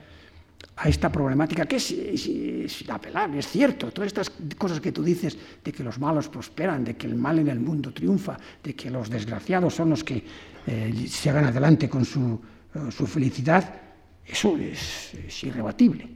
a 0.76 0.88
esta 0.88 1.12
problemática, 1.12 1.66
que 1.66 1.76
es, 1.76 1.92
es, 1.92 2.26
es, 2.26 3.48
cierto, 3.48 3.92
todas 3.92 4.08
estas 4.08 4.32
cosas 4.58 4.80
que 4.80 4.92
tú 4.92 5.04
dices 5.04 5.38
de 5.64 5.72
que 5.72 5.84
los 5.84 6.00
malos 6.00 6.30
prosperan, 6.30 6.84
de 6.84 6.96
que 6.96 7.08
el 7.08 7.16
mal 7.16 7.40
en 7.40 7.50
el 7.50 7.60
mundo 7.60 7.92
triunfa, 7.92 8.38
de 8.64 8.74
que 8.76 8.90
los 8.90 9.10
desgraciados 9.10 9.76
son 9.76 9.90
los 9.90 10.04
que 10.04 10.24
eh, 10.66 11.06
se 11.08 11.30
hagan 11.30 11.46
adelante 11.46 11.90
con 11.90 12.06
su, 12.06 12.40
eh, 12.74 12.92
su 12.92 13.08
felicidad, 13.08 13.82
eso 14.26 14.56
es, 14.58 15.44
irrebatible. 15.44 16.08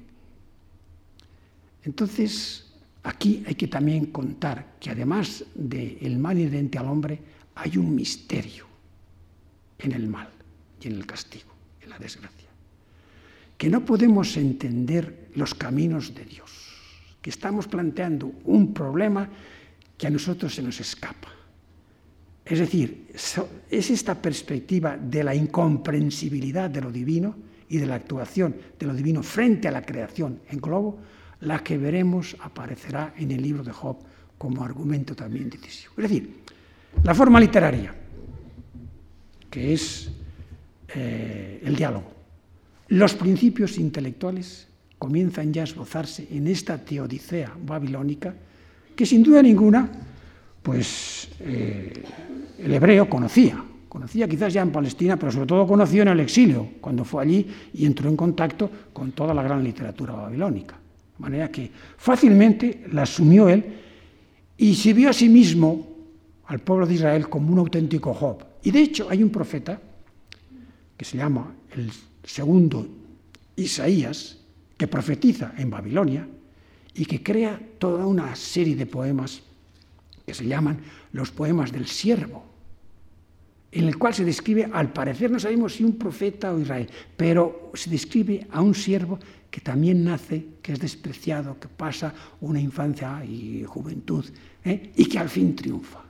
Entonces, 1.83 2.71
aquí 3.03 3.43
hay 3.45 3.55
que 3.55 3.67
también 3.67 4.07
contar 4.07 4.75
que 4.79 4.91
además 4.91 5.43
del 5.55 6.17
mal 6.19 6.39
inherente 6.39 6.77
al 6.77 6.87
hombre, 6.87 7.19
hay 7.55 7.77
un 7.77 7.93
misterio 7.93 8.65
en 9.79 9.91
el 9.91 10.07
mal 10.07 10.29
y 10.79 10.87
en 10.87 10.93
el 10.93 11.05
castigo, 11.05 11.51
en 11.81 11.89
la 11.89 11.99
desgracia. 11.99 12.52
Que 13.63 13.69
no 13.69 13.85
podemos 13.85 14.35
entender 14.35 15.29
los 15.35 15.55
caminos 15.55 16.13
de 16.13 16.25
Dios, 16.25 16.51
que 17.21 17.29
estamos 17.29 17.65
planteando 17.65 18.29
un 18.43 18.73
problema 18.73 19.29
que 19.97 20.05
a 20.05 20.09
nosotros 20.09 20.53
se 20.53 20.61
nos 20.61 20.81
escapa. 20.81 21.29
Es 22.43 22.59
decir, 22.59 23.07
es 23.69 23.89
esta 23.89 24.21
perspectiva 24.21 24.97
de 24.97 25.23
la 25.23 25.33
incomprensibilidad 25.33 26.69
de 26.69 26.81
lo 26.81 26.91
divino 26.91 27.37
y 27.69 27.77
de 27.77 27.85
la 27.85 27.95
actuación 27.95 28.53
de 28.77 28.85
lo 28.85 28.93
divino 28.93 29.23
frente 29.23 29.69
a 29.69 29.71
la 29.71 29.83
creación 29.83 30.41
en 30.49 30.59
globo, 30.59 30.99
la 31.39 31.63
que 31.63 31.77
veremos 31.77 32.35
aparecerá 32.41 33.13
en 33.17 33.31
el 33.31 33.41
libro 33.41 33.63
de 33.63 33.71
Job 33.71 33.95
como 34.37 34.61
argumento 34.61 35.15
también 35.15 35.49
decisivo. 35.49 35.93
Es 35.95 36.03
decir, 36.03 36.43
la 37.01 37.15
forma 37.15 37.39
literaria, 37.39 37.95
que 39.49 39.71
es 39.73 40.11
eh, 40.93 41.61
el 41.63 41.77
diálogo, 41.77 42.12
los 42.89 43.13
principios 43.13 43.77
intelectuales 43.77 44.67
comienzan 44.97 45.53
ya 45.53 45.61
a 45.61 45.65
esbozarse 45.65 46.27
en 46.31 46.47
esta 46.47 46.77
teodicea 46.77 47.53
babilónica, 47.65 48.33
que 48.95 49.05
sin 49.05 49.23
duda 49.23 49.41
ninguna, 49.41 49.89
pues 50.61 51.29
eh, 51.39 52.03
el 52.59 52.73
hebreo 52.73 53.09
conocía, 53.09 53.63
Conocía 53.93 54.27
quizás 54.27 54.51
ya 54.51 54.63
en 54.63 54.71
Palestina, 54.71 55.17
pero 55.17 55.31
sobre 55.31 55.45
todo 55.45 55.67
conoció 55.67 56.01
en 56.01 56.07
el 56.07 56.19
exilio, 56.19 56.67
cuando 56.81 57.05
fue 57.05 57.21
allí 57.21 57.45
y 57.75 57.85
entró 57.85 58.09
en 58.09 58.17
contacto 58.17 58.67
con 58.91 59.11
toda 59.11 59.35
la 59.35 59.43
gran 59.43 59.63
literatura 59.63 60.13
babilónica. 60.13 60.73
De 60.73 61.21
manera 61.21 61.51
que 61.51 61.69
fácilmente 61.95 62.85
la 62.91 63.03
asumió 63.03 63.47
él 63.49 63.63
y 64.57 64.73
se 64.73 64.93
vio 64.93 65.11
a 65.11 65.13
sí 65.13 65.29
mismo, 65.29 65.87
al 66.47 66.57
pueblo 66.61 66.87
de 66.87 66.95
Israel, 66.95 67.29
como 67.29 67.53
un 67.53 67.59
auténtico 67.59 68.15
Job. 68.15 68.43
Y 68.63 68.71
de 68.71 68.79
hecho 68.79 69.07
hay 69.11 69.21
un 69.21 69.29
profeta 69.29 69.79
que 70.97 71.05
se 71.05 71.17
llama 71.17 71.53
el 71.75 71.91
segundo 72.23 72.87
Isaías, 73.55 74.39
que 74.77 74.87
profetiza 74.87 75.53
en 75.57 75.69
Babilonia 75.69 76.27
y 76.93 77.05
que 77.05 77.21
crea 77.21 77.59
toda 77.79 78.05
una 78.05 78.35
serie 78.35 78.75
de 78.75 78.85
poemas 78.85 79.41
que 80.25 80.33
se 80.33 80.45
llaman 80.45 80.79
los 81.11 81.31
poemas 81.31 81.71
del 81.71 81.87
siervo 81.87 82.53
en 83.73 83.87
el 83.87 83.97
cual 83.97 84.13
se 84.13 84.23
describe, 84.23 84.69
al 84.71 84.93
parecer 84.93 85.31
no 85.31 85.39
sabemos 85.39 85.73
si 85.73 85.83
un 85.83 85.97
profeta 85.97 86.53
o 86.53 86.59
Israel, 86.59 86.87
pero 87.17 87.71
se 87.73 87.89
describe 87.89 88.45
a 88.51 88.61
un 88.61 88.75
siervo 88.75 89.17
que 89.49 89.61
también 89.61 90.03
nace, 90.03 90.45
que 90.61 90.73
es 90.73 90.79
despreciado, 90.79 91.59
que 91.59 91.67
pasa 91.67 92.13
una 92.41 92.59
infancia 92.59 93.25
y 93.25 93.63
juventud, 93.63 94.25
¿eh? 94.63 94.91
y 94.95 95.05
que 95.05 95.17
al 95.17 95.29
fin 95.29 95.55
triunfa. 95.55 96.01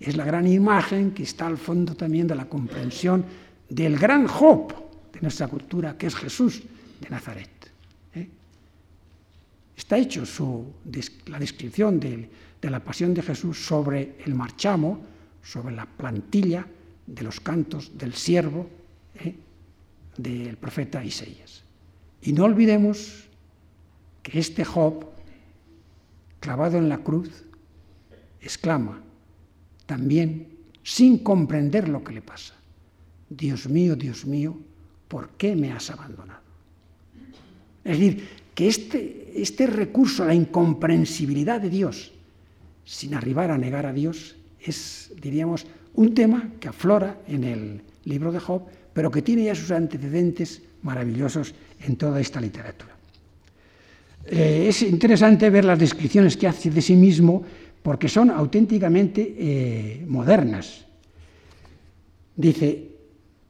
Es 0.00 0.16
la 0.16 0.24
gran 0.24 0.46
imagen 0.46 1.12
que 1.12 1.22
está 1.22 1.46
al 1.46 1.58
fondo 1.58 1.94
también 1.94 2.26
de 2.26 2.34
la 2.34 2.48
comprensión 2.48 3.24
del 3.68 3.98
gran 3.98 4.26
Job 4.26 4.72
nuestra 5.22 5.48
cultura, 5.48 5.96
que 5.96 6.08
es 6.08 6.14
Jesús 6.14 6.62
de 7.00 7.08
Nazaret. 7.08 7.48
¿eh? 8.14 8.28
está 9.76 9.96
hecho 9.96 10.24
la 11.26 11.38
descripción 11.38 11.98
de, 11.98 12.28
la 12.62 12.80
pasión 12.80 13.14
de 13.14 13.22
Jesús 13.22 13.64
sobre 13.64 14.16
el 14.26 14.34
marchamo, 14.34 15.00
sobre 15.42 15.74
la 15.74 15.86
plantilla 15.86 16.66
de 17.06 17.22
los 17.22 17.40
cantos 17.40 17.96
del 17.96 18.14
siervo 18.14 18.68
¿eh? 19.16 19.34
del 20.16 20.56
profeta 20.56 21.04
Isaías. 21.04 21.62
Y 22.20 22.32
no 22.32 22.44
olvidemos 22.44 23.24
que 24.22 24.38
este 24.38 24.64
Job, 24.64 25.06
clavado 26.38 26.78
en 26.78 26.88
la 26.88 26.98
cruz, 26.98 27.44
exclama 28.40 29.00
también, 29.86 30.48
sin 30.82 31.18
comprender 31.18 31.88
lo 31.88 32.02
que 32.02 32.12
le 32.12 32.22
pasa, 32.22 32.54
Dios 33.28 33.68
mío, 33.68 33.94
Dios 33.96 34.26
mío, 34.26 34.56
¿por 35.12 35.28
qué 35.36 35.54
me 35.54 35.70
has 35.70 35.90
abandonado? 35.90 36.40
Es 37.84 37.98
decir, 37.98 38.26
que 38.54 38.66
este, 38.66 39.30
este 39.36 39.66
recurso 39.66 40.22
a 40.22 40.28
la 40.28 40.34
incomprensibilidad 40.34 41.60
de 41.60 41.68
Dios, 41.68 42.12
sin 42.86 43.12
arribar 43.12 43.50
a 43.50 43.58
negar 43.58 43.84
a 43.84 43.92
Dios, 43.92 44.36
es, 44.58 45.12
diríamos, 45.20 45.66
un 45.92 46.14
tema 46.14 46.48
que 46.58 46.68
aflora 46.68 47.20
en 47.28 47.44
el 47.44 47.82
libro 48.06 48.32
de 48.32 48.40
Job, 48.40 48.62
pero 48.94 49.10
que 49.10 49.20
tiene 49.20 49.44
ya 49.44 49.54
sus 49.54 49.70
antecedentes 49.70 50.62
maravillosos 50.80 51.54
en 51.82 51.96
toda 51.96 52.18
esta 52.18 52.40
literatura. 52.40 52.96
Eh, 54.24 54.64
es 54.66 54.80
interesante 54.80 55.50
ver 55.50 55.66
las 55.66 55.78
descripciones 55.78 56.38
que 56.38 56.48
hace 56.48 56.70
de 56.70 56.80
sí 56.80 56.96
mismo 56.96 57.44
porque 57.82 58.08
son 58.08 58.30
auténticamente 58.30 59.34
eh, 59.36 60.06
modernas. 60.08 60.86
Dice, 62.34 62.91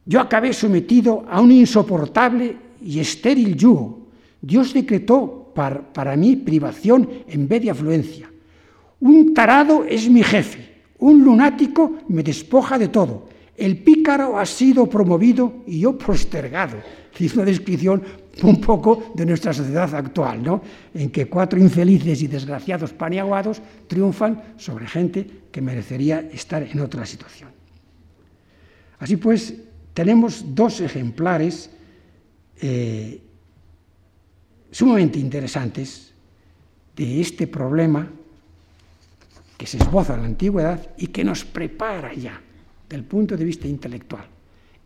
yo 0.05 0.19
acabé 0.19 0.53
sometido 0.53 1.25
a 1.29 1.39
un 1.39 1.51
insoportable 1.51 2.57
y 2.81 2.99
estéril 2.99 3.55
yugo. 3.55 4.07
Dios 4.41 4.73
decretó 4.73 5.51
para, 5.53 6.15
mí 6.17 6.35
privación 6.35 7.09
en 7.27 7.47
vez 7.47 7.61
de 7.61 7.71
afluencia. 7.71 8.29
Un 8.99 9.33
tarado 9.33 9.83
es 9.83 10.09
mi 10.09 10.23
jefe, 10.23 10.81
un 10.99 11.23
lunático 11.23 11.99
me 12.09 12.23
despoja 12.23 12.77
de 12.77 12.89
todo. 12.89 13.29
El 13.55 13.77
pícaro 13.77 14.37
ha 14.37 14.45
sido 14.45 14.87
promovido 14.87 15.63
y 15.67 15.79
yo 15.79 15.97
postergado. 15.97 16.77
Es 17.19 17.35
una 17.35 17.45
descripción 17.45 18.01
un 18.41 18.59
poco 18.59 19.11
de 19.13 19.23
nuestra 19.23 19.53
sociedad 19.53 19.93
actual, 19.93 20.41
¿no? 20.41 20.63
en 20.95 21.11
que 21.11 21.27
cuatro 21.27 21.59
infelices 21.59 22.23
y 22.23 22.27
desgraciados 22.27 22.91
paniaguados 22.91 23.61
triunfan 23.85 24.41
sobre 24.57 24.87
gente 24.87 25.43
que 25.51 25.61
merecería 25.61 26.27
estar 26.33 26.63
en 26.63 26.79
otra 26.79 27.05
situación. 27.05 27.51
Así 28.97 29.17
pues, 29.17 29.53
tenemos 29.93 30.55
dos 30.55 30.81
ejemplares 30.81 31.69
eh, 32.61 33.21
sumamente 34.71 35.19
interesantes 35.19 36.13
de 36.95 37.21
este 37.21 37.47
problema 37.47 38.09
que 39.57 39.67
se 39.67 39.77
esboza 39.77 40.15
en 40.15 40.21
la 40.21 40.27
antigüedad 40.27 40.89
y 40.97 41.07
que 41.07 41.23
nos 41.23 41.45
prepara 41.45 42.13
ya, 42.13 42.41
del 42.89 43.03
punto 43.03 43.37
de 43.37 43.45
vista 43.45 43.67
intelectual 43.67 44.25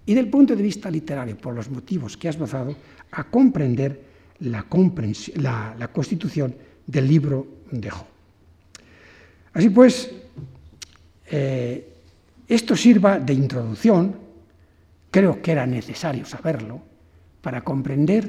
y 0.05 0.13
del 0.13 0.29
punto 0.29 0.55
de 0.55 0.63
vista 0.63 0.89
literario, 0.89 1.37
por 1.37 1.53
los 1.53 1.69
motivos 1.69 2.15
que 2.15 2.29
has 2.29 2.35
esbozado, 2.35 2.75
a 3.11 3.23
comprender 3.25 4.01
la, 4.39 4.63
constitución 4.63 6.55
del 6.85 7.07
libro 7.07 7.47
de 7.71 7.89
Job. 7.89 8.05
Así 9.53 9.69
pues, 9.69 10.11
eh, 11.29 11.93
esto 12.47 12.75
sirva 12.75 13.19
de 13.19 13.33
introducción, 13.33 14.26
creo 15.17 15.41
que 15.41 15.51
era 15.51 15.65
necesario 15.65 16.25
saberlo, 16.25 16.79
para 17.41 17.63
comprender 17.63 18.21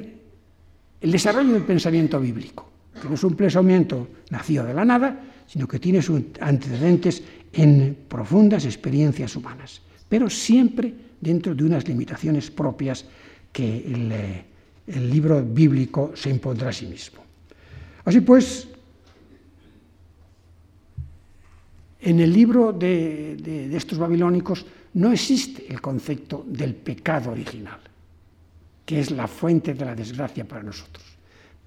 el 1.02 1.12
desarrollo 1.12 1.52
del 1.52 1.64
pensamiento 1.64 2.18
bíblico, 2.18 2.66
que 2.98 3.06
no 3.06 3.14
es 3.14 3.24
un 3.24 3.36
pensamiento 3.36 4.08
nacido 4.30 4.64
de 4.64 4.72
la 4.72 4.86
nada, 4.86 5.20
sino 5.46 5.68
que 5.68 5.78
tiene 5.78 6.00
sus 6.00 6.22
antecedentes 6.40 7.22
en 7.52 7.94
profundas 8.08 8.64
experiencias 8.64 9.36
humanas, 9.36 9.82
pero 10.08 10.30
siempre 10.30 10.94
dentro 11.20 11.54
de 11.54 11.62
unas 11.62 11.86
limitaciones 11.86 12.50
propias 12.50 13.04
que 13.52 13.84
el, 13.84 14.10
eh, 14.10 14.44
el 14.86 15.10
libro 15.10 15.44
bíblico 15.44 16.12
se 16.14 16.30
impondrá 16.30 16.70
a 16.70 16.72
sí 16.72 16.86
mismo. 16.86 17.20
Así 18.06 18.22
pues, 18.22 18.66
en 22.00 22.20
el 22.20 22.32
libro 22.32 22.72
de, 22.72 23.68
estos 23.76 23.98
babilónicos 23.98 24.64
no 24.98 25.12
existe 25.12 25.64
el 25.70 25.80
concepto 25.80 26.44
del 26.44 26.74
pecado 26.74 27.30
original, 27.30 27.78
que 28.84 28.98
es 28.98 29.12
la 29.12 29.28
fuente 29.28 29.72
de 29.72 29.84
la 29.84 29.94
desgracia 29.94 30.44
para 30.44 30.64
nosotros. 30.64 31.04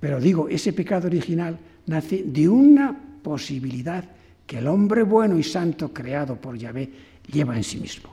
Pero 0.02 0.20
digo, 0.20 0.50
ese 0.50 0.74
pecado 0.74 1.08
original 1.08 1.58
nace 1.86 2.24
de 2.26 2.50
una 2.50 2.92
posibilidad 3.24 4.04
que 4.46 4.58
el 4.58 4.68
hombre 4.68 5.04
bueno 5.04 5.40
y 5.40 5.44
santo 5.44 5.94
creado 5.94 6.36
por 6.36 6.58
Yahvé 6.58 6.90
lleva 7.32 7.56
en 7.56 7.64
sí 7.64 7.78
mismo. 7.78 8.10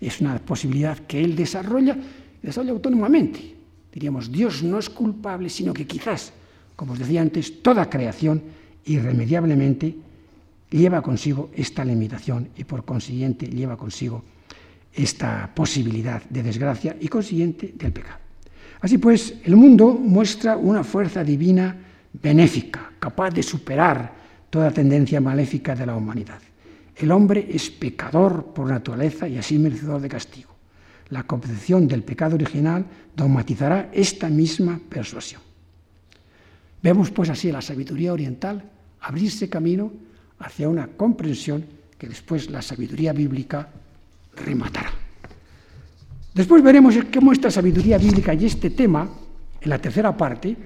Es 0.00 0.20
una 0.20 0.36
posibilidad 0.40 0.98
que 0.98 1.22
él 1.22 1.36
desarrolla, 1.36 1.96
desarrolla 2.42 2.72
autónomamente, 2.72 3.54
diríamos, 3.92 4.32
Dios 4.32 4.64
no 4.64 4.80
es 4.80 4.90
culpable, 4.90 5.48
sino 5.48 5.72
que 5.72 5.86
quizás, 5.86 6.32
como 6.74 6.94
os 6.94 6.98
decía 6.98 7.22
antes, 7.22 7.62
toda 7.62 7.88
creación 7.88 8.42
irremediablemente 8.84 9.94
lleva 10.70 11.02
consigo 11.02 11.50
esta 11.54 11.84
limitación 11.84 12.48
y 12.56 12.64
por 12.64 12.84
consiguiente 12.84 13.46
lleva 13.46 13.76
consigo 13.76 14.24
esta 14.92 15.50
posibilidad 15.54 16.22
de 16.28 16.42
desgracia 16.42 16.96
y 17.00 17.08
consiguiente 17.08 17.72
del 17.76 17.92
pecado. 17.92 18.18
Así 18.80 18.98
pues, 18.98 19.34
el 19.44 19.56
mundo 19.56 19.94
muestra 19.94 20.56
una 20.56 20.82
fuerza 20.82 21.22
divina 21.22 21.76
benéfica, 22.12 22.92
capaz 22.98 23.30
de 23.30 23.42
superar 23.42 24.12
toda 24.48 24.70
tendencia 24.70 25.20
maléfica 25.20 25.74
de 25.74 25.86
la 25.86 25.94
humanidad. 25.94 26.40
El 26.96 27.12
hombre 27.12 27.46
es 27.50 27.70
pecador 27.70 28.52
por 28.52 28.68
naturaleza 28.68 29.28
y 29.28 29.38
así 29.38 29.58
merecedor 29.58 30.00
de 30.00 30.08
castigo 30.08 30.50
la 31.10 31.24
concepción 31.24 31.86
del 31.86 32.02
pecado 32.02 32.36
original 32.36 32.86
dogmatizará 33.14 33.90
esta 33.92 34.28
misma 34.28 34.80
persuasión. 34.88 35.42
Vemos 36.82 37.10
pues 37.10 37.28
así 37.28 37.52
la 37.52 37.60
sabiduría 37.60 38.12
oriental 38.12 38.64
abrirse 39.00 39.48
camino 39.48 39.92
hacia 40.38 40.68
una 40.68 40.86
comprensión 40.86 41.66
que 41.98 42.08
después 42.08 42.48
la 42.48 42.62
sabiduría 42.62 43.12
bíblica 43.12 43.68
rematará. 44.36 44.90
Después 46.34 46.62
veremos 46.62 46.94
cómo 47.12 47.32
esta 47.32 47.50
sabiduría 47.50 47.98
bíblica 47.98 48.34
y 48.34 48.46
este 48.46 48.70
tema, 48.70 49.08
en 49.60 49.70
la 49.70 49.78
tercera 49.78 50.16
parte, 50.16 50.56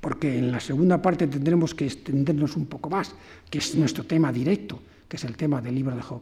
porque 0.00 0.38
en 0.38 0.50
la 0.50 0.60
segunda 0.60 1.00
parte 1.00 1.26
tendremos 1.26 1.74
que 1.74 1.86
extendernos 1.86 2.56
un 2.56 2.66
poco 2.66 2.90
más, 2.90 3.14
que 3.48 3.58
es 3.58 3.74
nuestro 3.74 4.04
tema 4.04 4.32
directo, 4.32 4.80
que 5.08 5.16
es 5.16 5.24
el 5.24 5.36
tema 5.36 5.60
del 5.60 5.74
libro 5.74 5.94
de 5.94 6.02
Job. 6.02 6.20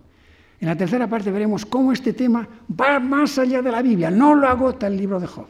En 0.60 0.68
la 0.68 0.76
tercera 0.76 1.08
parte 1.08 1.30
veremos 1.30 1.64
cómo 1.64 1.92
este 1.92 2.12
tema 2.12 2.46
va 2.78 2.98
más 2.98 3.38
allá 3.38 3.62
de 3.62 3.70
la 3.70 3.80
Biblia, 3.80 4.10
no 4.10 4.34
lo 4.34 4.48
agota 4.48 4.88
el 4.88 4.96
libro 4.96 5.20
de 5.20 5.26
Job. 5.26 5.46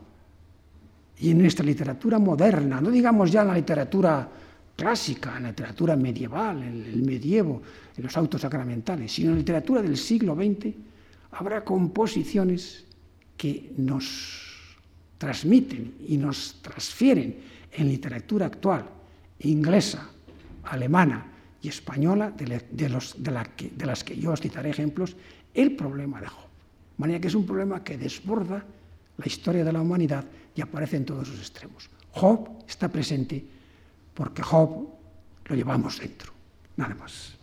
Y 1.20 1.30
en 1.30 1.38
nuestra 1.38 1.64
literatura 1.64 2.18
moderna, 2.18 2.80
no 2.80 2.90
digamos 2.90 3.32
ya 3.32 3.42
en 3.42 3.48
la 3.48 3.54
literatura 3.54 4.28
clásica, 4.78 5.36
en 5.36 5.42
la 5.42 5.48
literatura 5.48 5.96
medieval, 5.96 6.62
en 6.62 6.84
el 6.86 7.02
medievo, 7.02 7.60
en 7.96 8.04
los 8.04 8.16
autos 8.16 8.42
sacramentales, 8.42 9.12
sino 9.12 9.30
en 9.30 9.34
la 9.34 9.38
literatura 9.40 9.82
del 9.82 9.96
siglo 9.96 10.36
XX, 10.36 10.72
habrá 11.32 11.64
composiciones 11.64 12.84
que 13.36 13.72
nos 13.76 14.78
transmiten 15.18 15.96
y 16.06 16.16
nos 16.16 16.62
transfieren 16.62 17.38
en 17.72 17.88
literatura 17.88 18.46
actual, 18.46 18.88
inglesa, 19.40 20.08
alemana, 20.62 21.26
y 21.60 21.68
española, 21.68 22.30
de, 22.30 22.62
de, 22.70 22.88
las 23.86 24.04
que 24.04 24.16
yo 24.16 24.30
os 24.30 24.40
citaré 24.40 24.70
ejemplos, 24.70 25.16
el 25.54 25.74
problema 25.74 26.20
de 26.20 26.28
Job. 26.28 26.46
De 26.96 27.00
manera 27.02 27.20
que 27.20 27.26
es 27.26 27.34
un 27.34 27.46
problema 27.46 27.82
que 27.82 27.98
desborda 27.98 28.64
la 29.16 29.26
historia 29.26 29.64
de 29.64 29.72
la 29.72 29.80
humanidad 29.80 30.24
y 30.54 30.60
aparece 30.60 30.98
en 30.98 31.04
todos 31.04 31.26
sus 31.26 31.40
extremos. 31.40 31.90
Job 32.12 32.62
está 32.68 32.88
presente 32.88 33.57
porque 34.18 34.42
Job 34.42 34.88
lo 35.44 35.54
llevamos 35.54 36.00
dentro. 36.00 36.32
Nada 36.74 36.96
más. 36.96 37.37